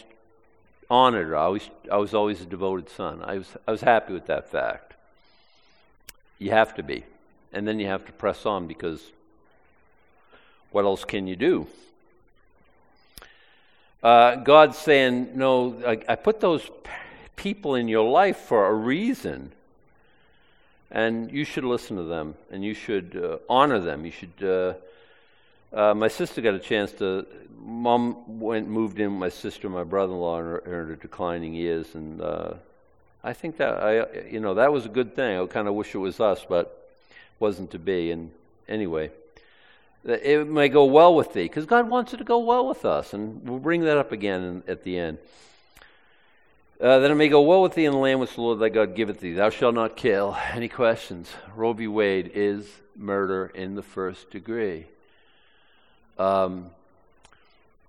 honored 0.89 1.29
her. 1.29 1.37
I, 1.37 1.43
always, 1.43 1.71
I 1.91 1.97
was 1.97 2.15
always 2.15 2.41
a 2.41 2.47
devoted 2.47 2.91
son. 2.91 3.23
I 3.23 3.39
was, 3.39 3.49
I 3.67 3.71
was 3.71 3.81
happy 3.81 4.13
with 4.13 4.27
that 4.27 4.51
fact. 4.51 4.95
You 6.39 6.51
have 6.51 6.75
to 6.75 6.83
be. 6.83 7.05
And 7.53 7.67
then 7.67 7.79
you 7.81 7.87
have 7.87 8.07
to 8.07 8.13
press 8.13 8.47
on 8.47 8.67
because 8.67 9.03
what 10.71 10.85
else 10.85 11.05
can 11.05 11.27
you 11.27 11.37
do? 11.37 11.67
Uh, 14.03 14.37
God's 14.37 14.79
saying, 14.79 15.31
No, 15.35 15.81
I, 15.87 15.99
I 16.09 16.15
put 16.17 16.41
those 16.41 16.69
people 17.37 17.75
in 17.75 17.89
your 17.89 18.09
life 18.09 18.37
for 18.37 18.67
a 18.67 18.75
reason. 18.75 19.53
And 20.95 21.33
you 21.33 21.45
should 21.47 21.65
listen 21.65 21.97
to 21.97 22.03
them 22.03 22.35
and 22.51 22.63
you 22.63 22.75
should 22.75 23.17
uh, 23.17 23.39
honor 23.49 23.81
them. 23.81 24.05
You 24.05 24.13
should. 24.13 24.43
Uh, 24.43 24.75
uh, 25.75 25.95
my 25.95 26.09
sister 26.09 26.43
got 26.43 26.55
a 26.55 26.59
chance 26.59 26.93
to. 26.93 27.27
Mom 27.65 28.41
went 28.41 28.69
moved 28.69 28.99
in 28.99 29.13
with 29.13 29.21
my 29.21 29.29
sister, 29.29 29.69
and 29.69 29.75
my 29.75 29.85
brother-in-law, 29.85 30.39
in 30.41 30.45
her, 30.45 30.59
in 30.59 30.71
her 30.71 30.97
declining 30.97 31.55
years, 31.55 31.95
and 31.95 32.21
uh, 32.21 32.55
I 33.23 33.33
think 33.33 33.57
that 33.59 33.81
I, 33.81 34.25
you 34.29 34.41
know, 34.41 34.55
that 34.55 34.73
was 34.73 34.85
a 34.85 34.89
good 34.89 35.15
thing. 35.15 35.39
I 35.39 35.47
kind 35.47 35.69
of 35.69 35.75
wish 35.75 35.95
it 35.95 35.99
was 35.99 36.19
us, 36.19 36.45
but 36.47 36.91
wasn't 37.39 37.71
to 37.71 37.79
be. 37.79 38.11
And 38.11 38.33
anyway, 38.69 39.13
it 40.05 40.49
may 40.49 40.69
go 40.69 40.85
well 40.87 41.15
with 41.15 41.33
thee, 41.33 41.45
because 41.45 41.65
God 41.65 41.89
wants 41.89 42.13
it 42.13 42.17
to 42.17 42.25
go 42.25 42.41
well 42.41 42.67
with 42.67 42.85
us, 42.85 43.15
and 43.15 43.49
we'll 43.49 43.61
bring 43.61 43.83
that 43.83 43.97
up 43.97 44.11
again 44.11 44.43
in, 44.43 44.63
at 44.67 44.83
the 44.83 44.99
end. 44.99 45.19
Uh, 46.83 46.99
that 46.99 47.13
it 47.13 47.15
may 47.15 47.29
go 47.29 47.41
well 47.43 47.63
with 47.63 47.75
thee 47.75 47.85
in 47.85 47.93
the 47.93 47.99
land 47.99 48.19
which 48.19 48.35
the 48.35 48.41
Lord 48.41 48.59
thy 48.59 48.69
God 48.69 48.97
giveth 48.97 49.21
thee. 49.21 49.35
Thou 49.35 49.51
shalt 49.51 49.77
not 49.77 49.95
kill. 49.95 50.37
Any 50.53 50.69
questions? 50.69 51.31
Roe 51.55 51.73
v. 51.73 51.87
Wade 51.87 52.33
is 52.35 52.69
murder 52.97 53.53
in 53.55 53.77
the 53.77 53.85
first 53.85 54.33
degree. 54.33 54.87
Um, 56.19 56.71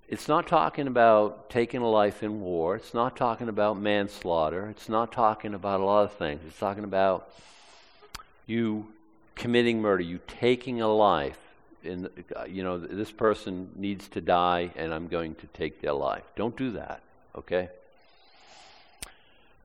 it's 0.08 0.28
not 0.28 0.46
talking 0.46 0.86
about 0.86 1.50
taking 1.50 1.82
a 1.82 1.90
life 1.90 2.22
in 2.22 2.40
war. 2.40 2.76
It's 2.76 2.94
not 2.94 3.18
talking 3.18 3.50
about 3.50 3.80
manslaughter. 3.80 4.68
It's 4.70 4.88
not 4.88 5.12
talking 5.12 5.56
about 5.56 5.80
a 5.80 5.84
lot 5.84 6.04
of 6.04 6.14
things. 6.14 6.42
It's 6.46 6.60
talking 6.60 6.84
about 6.84 7.34
you 8.46 8.86
committing 9.34 9.82
murder, 9.82 10.04
you 10.04 10.20
taking 10.28 10.82
a 10.82 10.88
life. 10.88 11.40
In, 11.84 12.10
you 12.48 12.64
know, 12.64 12.78
this 12.78 13.12
person 13.12 13.72
needs 13.76 14.08
to 14.10 14.22
die, 14.22 14.70
and 14.76 14.94
I'm 14.94 15.08
going 15.08 15.34
to 15.36 15.48
take 15.48 15.82
their 15.82 15.94
life. 15.94 16.24
Don't 16.36 16.56
do 16.56 16.74
that, 16.74 17.02
okay? 17.36 17.70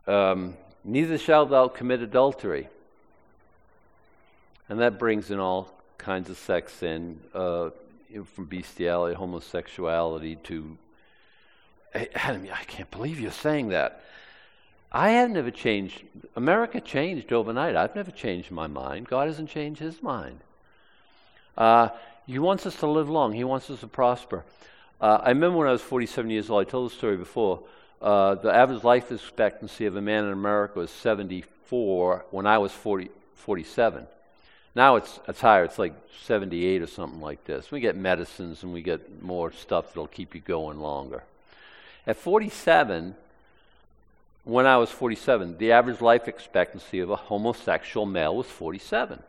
Um, 0.09 0.57
neither 0.85 1.19
shalt 1.19 1.51
thou 1.51 1.69
commit 1.69 2.01
adultery. 2.03 2.69
And 4.69 4.81
that 4.81 4.99
brings 4.99 5.31
in 5.31 5.39
all 5.39 5.73
kinds 5.99 6.31
of 6.31 6.39
sex 6.39 6.73
sin. 6.73 7.21
Uh, 7.35 7.71
from 8.35 8.47
bestiality, 8.47 9.15
homosexuality 9.15 10.37
to. 10.45 10.77
Adam, 12.15 12.47
I 12.53 12.65
can't 12.65 12.91
believe 12.91 13.21
you're 13.21 13.31
saying 13.31 13.69
that. 13.69 14.03
I 14.91 15.11
have 15.11 15.31
never 15.31 15.51
changed. 15.51 16.03
America 16.35 16.81
changed 16.81 17.33
overnight. 17.33 17.77
I've 17.77 17.95
never 17.95 18.11
changed 18.11 18.51
my 18.51 18.67
mind. 18.67 19.09
God 19.09 19.29
hasn't 19.29 19.51
changed 19.51 19.81
his 19.81 20.03
mind. 20.03 20.41
Uh, 21.57 21.91
he 22.27 22.39
wants 22.39 22.67
us 22.67 22.77
to 22.77 22.87
live 22.87 23.11
long, 23.11 23.33
He 23.33 23.45
wants 23.45 23.69
us 23.71 23.81
to 23.81 23.87
prosper. 23.87 24.45
Uh, 25.01 25.19
I 25.23 25.29
remember 25.31 25.59
when 25.59 25.69
I 25.69 25.73
was 25.73 25.83
47 25.83 26.31
years 26.31 26.51
old, 26.51 26.67
I 26.67 26.71
told 26.71 26.91
the 26.91 26.95
story 26.95 27.17
before. 27.17 27.61
Uh, 28.01 28.36
the 28.36 28.53
average 28.53 28.84
life 28.84 29.11
expectancy 29.11 29.86
of 29.86 29.96
a 29.96 30.01
man 30.01 30.24
in 30.24 30.32
America 30.32 30.78
was 30.78 30.90
74 30.90 32.24
when 32.30 32.46
I 32.46 32.59
was 32.59 32.72
40, 32.72 33.11
47. 33.34 34.07
Now 34.74 34.96
it's, 34.96 35.18
it's 35.26 35.40
higher. 35.40 35.64
It's 35.64 35.78
like 35.78 35.94
78 36.22 36.82
or 36.82 36.86
something 36.86 37.20
like 37.20 37.44
this. 37.44 37.70
We 37.70 37.80
get 37.80 37.96
medicines 37.96 38.62
and 38.62 38.72
we 38.72 38.82
get 38.82 39.22
more 39.22 39.51
stuff 39.51 39.88
that'll 39.88 40.07
keep 40.07 40.34
you 40.34 40.40
going 40.40 40.78
longer. 40.78 41.24
At 42.07 42.16
47, 42.16 43.16
when 44.44 44.66
I 44.66 44.76
was 44.76 44.90
47, 44.90 45.59
the 45.59 45.72
average 45.72 46.01
life 46.01 46.28
expectancy 46.28 47.01
of 47.01 47.11
a 47.11 47.16
homosexual 47.16 48.07
male 48.07 48.36
was 48.36 48.46
47. 48.46 49.22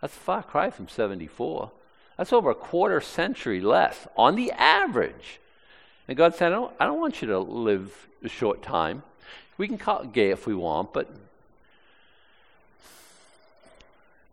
That's 0.00 0.14
a 0.14 0.20
far 0.20 0.42
cry 0.42 0.70
from 0.70 0.88
74. 0.88 1.70
That's 2.16 2.32
over 2.32 2.50
a 2.50 2.54
quarter 2.54 3.00
century 3.00 3.60
less 3.60 4.06
on 4.16 4.36
the 4.36 4.52
average. 4.52 5.40
And 6.08 6.16
God 6.16 6.34
said, 6.34 6.48
I 6.48 6.56
don't, 6.56 6.74
I 6.80 6.86
don't 6.86 6.98
want 6.98 7.22
you 7.22 7.28
to 7.28 7.38
live 7.38 8.08
a 8.24 8.28
short 8.28 8.62
time. 8.62 9.02
We 9.58 9.68
can 9.68 9.78
call 9.78 10.02
it 10.02 10.12
gay 10.12 10.30
if 10.30 10.46
we 10.46 10.54
want, 10.54 10.92
but 10.92 11.08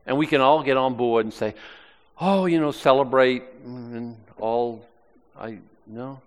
And 0.06 0.18
we 0.18 0.28
can 0.28 0.42
all 0.42 0.62
get 0.62 0.78
on 0.78 0.96
board 0.96 1.26
and 1.26 1.34
say, 1.34 1.56
oh, 2.20 2.46
you 2.46 2.60
know, 2.60 2.72
celebrate 2.72 3.44
and 3.66 4.16
all. 4.38 4.86
I 5.38 5.60
no. 5.88 6.22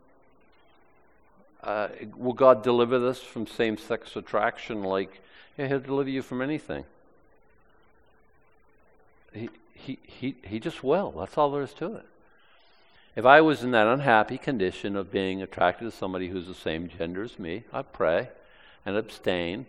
Uh, 1.63 1.89
will 2.17 2.33
God 2.33 2.63
deliver 2.63 2.99
this 2.99 3.21
from 3.21 3.47
same-sex 3.47 4.15
attraction? 4.17 4.83
Like, 4.83 5.21
yeah, 5.57 5.67
He'll 5.67 5.81
deliver 5.81 6.09
you 6.09 6.23
from 6.23 6.41
anything. 6.41 6.85
He, 9.33 9.51
he, 9.75 9.99
he, 10.03 10.37
he 10.43 10.61
just 10.61 10.85
will. 10.85 11.11
That's 11.13 11.37
all 11.37 11.51
there 11.51 11.63
is 11.63 11.75
to 11.75 11.97
it. 11.97 12.07
If 13.17 13.25
I 13.25 13.41
was 13.41 13.65
in 13.65 13.73
that 13.73 13.87
unhappy 13.87 14.39
condition 14.39 14.95
of 14.95 15.11
being 15.11 15.43
attracted 15.43 15.85
to 15.85 15.91
somebody 15.91 16.29
who's 16.29 16.47
the 16.47 16.55
same 16.55 16.89
gender 16.89 17.23
as 17.25 17.39
me, 17.39 17.65
I'd 17.73 17.93
pray 17.93 18.29
and 18.87 18.97
abstain. 18.97 19.67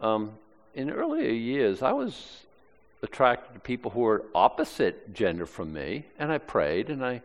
Um, 0.00 0.32
in 0.74 0.90
earlier 0.90 1.30
years, 1.30 1.82
I 1.82 1.92
was 1.92 2.42
attracted 3.02 3.54
to 3.54 3.60
people 3.60 3.90
who 3.90 4.00
were 4.00 4.24
opposite 4.34 5.14
gender 5.14 5.46
from 5.46 5.72
me, 5.72 6.04
and 6.18 6.30
I 6.30 6.38
prayed, 6.38 6.90
and 6.90 7.04
I 7.04 7.22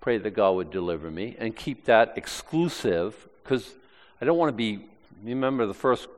prayed 0.00 0.22
that 0.22 0.30
God 0.30 0.52
would 0.52 0.70
deliver 0.70 1.10
me 1.10 1.36
and 1.38 1.54
keep 1.54 1.84
that 1.84 2.14
exclusive, 2.16 3.28
because 3.42 3.74
I 4.20 4.24
don't 4.24 4.38
want 4.38 4.50
to 4.50 4.56
be. 4.56 4.86
Remember, 5.22 5.66
the 5.66 5.74
first 5.74 6.08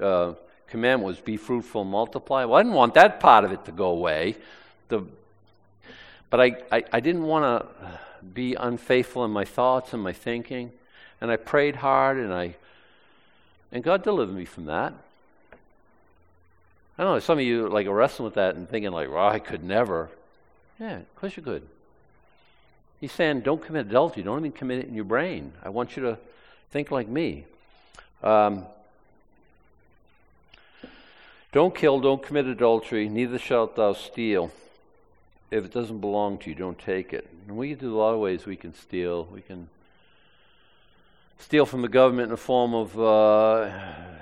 uh, 0.00 0.32
commandment 0.68 1.06
was 1.06 1.20
be 1.20 1.36
fruitful 1.36 1.82
and 1.82 1.90
multiply. 1.90 2.44
Well, 2.44 2.58
I 2.58 2.62
didn't 2.62 2.74
want 2.74 2.94
that 2.94 3.20
part 3.20 3.44
of 3.44 3.52
it 3.52 3.64
to 3.66 3.72
go 3.72 3.90
away. 3.90 4.36
The, 4.88 5.04
but 6.30 6.40
I, 6.40 6.56
I, 6.70 6.84
I 6.92 7.00
didn't 7.00 7.24
want 7.24 7.44
to 7.44 7.98
be 8.34 8.54
unfaithful 8.54 9.24
in 9.24 9.30
my 9.30 9.44
thoughts 9.44 9.92
and 9.92 10.02
my 10.02 10.12
thinking, 10.12 10.72
and 11.20 11.30
I 11.30 11.36
prayed 11.36 11.76
hard, 11.76 12.18
and 12.18 12.32
I, 12.32 12.56
and 13.72 13.82
God 13.82 14.02
delivered 14.02 14.34
me 14.34 14.44
from 14.44 14.66
that. 14.66 14.92
I 16.98 17.04
know, 17.04 17.18
some 17.20 17.38
of 17.38 17.44
you 17.44 17.68
like 17.68 17.86
are 17.86 17.94
wrestling 17.94 18.24
with 18.24 18.34
that 18.34 18.56
and 18.56 18.68
thinking 18.68 18.90
like, 18.90 19.10
well, 19.10 19.28
I 19.28 19.38
could 19.38 19.62
never. 19.62 20.10
Yeah, 20.80 20.96
of 20.96 21.16
course 21.16 21.36
you 21.36 21.42
could. 21.42 21.62
He's 23.00 23.12
saying, 23.12 23.42
don't 23.42 23.62
commit 23.64 23.86
adultery. 23.86 24.24
Don't 24.24 24.40
even 24.40 24.52
commit 24.52 24.80
it 24.80 24.88
in 24.88 24.94
your 24.94 25.04
brain. 25.04 25.52
I 25.62 25.68
want 25.68 25.96
you 25.96 26.02
to 26.02 26.18
think 26.70 26.90
like 26.90 27.06
me. 27.06 27.44
Um, 28.22 28.66
don't 31.52 31.74
kill, 31.74 32.00
don't 32.00 32.22
commit 32.22 32.46
adultery, 32.46 33.08
neither 33.08 33.38
shalt 33.38 33.76
thou 33.76 33.92
steal. 33.92 34.50
If 35.50 35.64
it 35.64 35.72
doesn't 35.72 36.00
belong 36.00 36.38
to 36.38 36.50
you, 36.50 36.54
don't 36.54 36.78
take 36.78 37.14
it. 37.14 37.26
And 37.46 37.56
we 37.56 37.74
do 37.74 37.94
a 37.94 37.96
lot 37.96 38.12
of 38.12 38.20
ways 38.20 38.44
we 38.44 38.56
can 38.56 38.74
steal. 38.74 39.24
We 39.32 39.40
can 39.40 39.68
steal 41.38 41.64
from 41.64 41.80
the 41.80 41.88
government 41.88 42.24
in 42.24 42.30
the 42.30 42.36
form 42.36 42.74
of 42.74 42.98
uh, 43.00 43.70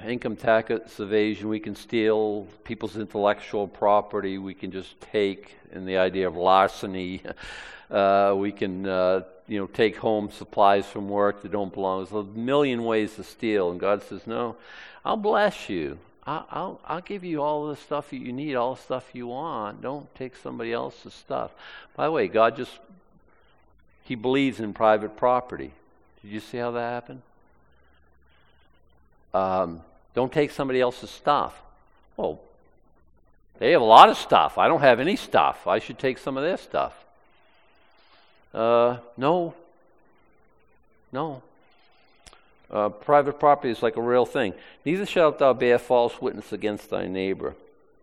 income 0.06 0.36
tax 0.36 1.00
evasion. 1.00 1.48
We 1.48 1.58
can 1.58 1.74
steal 1.74 2.46
people's 2.62 2.96
intellectual 2.96 3.66
property. 3.66 4.38
We 4.38 4.54
can 4.54 4.70
just 4.70 5.00
take, 5.00 5.56
in 5.72 5.84
the 5.84 5.96
idea 5.96 6.28
of 6.28 6.36
larceny, 6.36 7.22
uh, 7.90 8.34
we 8.36 8.52
can 8.52 8.86
uh, 8.86 9.22
you 9.48 9.58
know 9.58 9.66
take 9.66 9.96
home 9.96 10.30
supplies 10.30 10.86
from 10.86 11.08
work 11.08 11.42
that 11.42 11.50
don't 11.50 11.72
belong. 11.72 12.04
There's 12.04 12.12
a 12.12 12.38
million 12.38 12.84
ways 12.84 13.16
to 13.16 13.24
steal, 13.24 13.70
and 13.72 13.80
God 13.80 14.02
says, 14.02 14.26
"No, 14.26 14.56
I'll 15.04 15.16
bless 15.16 15.68
you. 15.68 15.98
I'll, 16.26 16.80
I'll, 16.84 17.00
give 17.00 17.22
you 17.22 17.40
all 17.40 17.68
the 17.68 17.76
stuff 17.76 18.10
that 18.10 18.16
you 18.16 18.32
need, 18.32 18.56
all 18.56 18.74
the 18.74 18.82
stuff 18.82 19.04
you 19.12 19.28
want. 19.28 19.80
Don't 19.80 20.12
take 20.16 20.34
somebody 20.34 20.72
else's 20.72 21.14
stuff." 21.14 21.52
By 21.94 22.06
the 22.06 22.10
way, 22.10 22.26
God 22.26 22.56
just 22.56 22.72
He 24.02 24.16
believes 24.16 24.58
in 24.58 24.72
private 24.72 25.16
property. 25.16 25.70
Did 26.22 26.30
you 26.32 26.40
see 26.40 26.58
how 26.58 26.72
that 26.72 26.80
happened? 26.80 27.22
Um, 29.32 29.82
don't 30.14 30.32
take 30.32 30.50
somebody 30.50 30.80
else's 30.80 31.10
stuff. 31.10 31.60
Well, 32.16 32.40
they 33.58 33.72
have 33.72 33.82
a 33.82 33.84
lot 33.84 34.08
of 34.08 34.16
stuff. 34.16 34.58
I 34.58 34.66
don't 34.66 34.80
have 34.80 34.98
any 34.98 35.16
stuff. 35.16 35.66
I 35.66 35.78
should 35.78 35.98
take 35.98 36.18
some 36.18 36.36
of 36.36 36.42
their 36.42 36.56
stuff. 36.56 36.92
Uh, 38.52 38.98
no. 39.16 39.54
No. 41.12 41.42
Uh, 42.70 42.88
private 42.88 43.38
property 43.38 43.70
is 43.70 43.82
like 43.82 43.96
a 43.96 44.02
real 44.02 44.26
thing. 44.26 44.52
Neither 44.84 45.06
shalt 45.06 45.38
thou 45.38 45.52
bear 45.52 45.78
false 45.78 46.20
witness 46.20 46.52
against 46.52 46.90
thy 46.90 47.06
neighbor. 47.06 47.54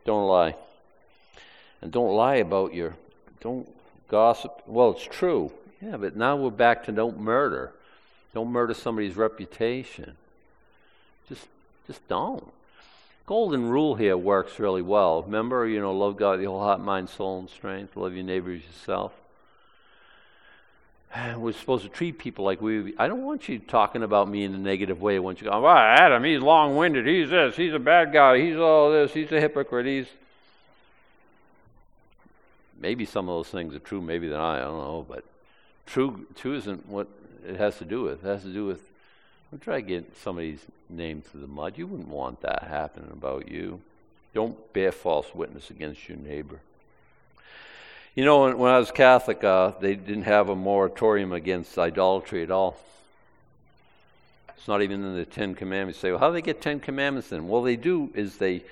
Don't 0.06 0.28
lie. 0.28 0.56
And 1.82 1.92
don't 1.92 2.16
lie 2.16 2.36
about 2.36 2.74
your. 2.74 2.96
Don't 3.42 3.68
gossip. 4.08 4.62
Well, 4.66 4.92
it's 4.92 5.04
true. 5.04 5.52
Yeah, 5.82 5.98
but 5.98 6.16
now 6.16 6.38
we're 6.38 6.50
back 6.50 6.86
to 6.86 6.92
don't 6.94 7.20
murder. 7.20 7.74
Don't 8.34 8.52
murder 8.52 8.74
somebody's 8.74 9.18
reputation. 9.18 10.16
Just, 11.28 11.46
just 11.88 12.08
don't. 12.08 12.52
Golden 13.26 13.70
rule 13.70 13.96
here 13.96 14.18
works 14.18 14.60
really 14.60 14.82
well. 14.82 15.24
Remember, 15.24 15.68
you 15.68 15.80
know, 15.80 15.94
love 15.94 16.18
God 16.18 16.32
with 16.32 16.42
your 16.42 16.52
whole 16.52 16.62
heart, 16.62 16.80
mind, 16.80 17.10
soul, 17.10 17.40
and 17.40 17.50
strength. 17.50 17.96
Love 17.96 18.14
your 18.14 18.24
neighbor 18.24 18.52
as 18.52 18.62
yourself. 18.64 19.14
We're 21.38 21.54
supposed 21.54 21.84
to 21.84 21.90
treat 21.90 22.18
people 22.18 22.46
like 22.46 22.62
we. 22.62 22.94
I 22.98 23.08
don't 23.08 23.24
want 23.24 23.48
you 23.50 23.60
talking 23.60 24.04
about 24.04 24.30
me 24.30 24.44
in 24.44 24.54
a 24.54 24.58
negative 24.58 25.02
way. 25.02 25.20
Want 25.20 25.42
you 25.42 25.50
go, 25.50 25.62
well, 25.62 25.76
Adam, 25.76 26.24
he's 26.24 26.42
long 26.42 26.76
winded. 26.76 27.06
He's 27.06 27.30
this. 27.30 27.56
He's 27.56 27.74
a 27.74 27.80
bad 27.80 28.14
guy. 28.14 28.40
He's 28.40 28.58
all 28.58 28.92
this. 28.92 29.14
He's 29.14 29.32
a 29.32 29.40
hypocrite. 29.40 29.86
He's. 29.86 30.08
Maybe 32.80 33.06
some 33.06 33.30
of 33.30 33.36
those 33.36 33.50
things 33.50 33.76
are 33.76 33.80
true. 33.80 34.02
Maybe 34.02 34.28
they're 34.28 34.38
not. 34.38 34.58
I 34.60 34.62
don't 34.62 34.80
know. 34.80 35.06
But 35.08 35.24
true, 35.86 36.26
true 36.36 36.56
isn't 36.56 36.88
what 36.90 37.08
it 37.48 37.56
has 37.58 37.78
to 37.78 37.86
do 37.86 38.04
with. 38.04 38.26
It 38.26 38.28
has 38.28 38.44
to 38.44 38.54
do 38.54 38.66
with. 38.66 38.82
Try 39.62 39.82
to 39.82 39.88
get 39.88 40.18
somebody's 40.18 40.62
name 40.90 41.22
through 41.22 41.42
the 41.42 41.48
mud. 41.48 41.78
You 41.78 41.86
wouldn't 41.86 42.10
want 42.10 42.42
that 42.42 42.64
happening 42.64 43.12
about 43.12 43.50
you. 43.50 43.82
Don't 44.34 44.74
bear 44.74 44.92
false 44.92 45.28
witness 45.36 45.70
against 45.70 46.10
your 46.10 46.18
neighbor. 46.18 46.60
You 48.16 48.26
know, 48.26 48.44
when, 48.44 48.60
when 48.60 48.72
I 48.72 48.78
was 48.78 48.92
Catholic, 48.92 49.44
uh, 49.44 49.72
they 49.80 49.96
didn't 49.96 50.24
have 50.24 50.50
a 50.50 50.56
moratorium 50.56 51.32
against 51.32 51.80
idolatry 51.80 52.44
at 52.44 52.52
all. 52.52 52.78
It's 54.56 54.68
not 54.68 54.84
even 54.84 55.04
in 55.04 55.16
the 55.16 55.26
Ten 55.26 55.56
Commandments. 55.56 55.98
You 55.98 56.02
say, 56.02 56.12
well, 56.12 56.20
how 56.20 56.28
do 56.28 56.34
they 56.34 56.44
get 56.44 56.62
Ten 56.62 56.80
Commandments 56.80 57.30
then? 57.30 57.48
Well, 57.48 57.64
they 57.64 57.76
do 57.76 58.12
is 58.14 58.38
they. 58.38 58.64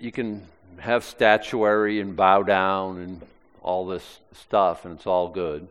You 0.00 0.10
can 0.10 0.42
have 0.78 1.04
statuary 1.04 2.00
and 2.00 2.16
bow 2.16 2.42
down 2.42 2.98
and 2.98 3.20
all 3.62 3.86
this 3.86 4.18
stuff, 4.32 4.86
and 4.86 4.96
it's 4.96 5.06
all 5.06 5.28
good. 5.28 5.68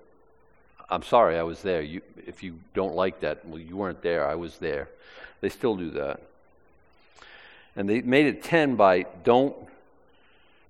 I'm 0.91 1.03
sorry, 1.03 1.37
I 1.37 1.43
was 1.43 1.63
there. 1.63 1.81
You, 1.81 2.01
if 2.27 2.43
you 2.43 2.59
don't 2.75 2.95
like 2.95 3.21
that, 3.21 3.45
well, 3.45 3.59
you 3.59 3.75
weren't 3.75 4.03
there. 4.03 4.27
I 4.27 4.35
was 4.35 4.57
there. 4.57 4.89
They 5.41 5.49
still 5.49 5.75
do 5.75 5.89
that. 5.91 6.21
And 7.75 7.89
they 7.89 8.01
made 8.01 8.27
it 8.27 8.43
10 8.43 8.75
by 8.75 9.05
don't, 9.23 9.55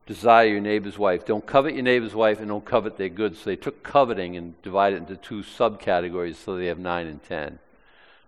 desire 0.10 0.47
your 0.47 0.60
neighbor's 0.60 0.97
wife. 0.97 1.24
Don't 1.24 1.45
covet 1.45 1.76
your 1.76 1.84
neighbor's 1.84 2.16
wife 2.16 2.39
and 2.39 2.47
don't 2.47 2.66
covet 2.66 2.97
their 2.97 3.10
goods. 3.10 3.38
So 3.38 3.51
they 3.51 3.55
took 3.55 3.84
coveting 3.84 4.36
and 4.38 4.60
divided 4.64 4.95
it 4.95 4.99
into 5.01 5.16
two 5.16 5.43
subcategories 5.43 6.36
so 6.36 6.57
they 6.57 6.66
have 6.66 6.80
nine 6.80 7.05
and 7.05 7.24
ten. 7.24 7.60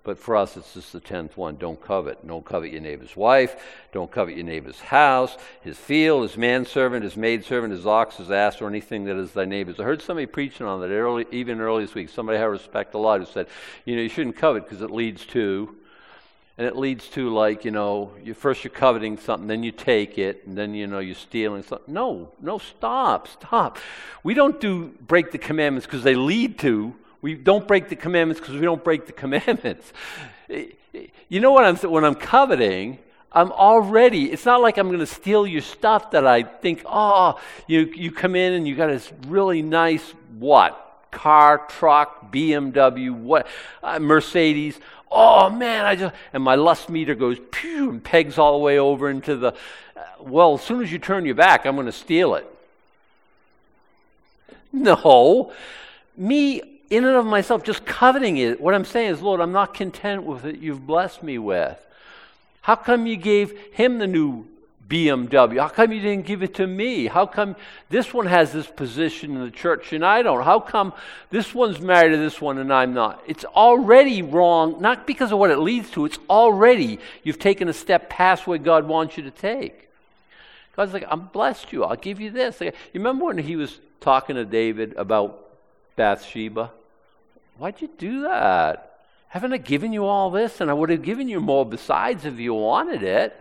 But 0.03 0.19
for 0.19 0.35
us, 0.35 0.57
it's 0.57 0.75
just 0.75 0.93
the 0.93 0.99
tenth 0.99 1.37
one. 1.37 1.57
Don't 1.57 1.81
covet. 1.81 2.25
Don't 2.25 2.45
covet 2.45 2.71
your 2.71 2.81
neighbor's 2.81 3.15
wife. 3.15 3.55
Don't 3.93 4.11
covet 4.11 4.35
your 4.35 4.45
neighbor's 4.45 4.79
house, 4.79 5.35
his 5.61 5.77
field, 5.77 6.21
his 6.21 6.37
manservant, 6.37 7.03
his 7.03 7.17
maidservant, 7.17 7.73
his 7.73 7.87
ox, 7.87 8.17
his 8.17 8.29
ass, 8.29 8.61
or 8.61 8.67
anything 8.67 9.05
that 9.05 9.17
is 9.17 9.31
thy 9.31 9.45
neighbor's. 9.45 9.79
I 9.79 9.83
heard 9.83 10.03
somebody 10.03 10.27
preaching 10.27 10.67
on 10.67 10.81
that 10.81 10.91
early, 10.91 11.25
even 11.31 11.59
early 11.59 11.85
this 11.85 11.95
week. 11.95 12.09
Somebody 12.09 12.37
I 12.37 12.43
respect 12.43 12.93
a 12.93 12.99
lot 12.99 13.19
who 13.19 13.25
said, 13.25 13.47
you 13.85 13.95
know, 13.95 14.03
you 14.03 14.09
shouldn't 14.09 14.37
covet 14.37 14.65
because 14.65 14.83
it 14.83 14.91
leads 14.91 15.25
to, 15.27 15.75
and 16.57 16.67
it 16.67 16.75
leads 16.75 17.07
to 17.09 17.33
like, 17.33 17.65
you 17.65 17.71
know, 17.71 18.11
you, 18.23 18.33
first 18.33 18.63
you're 18.63 18.71
coveting 18.71 19.17
something, 19.17 19.47
then 19.47 19.63
you 19.63 19.71
take 19.71 20.17
it, 20.17 20.45
and 20.45 20.57
then, 20.57 20.73
you 20.73 20.87
know, 20.87 20.99
you're 20.99 21.15
stealing 21.15 21.63
something. 21.63 21.93
No, 21.93 22.31
no, 22.41 22.57
stop, 22.57 23.27
stop. 23.27 23.79
We 24.23 24.33
don't 24.33 24.59
do 24.59 24.93
break 25.01 25.31
the 25.31 25.37
commandments 25.37 25.85
because 25.85 26.03
they 26.03 26.15
lead 26.15 26.59
to 26.59 26.95
we 27.21 27.35
don't 27.35 27.67
break 27.67 27.89
the 27.89 27.95
commandments 27.95 28.39
because 28.39 28.55
we 28.55 28.61
don't 28.61 28.83
break 28.83 29.05
the 29.05 29.11
commandments. 29.23 29.93
You 30.49 31.39
know 31.39 31.51
what 31.51 31.63
I'm 31.63 31.77
when 31.89 32.03
I'm 32.03 32.15
coveting, 32.15 32.99
I'm 33.31 33.51
already, 33.51 34.31
it's 34.31 34.45
not 34.45 34.61
like 34.61 34.77
I'm 34.77 34.87
going 34.87 34.99
to 34.99 35.05
steal 35.05 35.47
your 35.47 35.61
stuff 35.61 36.11
that 36.11 36.27
I 36.27 36.43
think, 36.43 36.83
oh, 36.85 37.39
you, 37.67 37.81
you 37.95 38.11
come 38.11 38.35
in 38.35 38.53
and 38.53 38.67
you 38.67 38.75
got 38.75 38.87
this 38.87 39.11
really 39.27 39.61
nice, 39.61 40.03
what? 40.37 40.77
Car, 41.11 41.65
truck, 41.69 42.31
BMW, 42.31 43.11
what? 43.11 43.47
Uh, 43.81 43.99
Mercedes. 43.99 44.79
Oh 45.11 45.49
man, 45.49 45.85
I 45.85 45.95
just, 45.95 46.15
and 46.31 46.41
my 46.41 46.55
lust 46.55 46.89
meter 46.89 47.15
goes 47.15 47.37
pew 47.51 47.89
and 47.89 48.03
pegs 48.03 48.37
all 48.37 48.53
the 48.53 48.63
way 48.63 48.79
over 48.79 49.09
into 49.09 49.35
the, 49.35 49.47
uh, 49.47 50.03
well, 50.21 50.53
as 50.53 50.61
soon 50.61 50.81
as 50.81 50.91
you 50.91 50.99
turn 50.99 51.25
your 51.25 51.35
back, 51.35 51.65
I'm 51.65 51.75
going 51.75 51.85
to 51.85 51.91
steal 51.91 52.35
it. 52.35 52.47
No. 54.71 55.51
Me 56.15 56.61
in 56.89 57.05
and 57.05 57.15
of 57.15 57.25
myself, 57.25 57.63
just 57.63 57.85
coveting 57.85 58.37
it. 58.37 58.61
What 58.61 58.73
I'm 58.73 58.85
saying 58.85 59.11
is, 59.11 59.21
Lord, 59.21 59.41
I'm 59.41 59.51
not 59.51 59.73
content 59.73 60.23
with 60.23 60.45
it 60.45 60.59
you've 60.59 60.85
blessed 60.85 61.23
me 61.23 61.37
with. 61.37 61.77
How 62.61 62.75
come 62.75 63.05
you 63.05 63.17
gave 63.17 63.57
him 63.73 63.97
the 63.97 64.07
new 64.07 64.45
BMW? 64.91 65.57
How 65.57 65.69
come 65.69 65.93
you 65.93 66.01
didn't 66.01 66.25
give 66.25 66.43
it 66.43 66.55
to 66.55 66.67
me? 66.67 67.07
How 67.07 67.25
come 67.25 67.55
this 67.89 68.13
one 68.13 68.25
has 68.25 68.51
this 68.51 68.67
position 68.67 69.37
in 69.37 69.41
the 69.41 69.49
church 69.49 69.93
and 69.93 70.05
I 70.05 70.21
don't? 70.21 70.43
How 70.43 70.59
come 70.59 70.91
this 71.29 71.55
one's 71.55 71.79
married 71.79 72.11
to 72.11 72.17
this 72.17 72.41
one 72.41 72.57
and 72.57 72.73
I'm 72.73 72.93
not? 72.93 73.23
It's 73.25 73.45
already 73.45 74.21
wrong, 74.21 74.81
not 74.81 75.07
because 75.07 75.31
of 75.31 75.39
what 75.39 75.49
it 75.49 75.59
leads 75.59 75.89
to, 75.91 76.03
it's 76.03 76.19
already 76.29 76.99
you've 77.23 77.39
taken 77.39 77.69
a 77.69 77.73
step 77.73 78.09
past 78.09 78.45
where 78.45 78.57
God 78.57 78.85
wants 78.85 79.15
you 79.15 79.23
to 79.23 79.31
take. 79.31 79.87
God's 80.75 80.91
like, 80.91 81.05
I'm 81.07 81.27
blessed 81.27 81.71
you. 81.71 81.85
I'll 81.85 81.95
give 81.95 82.19
you 82.19 82.29
this. 82.29 82.59
You 82.59 82.73
remember 82.93 83.25
when 83.25 83.37
he 83.37 83.55
was 83.55 83.79
talking 84.01 84.35
to 84.35 84.43
David 84.43 84.93
about 84.97 85.47
Bathsheba? 85.95 86.69
Why'd 87.57 87.81
you 87.81 87.89
do 87.97 88.23
that? 88.23 88.99
Haven't 89.29 89.53
I 89.53 89.57
given 89.57 89.93
you 89.93 90.05
all 90.05 90.31
this? 90.31 90.59
And 90.59 90.69
I 90.69 90.73
would 90.73 90.89
have 90.89 91.03
given 91.03 91.29
you 91.29 91.39
more 91.39 91.65
besides 91.65 92.25
if 92.25 92.39
you 92.39 92.53
wanted 92.53 93.03
it. 93.03 93.37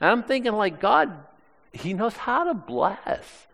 And 0.00 0.10
I'm 0.10 0.22
thinking, 0.22 0.52
like, 0.52 0.80
God, 0.80 1.12
He 1.72 1.92
knows 1.92 2.14
how 2.14 2.44
to 2.44 2.54
bless. 2.54 3.46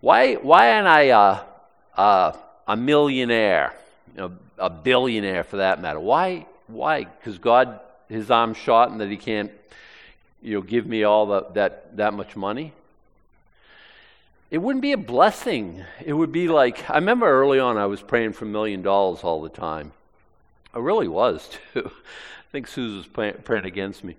Why, 0.00 0.34
why 0.34 0.66
am 0.66 0.86
I 0.86 1.00
a, 1.02 2.00
a, 2.00 2.38
a 2.66 2.76
millionaire, 2.76 3.74
a, 4.58 4.70
billionaire 4.70 5.44
for 5.44 5.56
that 5.56 5.80
matter? 5.80 6.00
Why? 6.00 6.46
Why? 6.66 7.04
Because 7.04 7.38
God, 7.38 7.80
His 8.08 8.30
arm's 8.30 8.56
shot 8.56 8.90
and 8.90 9.00
that 9.00 9.10
He 9.10 9.16
can't, 9.16 9.50
you 10.42 10.54
know, 10.54 10.62
give 10.62 10.86
me 10.86 11.04
all 11.04 11.26
the, 11.26 11.46
that, 11.54 11.96
that 11.96 12.14
much 12.14 12.36
money? 12.36 12.72
it 14.50 14.58
wouldn't 14.58 14.82
be 14.82 14.92
a 14.92 14.98
blessing. 14.98 15.84
It 16.04 16.12
would 16.12 16.32
be 16.32 16.48
like, 16.48 16.88
I 16.88 16.94
remember 16.94 17.26
early 17.26 17.58
on 17.58 17.76
I 17.76 17.86
was 17.86 18.00
praying 18.00 18.32
for 18.32 18.46
a 18.46 18.48
million 18.48 18.82
dollars 18.82 19.20
all 19.22 19.42
the 19.42 19.48
time. 19.48 19.92
I 20.72 20.78
really 20.78 21.08
was, 21.08 21.48
too. 21.74 21.90
I 21.90 22.50
think 22.50 22.66
Susan 22.66 22.98
was 22.98 23.34
praying 23.44 23.66
against 23.66 24.04
me. 24.04 24.16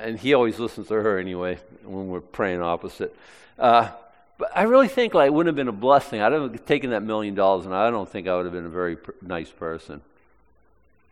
And 0.00 0.18
he 0.18 0.34
always 0.34 0.58
listens 0.58 0.88
to 0.88 0.94
her 0.94 1.18
anyway 1.18 1.58
when 1.84 2.08
we're 2.08 2.20
praying 2.20 2.62
opposite. 2.62 3.14
Uh, 3.58 3.88
but 4.38 4.50
I 4.56 4.62
really 4.62 4.88
think 4.88 5.14
like, 5.14 5.26
it 5.26 5.34
wouldn't 5.34 5.48
have 5.48 5.56
been 5.56 5.68
a 5.68 5.78
blessing. 5.78 6.20
I'd 6.20 6.32
have 6.32 6.64
taken 6.64 6.90
that 6.90 7.02
million 7.02 7.34
dollars, 7.34 7.66
and 7.66 7.74
I 7.74 7.90
don't 7.90 8.08
think 8.08 8.26
I 8.26 8.36
would 8.36 8.46
have 8.46 8.54
been 8.54 8.66
a 8.66 8.70
very 8.70 8.96
pr- 8.96 9.10
nice 9.20 9.50
person. 9.50 10.00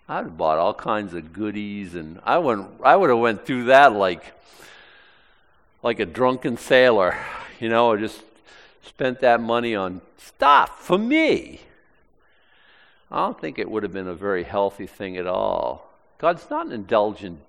I'd 0.08 0.24
have 0.24 0.36
bought 0.38 0.58
all 0.58 0.72
kinds 0.72 1.12
of 1.12 1.34
goodies, 1.34 1.94
and 1.94 2.20
I 2.24 2.38
went. 2.38 2.66
I 2.82 2.96
would 2.96 3.10
have 3.10 3.18
went 3.18 3.44
through 3.44 3.64
that 3.64 3.92
like, 3.92 4.32
like 5.82 6.00
a 6.00 6.06
drunken 6.06 6.56
sailor 6.56 7.14
you 7.60 7.68
know, 7.68 7.96
just 7.96 8.22
spent 8.82 9.20
that 9.20 9.40
money 9.40 9.74
on 9.74 10.00
stuff 10.18 10.80
for 10.80 10.98
me. 10.98 11.60
I 13.10 13.24
don't 13.24 13.40
think 13.40 13.58
it 13.58 13.70
would 13.70 13.82
have 13.82 13.92
been 13.92 14.08
a 14.08 14.14
very 14.14 14.44
healthy 14.44 14.86
thing 14.86 15.16
at 15.16 15.26
all. 15.26 15.90
God's 16.18 16.48
not 16.50 16.66
an 16.66 16.72
indulgent 16.72 17.40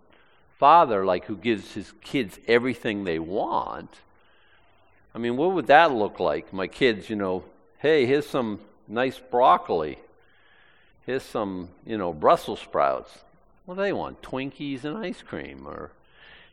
father 0.60 1.06
like 1.06 1.26
who 1.26 1.36
gives 1.36 1.74
his 1.74 1.92
kids 2.02 2.38
everything 2.48 3.04
they 3.04 3.18
want. 3.18 3.90
I 5.16 5.18
mean, 5.18 5.36
what 5.38 5.54
would 5.54 5.68
that 5.68 5.92
look 5.92 6.20
like? 6.20 6.54
My 6.54 6.68
kids, 6.68 7.10
you 7.10 7.16
know, 7.16 7.44
hey, 7.80 8.06
here's 8.06 8.28
some 8.28 8.60
nice 8.88 9.18
broccoli. 9.18 9.98
Here's 11.06 11.24
some, 11.24 11.70
you 11.86 11.98
know, 11.98 12.14
Brussels 12.14 12.60
sprouts. 12.60 13.18
What 13.66 13.76
do 13.76 13.82
they 13.82 13.94
want? 13.94 14.22
Twinkies 14.22 14.84
and 14.84 14.98
ice 14.98 15.24
cream 15.24 15.66
or 15.66 15.90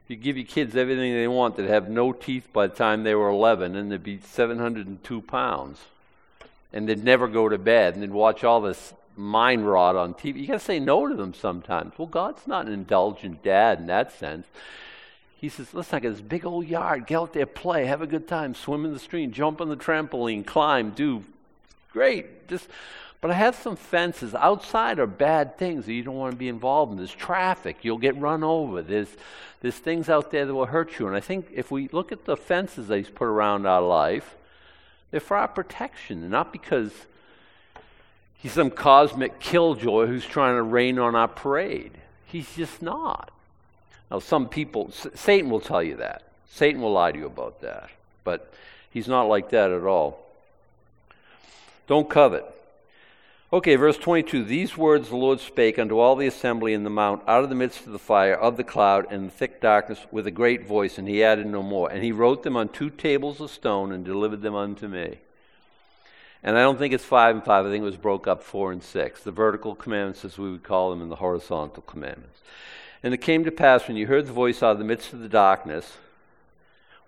you 0.09 0.17
give 0.17 0.37
your 0.37 0.47
kids 0.47 0.77
everything 0.77 1.15
they 1.15 1.27
want, 1.27 1.57
they'd 1.57 1.69
have 1.69 1.89
no 1.89 2.13
teeth 2.13 2.49
by 2.53 2.69
the 2.69 2.75
time 2.75 3.03
they 3.03 3.15
were 3.15 3.29
11, 3.29 3.75
and 3.75 3.91
they'd 3.91 4.03
be 4.03 4.21
702 4.21 5.21
pounds. 5.23 5.81
And 6.73 6.89
they'd 6.89 7.03
never 7.03 7.27
go 7.27 7.49
to 7.49 7.59
bed, 7.59 7.95
and 7.95 8.03
they'd 8.03 8.11
watch 8.11 8.45
all 8.45 8.61
this 8.61 8.95
mind 9.17 9.67
rot 9.67 9.97
on 9.97 10.15
TV. 10.15 10.41
You 10.41 10.47
got 10.47 10.55
to 10.55 10.61
say 10.61 10.79
no 10.79 11.07
to 11.07 11.15
them 11.15 11.35
sometimes. 11.35 11.95
Well, 11.99 12.07
God's 12.07 12.47
not 12.47 12.67
an 12.67 12.73
indulgent 12.73 13.43
dad 13.43 13.81
in 13.81 13.87
that 13.87 14.13
sense. 14.13 14.47
He 15.37 15.49
says, 15.49 15.75
listen, 15.75 15.97
I 15.97 16.01
got 16.01 16.11
this 16.11 16.21
big 16.21 16.47
old 16.47 16.67
yard. 16.67 17.07
Get 17.07 17.19
out 17.19 17.33
there, 17.33 17.47
play, 17.47 17.87
have 17.87 18.03
a 18.03 18.07
good 18.07 18.27
time, 18.27 18.55
swim 18.55 18.85
in 18.85 18.93
the 18.93 18.99
stream, 18.99 19.33
jump 19.33 19.61
on 19.61 19.69
the 19.69 19.77
trampoline, 19.77 20.47
climb, 20.47 20.91
do. 20.91 21.25
Great. 21.93 22.49
Just 22.49 22.69
but 23.21 23.31
I 23.31 23.35
have 23.35 23.57
some 23.57 23.77
fences. 23.77 24.35
Outside 24.35 24.99
are 24.99 25.07
bad 25.07 25.59
things 25.59 25.87
that 25.87 25.93
you 25.93 26.03
don't 26.03 26.17
want 26.17 26.33
to 26.33 26.39
be 26.39 26.49
involved 26.49 26.93
in. 26.93 26.99
There's 26.99 27.11
traffic. 27.11 27.79
You'll 27.83 27.99
get 27.99 28.17
run 28.19 28.45
over. 28.45 28.83
There's, 28.83 29.09
there's 29.61 29.77
things 29.77 30.09
out 30.09 30.31
there 30.31 30.47
that 30.47 30.55
will 30.55 30.67
hurt 30.67 30.99
you. 30.99 31.07
And 31.07 31.17
I 31.17 31.21
think 31.21 31.49
if 31.53 31.71
we 31.71 31.89
look 31.89 32.13
at 32.13 32.25
the 32.25 32.37
fences 32.37 32.89
that 32.89 32.97
He's 32.99 33.11
put 33.11 33.25
around 33.25 33.67
our 33.67 33.83
life, 33.83 34.37
they're 35.11 35.21
for 35.21 35.37
our 35.37 35.49
protection, 35.49 36.29
not 36.29 36.53
because 36.53 36.93
He's 38.39 38.53
some 38.53 38.71
cosmic 38.71 39.41
killjoy 39.41 40.07
who's 40.07 40.27
trying 40.27 40.57
to 40.57 40.63
rain 40.63 40.99
on 40.99 41.15
our 41.15 41.29
parade. 41.29 41.93
He's 42.27 42.55
just 42.55 42.83
not. 42.83 43.31
Now, 44.11 44.19
some 44.21 44.49
people, 44.49 44.93
Satan 45.15 45.51
will 45.51 45.61
tell 45.61 45.83
you 45.83 45.97
that. 45.97 46.23
Satan 46.49 46.81
will 46.81 46.93
lie 46.93 47.13
to 47.13 47.19
you 47.19 47.27
about 47.27 47.61
that. 47.63 47.91
But 48.25 48.53
he's 48.91 49.09
not 49.09 49.25
like 49.25 49.51
that 49.51 49.71
at 49.71 49.83
all. 49.85 50.19
Don't 51.87 52.09
covet. 52.09 52.45
Okay, 53.53 53.77
verse 53.77 53.97
22 53.97 54.45
These 54.45 54.77
words 54.77 55.09
the 55.09 55.17
Lord 55.17 55.41
spake 55.41 55.79
unto 55.79 55.99
all 55.99 56.17
the 56.17 56.27
assembly 56.27 56.73
in 56.73 56.83
the 56.83 56.91
mount 56.91 57.23
out 57.29 57.45
of 57.45 57.49
the 57.49 57.55
midst 57.55 57.87
of 57.87 57.93
the 57.93 57.99
fire, 57.99 58.35
of 58.35 58.57
the 58.57 58.65
cloud, 58.65 59.07
and 59.11 59.27
the 59.27 59.31
thick 59.31 59.61
darkness 59.61 60.01
with 60.11 60.27
a 60.27 60.33
great 60.33 60.67
voice, 60.67 60.99
and 60.99 61.07
he 61.07 61.23
added 61.23 61.47
no 61.47 61.63
more. 61.63 61.91
And 61.91 62.03
he 62.03 62.11
wrote 62.11 62.43
them 62.43 62.57
on 62.57 62.69
two 62.69 62.91
tables 62.91 63.41
of 63.41 63.51
stone 63.51 63.93
and 63.93 64.05
delivered 64.05 64.43
them 64.43 64.55
unto 64.55 64.89
me. 64.89 65.19
And 66.43 66.57
I 66.57 66.61
don't 66.61 66.79
think 66.79 66.95
it's 66.95 67.05
five 67.05 67.35
and 67.35 67.45
five, 67.45 67.67
I 67.67 67.71
think 67.71 67.83
it 67.83 67.87
was 67.87 67.97
broke 67.97 68.27
up 68.27 68.43
four 68.43 68.73
and 68.73 68.83
six. 68.83 69.23
The 69.23 69.33
vertical 69.33 69.75
commandments, 69.75 70.25
as 70.25 70.39
we 70.39 70.51
would 70.51 70.63
call 70.63 70.91
them, 70.91 71.03
and 71.03 71.11
the 71.11 71.17
horizontal 71.17 71.83
commandments. 71.83 72.41
And 73.03 73.13
it 73.15 73.19
came 73.19 73.45
to 73.45 73.51
pass 73.51 73.89
when 73.89 73.97
you 73.97 74.07
heard 74.07 74.27
the 74.27 74.33
voice 74.33 74.63
out 74.63 74.73
of 74.73 74.79
the 74.79 74.85
midst 74.85 75.13
of 75.13 75.21
the 75.21 75.29
darkness, 75.29 75.97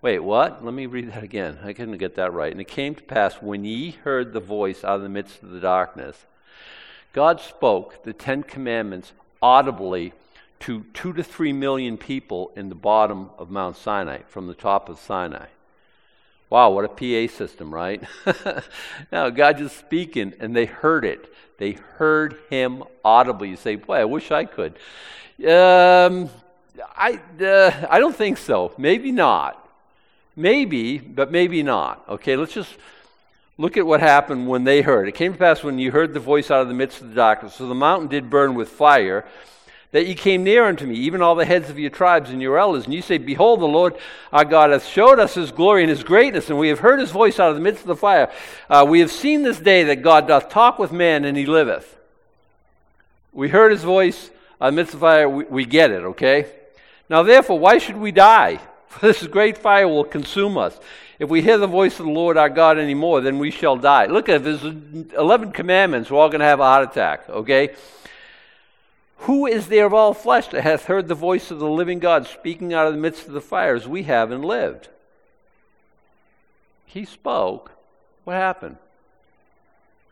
Wait, 0.00 0.20
what? 0.20 0.64
Let 0.64 0.74
me 0.74 0.86
read 0.86 1.10
that 1.12 1.24
again. 1.24 1.58
I 1.64 1.72
couldn't 1.72 1.98
get 1.98 2.14
that 2.14 2.32
right. 2.32 2.52
And 2.52 2.60
it 2.60 2.68
came 2.68 2.94
to 2.94 3.02
pass 3.02 3.34
when 3.42 3.64
ye 3.64 3.90
heard 3.90 4.32
the 4.32 4.40
voice 4.40 4.84
out 4.84 4.96
of 4.96 5.02
the 5.02 5.08
midst 5.08 5.42
of 5.42 5.50
the 5.50 5.58
darkness, 5.58 6.24
God 7.12 7.40
spoke 7.40 8.04
the 8.04 8.12
Ten 8.12 8.44
Commandments 8.44 9.12
audibly 9.42 10.12
to 10.60 10.84
two 10.94 11.12
to 11.14 11.24
three 11.24 11.52
million 11.52 11.96
people 11.96 12.52
in 12.54 12.68
the 12.68 12.74
bottom 12.76 13.30
of 13.38 13.50
Mount 13.50 13.76
Sinai, 13.76 14.18
from 14.28 14.46
the 14.46 14.54
top 14.54 14.88
of 14.88 15.00
Sinai. 15.00 15.46
Wow, 16.50 16.70
what 16.70 16.84
a 16.84 16.88
PA 16.88 17.32
system, 17.34 17.72
right? 17.72 18.02
now, 19.12 19.28
God 19.28 19.58
just 19.58 19.78
speaking, 19.78 20.32
and 20.40 20.56
they 20.56 20.64
heard 20.64 21.04
it. 21.04 21.32
They 21.58 21.72
heard 21.72 22.38
him 22.48 22.84
audibly. 23.04 23.50
You 23.50 23.56
say, 23.56 23.74
boy, 23.74 23.96
I 23.96 24.04
wish 24.04 24.30
I 24.30 24.44
could. 24.44 24.78
Um, 25.46 26.30
I, 26.96 27.20
uh, 27.40 27.86
I 27.90 27.98
don't 27.98 28.16
think 28.16 28.38
so. 28.38 28.72
Maybe 28.78 29.12
not. 29.12 29.68
Maybe, 30.36 30.98
but 30.98 31.30
maybe 31.30 31.62
not. 31.62 32.04
Okay, 32.08 32.36
let's 32.36 32.54
just 32.54 32.76
look 33.58 33.76
at 33.76 33.84
what 33.84 34.00
happened 34.00 34.48
when 34.48 34.64
they 34.64 34.80
heard. 34.80 35.08
It 35.08 35.16
came 35.16 35.32
to 35.32 35.38
pass 35.38 35.62
when 35.62 35.78
you 35.78 35.90
heard 35.90 36.14
the 36.14 36.20
voice 36.20 36.50
out 36.50 36.62
of 36.62 36.68
the 36.68 36.74
midst 36.74 37.02
of 37.02 37.10
the 37.10 37.14
darkness. 37.14 37.54
So 37.54 37.66
the 37.66 37.74
mountain 37.74 38.08
did 38.08 38.30
burn 38.30 38.54
with 38.54 38.68
fire. 38.68 39.26
That 39.92 40.06
ye 40.06 40.14
came 40.14 40.44
near 40.44 40.64
unto 40.64 40.86
me, 40.86 40.94
even 40.96 41.22
all 41.22 41.34
the 41.34 41.46
heads 41.46 41.70
of 41.70 41.78
your 41.78 41.90
tribes 41.90 42.30
and 42.30 42.42
your 42.42 42.58
elders. 42.58 42.84
And 42.84 42.92
you 42.92 43.00
say, 43.00 43.16
Behold, 43.16 43.60
the 43.60 43.66
Lord 43.66 43.96
our 44.32 44.44
God 44.44 44.70
hath 44.70 44.86
showed 44.86 45.18
us 45.18 45.34
his 45.34 45.50
glory 45.50 45.82
and 45.82 45.90
his 45.90 46.04
greatness, 46.04 46.50
and 46.50 46.58
we 46.58 46.68
have 46.68 46.80
heard 46.80 47.00
his 47.00 47.10
voice 47.10 47.40
out 47.40 47.50
of 47.50 47.56
the 47.56 47.62
midst 47.62 47.82
of 47.82 47.88
the 47.88 47.96
fire. 47.96 48.30
Uh, 48.68 48.84
we 48.88 49.00
have 49.00 49.10
seen 49.10 49.42
this 49.42 49.58
day 49.58 49.84
that 49.84 50.02
God 50.02 50.28
doth 50.28 50.50
talk 50.50 50.78
with 50.78 50.92
man, 50.92 51.24
and 51.24 51.38
he 51.38 51.46
liveth. 51.46 51.96
We 53.32 53.48
heard 53.48 53.72
his 53.72 53.82
voice 53.82 54.30
out 54.60 54.68
of 54.68 54.74
the 54.74 54.76
midst 54.76 54.94
of 54.94 55.00
the 55.00 55.06
fire. 55.06 55.28
We, 55.28 55.44
we 55.44 55.64
get 55.64 55.90
it, 55.90 56.02
okay? 56.02 56.52
Now, 57.08 57.22
therefore, 57.22 57.58
why 57.58 57.78
should 57.78 57.96
we 57.96 58.12
die? 58.12 58.60
For 58.88 59.06
this 59.06 59.26
great 59.26 59.56
fire 59.56 59.88
will 59.88 60.04
consume 60.04 60.58
us. 60.58 60.78
If 61.18 61.28
we 61.28 61.42
hear 61.42 61.58
the 61.58 61.66
voice 61.66 61.98
of 61.98 62.06
the 62.06 62.12
Lord 62.12 62.36
our 62.36 62.48
God 62.48 62.78
anymore, 62.78 63.20
then 63.20 63.38
we 63.38 63.50
shall 63.50 63.76
die. 63.76 64.06
Look 64.06 64.28
at 64.28 64.44
there's 64.44 64.62
11 64.62 65.52
commandments. 65.52 66.10
We're 66.10 66.18
all 66.18 66.28
going 66.28 66.40
to 66.40 66.46
have 66.46 66.60
a 66.60 66.64
heart 66.64 66.90
attack, 66.90 67.28
okay? 67.28 67.74
Who 69.22 69.46
is 69.46 69.68
there 69.68 69.86
of 69.86 69.94
all 69.94 70.14
flesh 70.14 70.48
that 70.48 70.62
hath 70.62 70.86
heard 70.86 71.08
the 71.08 71.14
voice 71.14 71.50
of 71.50 71.58
the 71.58 71.68
living 71.68 71.98
God 71.98 72.26
speaking 72.26 72.72
out 72.72 72.86
of 72.86 72.94
the 72.94 73.00
midst 73.00 73.26
of 73.26 73.32
the 73.32 73.40
fires? 73.40 73.86
We 73.86 74.04
have 74.04 74.30
and 74.30 74.44
lived. 74.44 74.88
He 76.86 77.04
spoke. 77.04 77.72
What 78.24 78.34
happened? 78.34 78.76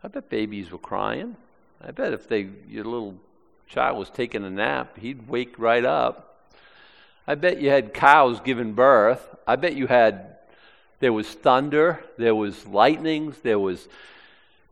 I 0.02 0.08
bet 0.08 0.28
babies 0.28 0.70
were 0.70 0.78
crying. 0.78 1.36
I 1.82 1.90
bet 1.90 2.12
if 2.12 2.28
they 2.28 2.48
your 2.68 2.84
little 2.84 3.14
child 3.68 3.98
was 3.98 4.10
taking 4.10 4.44
a 4.44 4.50
nap, 4.50 4.98
he'd 4.98 5.28
wake 5.28 5.58
right 5.58 5.84
up. 5.84 6.36
I 7.26 7.34
bet 7.34 7.60
you 7.60 7.70
had 7.70 7.94
cows 7.94 8.40
giving 8.40 8.72
birth. 8.72 9.34
I 9.46 9.56
bet 9.56 9.74
you 9.74 9.86
had 9.86 10.36
there 11.00 11.12
was 11.12 11.28
thunder, 11.28 12.04
there 12.18 12.34
was 12.34 12.66
lightnings, 12.66 13.38
there 13.42 13.58
was 13.58 13.88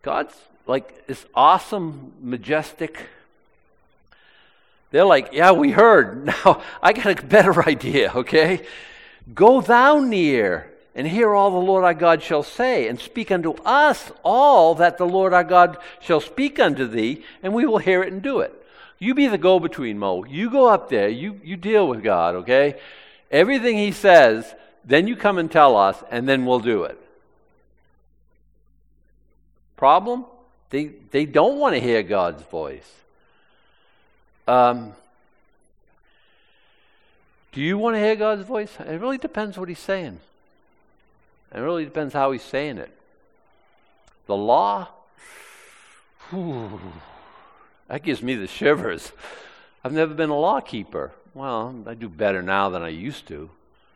God's 0.03 0.35
like 0.67 1.07
this 1.07 1.25
awesome, 1.35 2.13
majestic 2.21 3.09
they're 4.95 5.05
like, 5.05 5.31
Yeah, 5.33 5.51
we 5.51 5.73
heard. 5.73 6.27
Now 6.45 6.63
I 6.81 6.93
got 6.93 7.19
a 7.19 7.27
better 7.27 7.69
idea, 7.69 8.13
okay? 8.15 8.65
Go 9.35 9.61
thou 9.61 9.99
near 9.99 10.71
and 10.95 11.09
hear 11.09 11.35
all 11.35 11.51
the 11.51 11.57
Lord 11.57 11.83
our 11.83 11.95
God 11.95 12.23
shall 12.23 12.45
say, 12.45 12.87
and 12.87 13.01
speak 13.01 13.33
unto 13.33 13.55
us 13.65 14.13
all 14.23 14.77
that 14.77 14.97
the 14.97 15.07
Lord 15.07 15.33
our 15.33 15.43
God 15.43 15.79
shall 16.01 16.21
speak 16.21 16.61
unto 16.61 16.87
thee, 16.87 17.25
and 17.43 17.53
we 17.53 17.67
will 17.67 17.79
hear 17.79 18.05
it 18.05 18.13
and 18.13 18.23
do 18.23 18.39
it. 18.39 18.55
You 19.01 19.15
be 19.15 19.27
the 19.27 19.37
go 19.37 19.59
between, 19.59 19.99
Mo. 19.99 20.25
You 20.25 20.49
go 20.49 20.69
up 20.69 20.89
there, 20.89 21.09
you, 21.09 21.41
you 21.43 21.57
deal 21.57 21.89
with 21.89 22.05
God, 22.05 22.37
okay? 22.37 22.79
Everything 23.33 23.77
he 23.77 23.91
says, 23.91 24.55
then 24.85 25.09
you 25.09 25.17
come 25.17 25.39
and 25.39 25.51
tell 25.51 25.77
us, 25.77 26.01
and 26.13 26.29
then 26.29 26.47
we'll 26.47 26.61
do 26.61 26.85
it. 26.85 26.97
Problem? 29.77 30.27
They, 30.71 30.93
they 31.11 31.27
don't 31.27 31.59
want 31.59 31.75
to 31.75 31.81
hear 31.81 32.05
God's 32.05 32.45
voice. 32.45 32.89
Um, 34.47 34.93
do 37.53 37.61
you 37.61 37.79
want 37.79 37.97
to 37.97 38.01
hear 38.01 38.17
God's 38.17 38.43
voice? 38.45 38.77
It 38.79 39.01
really 39.01 39.19
depends 39.19 39.57
what 39.57 39.69
He's 39.69 39.79
saying. 39.79 40.21
It 41.55 41.61
really 41.61 41.85
depends 41.85 42.13
how 42.13 42.33
He's 42.33 42.43
saying 42.43 42.79
it. 42.79 42.91
The 44.27 44.37
law, 44.37 44.89
whew, 46.31 46.81
that 47.89 48.03
gives 48.03 48.23
me 48.23 48.35
the 48.35 48.47
shivers. 48.47 49.13
I've 49.85 49.93
never 49.93 50.15
been 50.15 50.31
a 50.31 50.39
law 50.39 50.61
keeper. 50.61 51.13
Well, 51.35 51.75
I 51.87 51.95
do 51.95 52.09
better 52.09 52.43
now 52.43 52.71
than 52.71 52.83
I 52.83 52.89
used 52.89 53.29
to, 53.29 53.51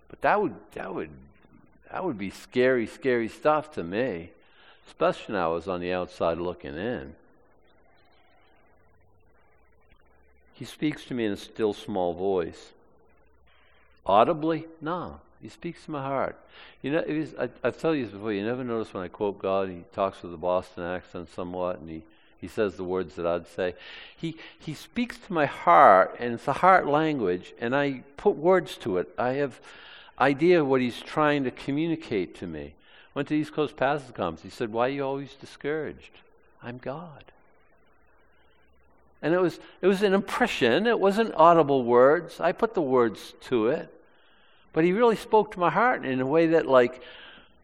but 0.08 0.20
that 0.22 0.40
would 0.40 0.54
that 0.74 0.94
would 0.94 1.10
that 1.90 2.04
would 2.04 2.18
be 2.18 2.30
scary, 2.30 2.86
scary 2.86 3.28
stuff 3.28 3.72
to 3.72 3.82
me, 3.82 4.30
especially 4.86 5.34
when 5.34 5.42
I 5.42 5.48
was 5.48 5.68
on 5.68 5.80
the 5.80 5.92
outside 5.92 6.38
looking 6.38 6.76
in. 6.76 7.14
He 10.58 10.64
speaks 10.64 11.04
to 11.04 11.14
me 11.14 11.24
in 11.24 11.32
a 11.32 11.36
still 11.36 11.72
small 11.72 12.14
voice. 12.14 12.72
Audibly? 14.04 14.66
No. 14.80 15.20
He 15.40 15.48
speaks 15.48 15.84
to 15.84 15.92
my 15.92 16.02
heart. 16.02 16.36
You 16.82 16.90
know, 16.90 17.04
was, 17.06 17.34
I, 17.38 17.48
I've 17.62 17.78
told 17.78 17.96
you 17.96 18.04
this 18.04 18.12
before. 18.12 18.32
You 18.32 18.44
never 18.44 18.64
notice 18.64 18.92
when 18.92 19.04
I 19.04 19.08
quote 19.08 19.38
God, 19.38 19.68
he 19.68 19.84
talks 19.94 20.20
with 20.22 20.34
a 20.34 20.36
Boston 20.36 20.82
accent 20.82 21.28
somewhat, 21.32 21.78
and 21.78 21.88
he, 21.88 22.02
he 22.40 22.48
says 22.48 22.74
the 22.74 22.82
words 22.82 23.14
that 23.14 23.26
I'd 23.26 23.46
say. 23.46 23.74
He, 24.16 24.36
he 24.58 24.74
speaks 24.74 25.16
to 25.18 25.32
my 25.32 25.46
heart, 25.46 26.16
and 26.18 26.34
it's 26.34 26.48
a 26.48 26.54
heart 26.54 26.88
language, 26.88 27.54
and 27.60 27.76
I 27.76 28.02
put 28.16 28.34
words 28.34 28.76
to 28.78 28.98
it. 28.98 29.08
I 29.16 29.34
have 29.34 29.60
idea 30.18 30.64
what 30.64 30.80
he's 30.80 31.00
trying 31.00 31.44
to 31.44 31.52
communicate 31.52 32.34
to 32.38 32.48
me. 32.48 32.74
Went 33.14 33.28
to 33.28 33.36
East 33.36 33.52
Coast 33.52 33.76
Pastors 33.76 34.10
Conference. 34.10 34.42
He 34.42 34.50
said, 34.50 34.72
Why 34.72 34.86
are 34.86 34.92
you 34.92 35.04
always 35.04 35.34
discouraged? 35.34 36.18
I'm 36.60 36.78
God. 36.78 37.26
And 39.20 39.34
it 39.34 39.40
was, 39.40 39.58
it 39.80 39.86
was 39.86 40.02
an 40.02 40.14
impression. 40.14 40.86
It 40.86 40.98
wasn't 40.98 41.34
audible 41.34 41.84
words. 41.84 42.40
I 42.40 42.52
put 42.52 42.74
the 42.74 42.82
words 42.82 43.34
to 43.42 43.68
it. 43.68 43.92
But 44.72 44.84
he 44.84 44.92
really 44.92 45.16
spoke 45.16 45.52
to 45.52 45.58
my 45.58 45.70
heart 45.70 46.04
in 46.04 46.20
a 46.20 46.26
way 46.26 46.48
that, 46.48 46.66
like, 46.66 47.02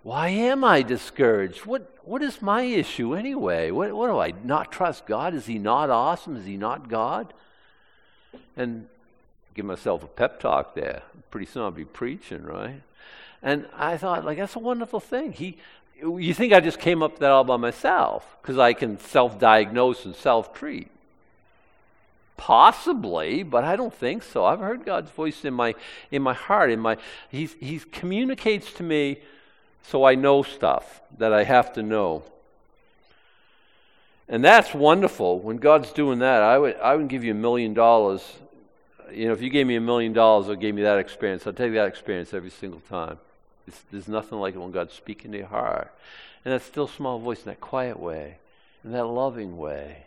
why 0.03 0.29
am 0.29 0.65
I 0.65 0.83
discouraged? 0.83 1.65
What, 1.65 1.91
what 2.03 2.23
is 2.23 2.43
my 2.43 2.63
issue 2.63 3.15
anyway? 3.15 3.71
What, 3.71 3.93
what 3.93 4.09
do 4.09 4.19
I 4.19 4.35
not 4.43 4.73
trust 4.73 5.07
God? 5.07 5.35
Is 5.35 5.47
he 5.47 5.59
not 5.59 5.91
awesome? 5.91 6.37
Is 6.37 6.45
he 6.45 6.57
not 6.57 6.89
God? 6.89 7.33
And 8.57 8.89
give 9.55 9.65
myself 9.65 10.03
a 10.03 10.09
pep 10.09 10.41
talk 10.41 10.75
there. 10.75 11.03
Pretty 11.31 11.47
soon 11.47 11.63
I'll 11.63 11.71
be 11.71 11.85
preaching, 11.85 12.43
right? 12.45 12.83
And 13.43 13.67
I 13.77 13.97
thought, 13.97 14.25
like, 14.25 14.39
that's 14.39 14.57
a 14.57 14.61
wonderful 14.61 15.01
thing. 15.01 15.33
He, 15.33 15.59
you 16.01 16.35
think 16.35 16.53
I 16.53 16.61
just 16.61 16.81
came 16.81 17.03
up 17.03 17.13
with 17.13 17.21
that 17.21 17.31
all 17.31 17.45
by 17.45 17.57
myself 17.57 18.37
because 18.43 18.59
I 18.59 18.73
can 18.73 18.99
self 18.99 19.39
diagnose 19.39 20.05
and 20.05 20.15
self 20.15 20.53
treat. 20.53 20.91
Possibly, 22.37 23.45
but 23.45 23.63
I 23.63 23.77
don't 23.77 23.95
think 23.95 24.23
so. 24.25 24.45
I've 24.45 24.59
heard 24.59 24.85
God's 24.85 25.11
voice 25.11 25.45
in 25.45 25.55
my 25.55 25.75
in 26.11 26.23
my 26.23 26.35
heart. 26.35 26.71
In 26.71 26.81
my 26.81 26.97
He 27.31 27.47
He 27.47 27.79
communicates 27.79 28.73
to 28.75 28.83
me, 28.83 29.19
so 29.83 30.05
I 30.05 30.17
know 30.17 30.43
stuff 30.43 31.01
that 31.19 31.33
I 31.33 31.45
have 31.45 31.73
to 31.75 31.83
know. 31.83 32.25
And 34.29 34.45
that's 34.45 34.75
wonderful. 34.75 35.39
When 35.39 35.59
God's 35.59 35.93
doing 35.93 36.19
that, 36.21 36.43
I 36.43 36.59
would 36.59 36.77
I 36.77 36.97
would 36.97 37.09
give 37.09 37.23
you 37.23 37.31
a 37.31 37.37
million 37.37 37.73
dollars. 37.73 38.37
You 39.13 39.27
know, 39.27 39.33
if 39.33 39.41
you 39.41 39.51
gave 39.51 39.67
me 39.67 39.77
a 39.77 39.81
million 39.81 40.13
dollars 40.13 40.49
or 40.49 40.57
gave 40.57 40.75
me 40.75 40.83
that 40.83 40.99
experience, 40.99 41.47
I'd 41.47 41.57
take 41.57 41.73
that 41.75 41.87
experience 41.87 42.35
every 42.35 42.51
single 42.51 42.81
time. 42.89 43.19
It's, 43.69 43.81
there's 43.93 44.09
nothing 44.09 44.41
like 44.41 44.55
it 44.55 44.59
when 44.59 44.73
God's 44.73 44.93
speaking 44.93 45.31
to 45.33 45.39
your 45.39 45.47
heart. 45.47 45.95
And 46.45 46.53
that 46.53 46.63
still 46.63 46.89
small 46.89 47.21
voice 47.21 47.39
in 47.39 47.45
that 47.45 47.61
quiet 47.61 47.99
way, 48.01 48.39
in 48.83 48.91
that 48.93 49.05
loving 49.05 49.57
way 49.57 50.07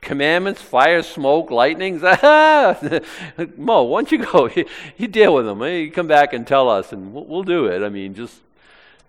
commandments, 0.00 0.62
fire, 0.62 1.02
smoke, 1.02 1.50
lightnings. 1.50 2.02
Mo, 3.56 3.82
why 3.82 4.00
don't 4.00 4.12
you 4.12 4.24
go? 4.24 4.48
You, 4.56 4.64
you, 4.96 5.08
deal 5.08 5.34
with 5.34 5.46
them. 5.46 5.62
You 5.62 5.90
come 5.90 6.06
back 6.06 6.32
and 6.32 6.46
tell 6.46 6.68
us, 6.68 6.92
and 6.92 7.12
we'll, 7.12 7.24
we'll 7.24 7.42
do 7.42 7.66
it. 7.66 7.82
I 7.82 7.88
mean, 7.88 8.14
just 8.14 8.40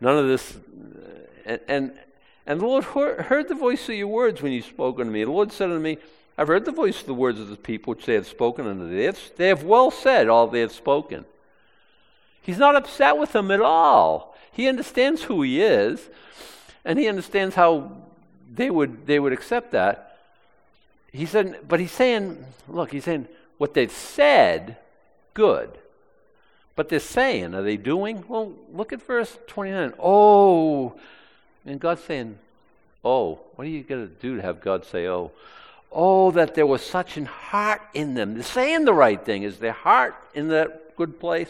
none 0.02 0.18
of 0.18 0.28
this. 0.28 0.56
Uh, 0.56 1.10
and, 1.46 1.60
and, 1.68 1.92
and 2.46 2.62
the 2.62 2.66
Lord 2.66 2.84
heard 2.84 3.48
the 3.48 3.56
voice 3.56 3.88
of 3.90 3.96
your 3.96 4.08
words 4.08 4.42
when 4.42 4.52
you 4.52 4.62
spoke 4.62 5.00
unto 5.00 5.12
me. 5.12 5.24
The 5.24 5.32
Lord 5.32 5.52
said 5.52 5.70
unto 5.70 5.82
me, 5.82 5.98
I've 6.38 6.48
heard 6.48 6.66
the 6.66 6.72
voice 6.72 7.02
of 7.02 7.06
the 7.06 7.14
words 7.14 7.40
of 7.40 7.50
the 7.50 7.58
people 7.58 7.94
which 7.94 8.06
they 8.06 8.14
have 8.14 8.28
spoken 8.28 8.66
unto 8.66 8.88
thee. 8.88 8.98
They 8.98 9.04
have, 9.04 9.20
they 9.36 9.48
have 9.50 9.64
well 9.64 9.92
said 9.92 10.30
all 10.30 10.48
they 10.48 10.62
have 10.62 10.72
spoken. 10.72 11.26
He's 12.42 12.58
not 12.58 12.76
upset 12.76 13.18
with 13.18 13.34
them 13.34 13.52
at 13.52 13.62
all. 13.62 14.36
He 14.52 14.68
understands 14.68 15.24
who 15.24 15.42
he 15.42 15.62
is, 15.62 16.10
and 16.84 16.98
he 16.98 17.08
understands 17.08 17.56
how 17.56 17.92
they 18.52 18.70
would, 18.70 19.06
they 19.06 19.20
would 19.20 19.34
accept 19.34 19.72
that 19.72 20.09
he 21.12 21.26
said, 21.26 21.68
but 21.68 21.80
he's 21.80 21.92
saying, 21.92 22.44
look, 22.68 22.92
he's 22.92 23.06
saying 23.06 23.28
what 23.58 23.74
they've 23.74 23.92
said, 23.92 24.78
good. 25.34 25.78
But 26.76 26.90
they're 26.90 27.00
saying, 27.00 27.54
are 27.56 27.62
they 27.62 27.78
doing? 27.78 28.24
Well, 28.28 28.54
look 28.74 28.94
at 28.94 29.02
verse 29.02 29.38
29. 29.48 29.94
Oh, 30.00 30.96
and 31.66 31.80
God's 31.80 32.04
saying, 32.04 32.38
oh, 33.04 33.40
what 33.56 33.68
are 33.68 33.70
you 33.70 33.84
going 33.84 34.08
to 34.08 34.14
do 34.14 34.38
to 34.38 34.42
have 34.42 34.62
God 34.62 34.86
say, 34.86 35.08
oh? 35.08 35.32
Oh, 35.92 36.32
that 36.32 36.54
there 36.54 36.68
was 36.68 36.82
such 36.82 37.18
an 37.18 37.26
heart 37.26 37.82
in 37.94 38.14
them. 38.14 38.36
They're 38.36 38.44
saying 38.44 38.86
the 38.86 38.94
right 38.94 39.24
thing. 39.24 39.44
Is 39.44 39.58
their 39.58 39.74
heart 39.74 40.16
in 40.36 40.50
that 40.50 40.96
good 40.96 41.20
place? 41.20 41.50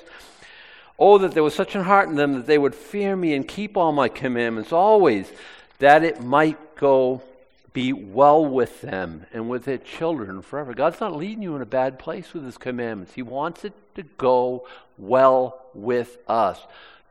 Oh, 0.98 1.18
that 1.18 1.34
there 1.34 1.44
was 1.44 1.54
such 1.54 1.76
an 1.76 1.84
heart 1.84 2.10
in 2.10 2.16
them 2.16 2.34
that 2.34 2.48
they 2.48 2.58
would 2.58 2.74
fear 2.74 3.16
me 3.16 3.34
and 3.34 3.48
keep 3.48 3.78
all 3.78 3.92
my 3.92 4.10
commandments 4.10 4.72
always, 4.72 5.32
that 5.80 6.04
it 6.04 6.22
might 6.22 6.76
go 6.76 7.22
be 7.74 7.94
well 7.94 8.46
with 8.46 8.82
them 8.82 9.26
and 9.34 9.50
with 9.50 9.66
their 9.66 9.78
children 9.78 10.42
forever. 10.42 10.74
God's 10.74 11.00
not 11.00 11.16
leading 11.16 11.44
you 11.44 11.56
in 11.56 11.62
a 11.62 11.68
bad 11.68 12.00
place 12.00 12.34
with 12.34 12.46
His 12.46 12.58
commandments. 12.58 13.14
He 13.14 13.22
wants 13.22 13.66
it 13.66 13.74
to 13.96 14.04
go 14.04 14.68
well 14.98 15.62
with 15.74 16.18
us. 16.28 16.60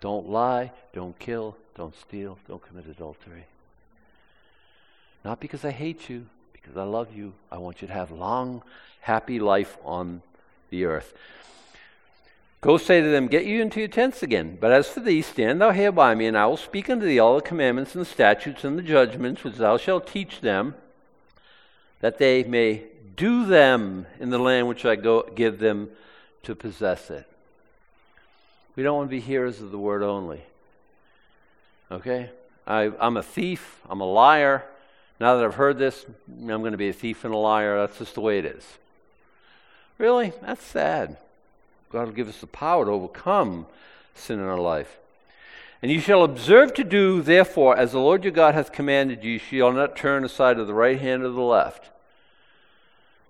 Don't 0.01 0.29
lie, 0.29 0.73
don't 0.93 1.19
kill, 1.19 1.57
don't 1.75 1.95
steal, 1.97 2.39
don't 2.49 2.67
commit 2.67 2.87
adultery. 2.87 3.45
Not 5.25 5.41
because 5.41 5.65
I 5.65 5.71
hate 5.71 6.09
you, 6.09 6.27
because 6.53 6.77
I 6.77 6.85
love 6.85 7.15
you. 7.15 7.35
I 7.51 7.59
want 7.59 7.83
you 7.83 7.89
to 7.89 7.95
have 7.95 8.11
long, 8.11 8.63
happy 9.01 9.41
life 9.41 9.77
on 9.85 10.23
the 10.71 10.85
earth. 10.85 11.15
Go 12.61 12.77
say 12.77 13.01
to 13.01 13.09
them, 13.09 13.29
Get 13.29 13.45
you 13.45 13.63
into 13.63 13.79
your 13.79 13.89
tents 13.89 14.23
again. 14.23 14.59
But 14.61 14.73
as 14.73 14.89
for 14.89 15.01
thee, 15.01 15.23
stand 15.23 15.61
thou 15.61 15.71
here 15.71 15.93
by 15.93 16.15
me, 16.15 16.27
and 16.27 16.37
I 16.37 16.47
will 16.47 16.57
speak 16.57 16.91
unto 16.91 17.07
thee 17.07 17.19
all 17.19 17.37
the 17.37 17.43
commandments 17.43 17.95
and 17.95 18.03
the 18.03 18.09
statutes 18.09 18.65
and 18.65 18.77
the 18.77 18.83
judgments 18.83 19.45
which 19.45 19.57
thou 19.57 19.77
shalt 19.77 20.07
teach 20.07 20.41
them, 20.41 20.75
that 22.01 22.19
they 22.19 22.43
may 22.45 22.85
do 23.17 23.47
them 23.47 24.07
in 24.19 24.31
the 24.31 24.39
land 24.39 24.69
which 24.69 24.85
I 24.85 24.97
go, 24.97 25.23
give 25.23 25.59
them 25.59 25.91
to 26.45 26.55
possess 26.55 27.11
it. 27.11 27.27
We 28.75 28.83
don't 28.83 28.97
want 28.97 29.11
to 29.11 29.17
be 29.17 29.21
hearers 29.21 29.61
of 29.61 29.71
the 29.71 29.79
word 29.79 30.03
only. 30.03 30.43
Okay? 31.91 32.31
I, 32.67 32.93
I'm 33.01 33.17
a 33.17 33.23
thief. 33.23 33.81
I'm 33.89 34.01
a 34.01 34.07
liar. 34.07 34.65
Now 35.21 35.37
that 35.37 35.45
I've 35.45 35.55
heard 35.55 35.79
this, 35.79 36.07
I'm 36.29 36.47
going 36.47 36.73
to 36.73 36.79
be 36.79 36.89
a 36.89 36.93
thief 36.93 37.25
and 37.25 37.35
a 37.35 37.37
liar. 37.37 37.79
That's 37.79 37.99
just 37.99 38.15
the 38.15 38.21
way 38.21 38.39
it 38.39 38.45
is. 38.45 38.65
Really? 39.97 40.33
That's 40.43 40.63
sad. 40.63 41.17
God 41.91 42.07
will 42.07 42.14
give 42.14 42.28
us 42.28 42.41
the 42.41 42.47
power 42.47 42.84
to 42.84 42.91
overcome 42.91 43.66
sin 44.14 44.39
in 44.39 44.45
our 44.45 44.59
life. 44.59 44.99
And 45.80 45.93
you 45.93 46.01
shall 46.01 46.24
observe 46.24 46.74
to 46.74 46.84
do, 46.84 47.22
therefore, 47.22 47.76
as 47.76 47.93
the 47.93 48.01
Lord 48.01 48.24
your 48.24 48.32
God 48.32 48.55
hath 48.55 48.72
commanded 48.72 49.22
you, 49.22 49.32
you 49.32 49.39
shall 49.39 49.72
not 49.72 49.97
turn 49.97 50.24
aside 50.24 50.57
to 50.57 50.64
the 50.64 50.74
right 50.74 51.01
hand 51.01 51.22
or 51.22 51.30
the 51.30 51.41
left. 51.41 51.91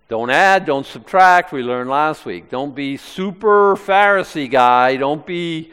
Don't 0.08 0.30
add, 0.30 0.64
don't 0.64 0.86
subtract. 0.86 1.52
We 1.52 1.62
learned 1.62 1.90
last 1.90 2.24
week. 2.24 2.48
Don't 2.48 2.74
be 2.74 2.96
super 2.96 3.76
Pharisee 3.76 4.50
guy. 4.50 4.96
Don't 4.96 5.26
be, 5.26 5.70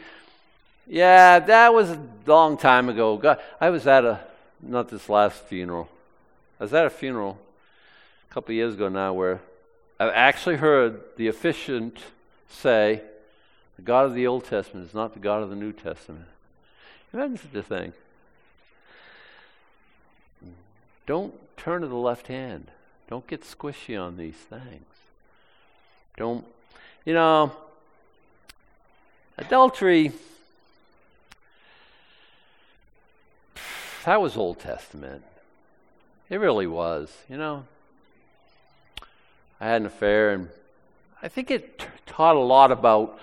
yeah, 0.86 1.38
that 1.38 1.72
was 1.72 1.90
a 1.90 2.00
long 2.26 2.58
time 2.58 2.90
ago. 2.90 3.16
God, 3.16 3.40
I 3.58 3.70
was 3.70 3.86
at 3.86 4.04
a, 4.04 4.20
not 4.60 4.90
this 4.90 5.08
last 5.08 5.42
funeral. 5.44 5.88
I 6.60 6.64
was 6.64 6.74
at 6.74 6.84
a 6.84 6.90
funeral 6.90 7.38
a 8.30 8.34
couple 8.34 8.54
years 8.54 8.74
ago 8.74 8.90
now 8.90 9.14
where 9.14 9.40
I 9.98 10.10
actually 10.10 10.56
heard 10.56 11.00
the 11.16 11.28
officiant 11.28 11.96
say, 12.48 13.02
the 13.76 13.82
God 13.82 14.06
of 14.06 14.14
the 14.14 14.26
Old 14.26 14.44
Testament 14.44 14.86
is 14.86 14.94
not 14.94 15.12
the 15.12 15.20
God 15.20 15.42
of 15.42 15.50
the 15.50 15.56
New 15.56 15.72
Testament. 15.72 16.26
Imagine 17.12 17.38
such 17.38 17.54
a 17.54 17.62
thing. 17.62 17.92
Don't 21.06 21.34
turn 21.56 21.82
to 21.82 21.86
the 21.86 21.94
left 21.94 22.26
hand. 22.26 22.68
Don't 23.08 23.26
get 23.26 23.42
squishy 23.42 24.00
on 24.00 24.16
these 24.16 24.34
things. 24.34 24.84
Don't, 26.16 26.44
you 27.04 27.14
know, 27.14 27.52
adultery, 29.38 30.12
that 34.04 34.20
was 34.20 34.36
Old 34.36 34.58
Testament. 34.58 35.22
It 36.28 36.40
really 36.40 36.66
was, 36.66 37.12
you 37.28 37.36
know. 37.36 37.64
I 39.60 39.68
had 39.68 39.82
an 39.82 39.86
affair, 39.86 40.32
and 40.32 40.48
I 41.22 41.28
think 41.28 41.50
it 41.50 41.86
taught 42.06 42.36
a 42.36 42.40
lot 42.40 42.70
about 42.70 43.18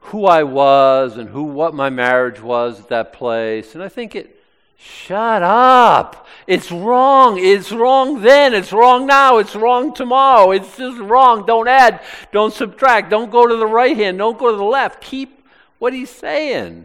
who 0.00 0.26
I 0.26 0.42
was 0.44 1.16
and 1.16 1.28
who 1.28 1.42
what 1.42 1.74
my 1.74 1.90
marriage 1.90 2.40
was 2.40 2.80
at 2.80 2.88
that 2.88 3.12
place. 3.12 3.74
And 3.74 3.82
I 3.82 3.88
think 3.88 4.14
it 4.14 4.38
Shut 4.80 5.42
up. 5.42 6.28
It's 6.46 6.70
wrong. 6.70 7.36
It's 7.36 7.72
wrong 7.72 8.22
then. 8.22 8.54
It's 8.54 8.72
wrong 8.72 9.06
now. 9.06 9.38
It's 9.38 9.56
wrong 9.56 9.92
tomorrow. 9.92 10.52
It's 10.52 10.76
just 10.76 10.98
wrong. 11.00 11.44
Don't 11.44 11.66
add. 11.66 12.00
Don't 12.30 12.54
subtract. 12.54 13.10
Don't 13.10 13.28
go 13.28 13.48
to 13.48 13.56
the 13.56 13.66
right 13.66 13.96
hand. 13.96 14.18
Don't 14.18 14.38
go 14.38 14.52
to 14.52 14.56
the 14.56 14.62
left. 14.62 15.02
Keep 15.02 15.44
what 15.80 15.92
he's 15.92 16.10
saying. 16.10 16.84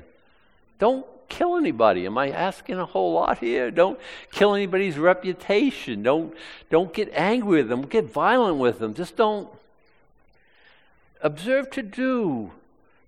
Don't 0.79 1.05
kill 1.29 1.55
anybody. 1.55 2.07
Am 2.07 2.17
I 2.17 2.31
asking 2.31 2.79
a 2.79 2.85
whole 2.85 3.13
lot 3.13 3.37
here? 3.37 3.69
Don't 3.69 3.99
kill 4.31 4.55
anybody's 4.55 4.97
reputation. 4.97 6.01
Don't 6.01 6.33
don't 6.71 6.91
get 6.95 7.11
angry 7.13 7.59
with 7.59 7.69
them. 7.69 7.83
Get 7.83 8.05
violent 8.05 8.57
with 8.57 8.79
them. 8.79 8.95
Just 8.95 9.15
don't 9.15 9.47
observe 11.23 11.71
to 11.71 11.81
do 11.81 12.51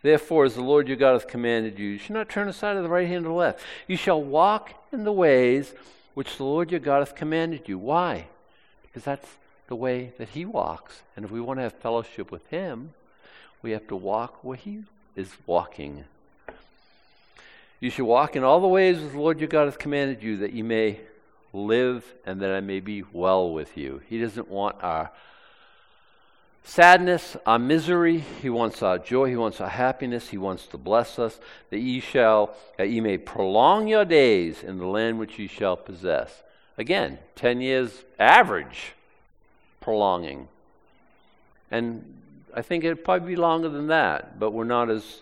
Therefore, 0.05 0.45
as 0.45 0.53
the 0.53 0.61
Lord 0.61 0.88
your 0.88 0.97
God 0.97 1.13
hath 1.13 1.28
commanded 1.28 1.80
you, 1.80 1.88
you 1.88 1.97
shall 1.97 2.16
not 2.16 2.30
turn 2.30 2.47
aside 2.47 2.76
to 2.76 2.84
the 2.84 2.88
right 2.89 3.07
hand 3.07 3.26
or 3.26 3.30
the 3.30 3.34
left. 3.34 3.59
You 3.88 3.97
shall 3.97 4.22
walk 4.22 4.72
in 4.91 5.03
the 5.03 5.11
ways 5.11 5.74
which 6.13 6.38
the 6.38 6.43
Lord 6.43 6.70
your 6.70 6.80
God 6.80 6.99
hath 6.99 7.16
commanded 7.16 7.68
you. 7.68 7.80
Why? 7.80 8.28
Because 8.84 9.03
that's 9.03 9.28
the 9.66 9.76
way 9.76 10.13
that 10.20 10.30
He 10.30 10.45
walks. 10.45 11.01
And 11.16 11.26
if 11.26 11.32
we 11.32 11.41
want 11.41 11.57
to 11.57 11.63
have 11.63 11.74
fellowship 11.74 12.30
with 12.30 12.47
Him, 12.49 12.93
we 13.63 13.72
have 13.72 13.88
to 13.88 13.95
walk 13.95 14.43
where 14.43 14.57
He 14.57 14.84
is 15.16 15.32
walking. 15.47 16.03
You 17.80 17.89
shall 17.89 18.05
walk 18.05 18.36
in 18.36 18.43
all 18.43 18.59
the 18.59 18.68
ways 18.68 18.99
which 18.99 19.13
the 19.13 19.20
Lord 19.20 19.39
your 19.39 19.49
God 19.49 19.66
hath 19.66 19.80
commanded 19.80 20.22
you, 20.22 20.38
that 20.38 20.53
you 20.53 20.63
may 20.63 20.99
live 21.51 22.05
and 22.28 22.39
that 22.41 22.51
I 22.51 22.59
may 22.59 22.80
be 22.80 23.03
well 23.11 23.51
with 23.51 23.76
you. 23.76 24.03
He 24.07 24.22
doesn't 24.22 24.49
want 24.49 24.76
our 24.84 25.09
sadness, 26.66 27.38
our 27.45 27.59
misery. 27.59 28.20
He 28.41 28.49
wants 28.49 28.82
our 28.82 28.97
joy. 28.97 29.30
He 29.30 29.38
wants 29.38 29.61
our 29.61 29.70
happiness. 29.70 30.30
He 30.30 30.38
wants 30.38 30.68
to 30.68 30.78
bless 30.78 31.18
us, 31.18 31.39
that 31.70 31.80
ye 31.80 32.01
shall, 32.01 32.55
that 32.78 32.89
ye 32.89 32.99
may 32.99 33.18
prolong 33.18 33.88
your 33.88 34.03
days 34.03 34.63
in 34.63 34.78
the 34.78 34.86
land 34.88 35.20
which 35.20 35.39
ye 35.39 35.47
shall 35.47 35.78
possess. 35.78 36.43
Again, 36.78 37.20
10 37.36 37.61
years 37.61 38.03
average 38.20 38.93
prolonging. 39.80 40.49
And 41.72 42.22
I 42.53 42.61
think 42.61 42.84
it'd 42.84 43.03
probably 43.03 43.30
be 43.30 43.36
longer 43.36 43.70
than 43.70 43.88
that, 43.88 44.39
but 44.39 44.51
we're 44.51 44.66
not 44.66 44.89
as 44.89 45.22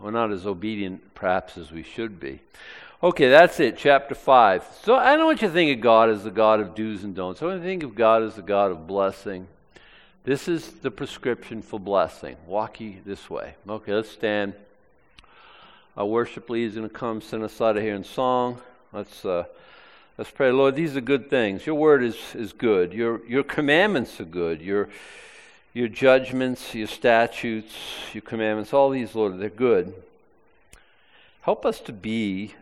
we're 0.00 0.10
not 0.10 0.32
as 0.32 0.46
obedient 0.46 1.14
perhaps 1.14 1.58
as 1.58 1.70
we 1.70 1.82
should 1.82 2.18
be. 2.18 2.40
Okay, 3.02 3.30
that's 3.30 3.58
it, 3.60 3.78
chapter 3.78 4.14
5. 4.14 4.62
So 4.82 4.94
I 4.94 5.16
don't 5.16 5.24
want 5.24 5.40
you 5.40 5.48
to 5.48 5.54
think 5.54 5.74
of 5.74 5.80
God 5.82 6.10
as 6.10 6.22
the 6.22 6.30
God 6.30 6.60
of 6.60 6.74
do's 6.74 7.02
and 7.02 7.14
don'ts. 7.14 7.40
I 7.40 7.46
want 7.46 7.56
you 7.56 7.62
to 7.62 7.66
think 7.66 7.82
of 7.82 7.94
God 7.94 8.22
as 8.22 8.34
the 8.34 8.42
God 8.42 8.70
of 8.70 8.86
blessing. 8.86 9.48
This 10.24 10.48
is 10.48 10.68
the 10.68 10.90
prescription 10.90 11.62
for 11.62 11.80
blessing. 11.80 12.36
Walk 12.46 12.78
ye 12.78 12.98
this 13.06 13.30
way. 13.30 13.54
Okay, 13.66 13.94
let's 13.94 14.10
stand. 14.10 14.52
Our 15.96 16.04
worship 16.04 16.50
leader 16.50 16.68
is 16.68 16.74
going 16.74 16.90
to 16.90 16.94
come 16.94 17.22
send 17.22 17.42
us 17.42 17.58
out 17.62 17.78
of 17.78 17.82
here 17.82 17.94
in 17.94 18.04
song. 18.04 18.60
Let's, 18.92 19.24
uh, 19.24 19.44
let's 20.18 20.30
pray. 20.30 20.52
Lord, 20.52 20.76
these 20.76 20.94
are 20.94 21.00
good 21.00 21.30
things. 21.30 21.64
Your 21.64 21.76
word 21.76 22.04
is, 22.04 22.18
is 22.34 22.52
good. 22.52 22.92
Your, 22.92 23.26
your 23.26 23.44
commandments 23.44 24.20
are 24.20 24.26
good. 24.26 24.60
Your, 24.60 24.90
your 25.72 25.88
judgments, 25.88 26.74
your 26.74 26.86
statutes, 26.86 27.74
your 28.12 28.20
commandments, 28.20 28.74
all 28.74 28.90
these, 28.90 29.14
Lord, 29.14 29.40
they're 29.40 29.48
good. 29.48 29.94
Help 31.40 31.64
us 31.64 31.80
to 31.80 31.94
be 31.94 32.56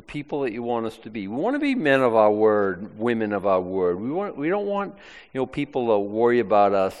the 0.00 0.06
people 0.06 0.40
that 0.40 0.52
you 0.52 0.62
want 0.62 0.86
us 0.86 0.96
to 0.96 1.10
be. 1.10 1.28
We 1.28 1.36
want 1.36 1.56
to 1.56 1.60
be 1.60 1.74
men 1.74 2.00
of 2.00 2.14
our 2.14 2.32
word, 2.32 2.98
women 2.98 3.34
of 3.34 3.44
our 3.44 3.60
word. 3.60 4.00
We 4.00 4.10
want 4.10 4.34
we 4.34 4.48
don't 4.48 4.64
want 4.64 4.94
you 5.34 5.40
know 5.42 5.44
people 5.44 5.88
to 5.88 5.98
worry 5.98 6.40
about 6.40 6.72
us 6.72 6.96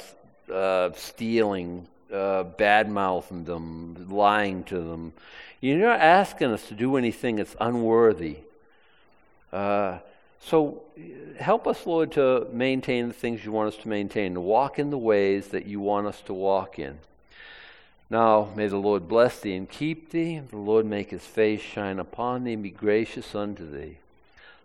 uh, 0.52 0.90
stealing, 0.92 1.86
uh, 2.12 2.42
bad 2.42 2.90
mouthing 2.90 3.44
them, 3.44 4.06
lying 4.10 4.64
to 4.64 4.74
them. 4.80 5.14
You're 5.62 5.78
not 5.78 6.00
asking 6.00 6.50
us 6.52 6.68
to 6.68 6.74
do 6.74 6.98
anything 6.98 7.36
that's 7.36 7.56
unworthy. 7.58 8.36
Uh, 9.50 10.00
so 10.40 10.82
help 11.38 11.66
us, 11.66 11.86
Lord, 11.86 12.12
to 12.12 12.48
maintain 12.52 13.08
the 13.08 13.14
things 13.14 13.42
you 13.46 13.50
want 13.50 13.72
us 13.72 13.80
to 13.80 13.88
maintain, 13.88 14.34
to 14.34 14.42
walk 14.42 14.78
in 14.78 14.90
the 14.90 14.98
ways 14.98 15.48
that 15.48 15.64
you 15.64 15.80
want 15.80 16.06
us 16.06 16.20
to 16.26 16.34
walk 16.34 16.78
in. 16.78 16.98
Now 18.10 18.48
may 18.56 18.66
the 18.66 18.76
Lord 18.76 19.06
bless 19.06 19.38
thee 19.38 19.54
and 19.54 19.68
keep 19.68 20.10
thee. 20.10 20.40
The 20.40 20.56
Lord 20.56 20.84
make 20.84 21.10
his 21.10 21.24
face 21.24 21.60
shine 21.60 22.00
upon 22.00 22.42
thee 22.42 22.54
and 22.54 22.62
be 22.62 22.70
gracious 22.70 23.36
unto 23.36 23.70
thee. 23.70 23.98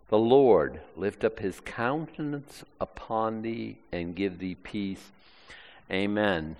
The 0.09 0.17
Lord 0.17 0.81
lift 0.97 1.23
up 1.23 1.39
his 1.39 1.59
countenance 1.59 2.63
upon 2.81 3.43
thee 3.43 3.77
and 3.91 4.15
give 4.15 4.39
thee 4.39 4.55
peace. 4.55 5.11
Amen. 5.91 6.55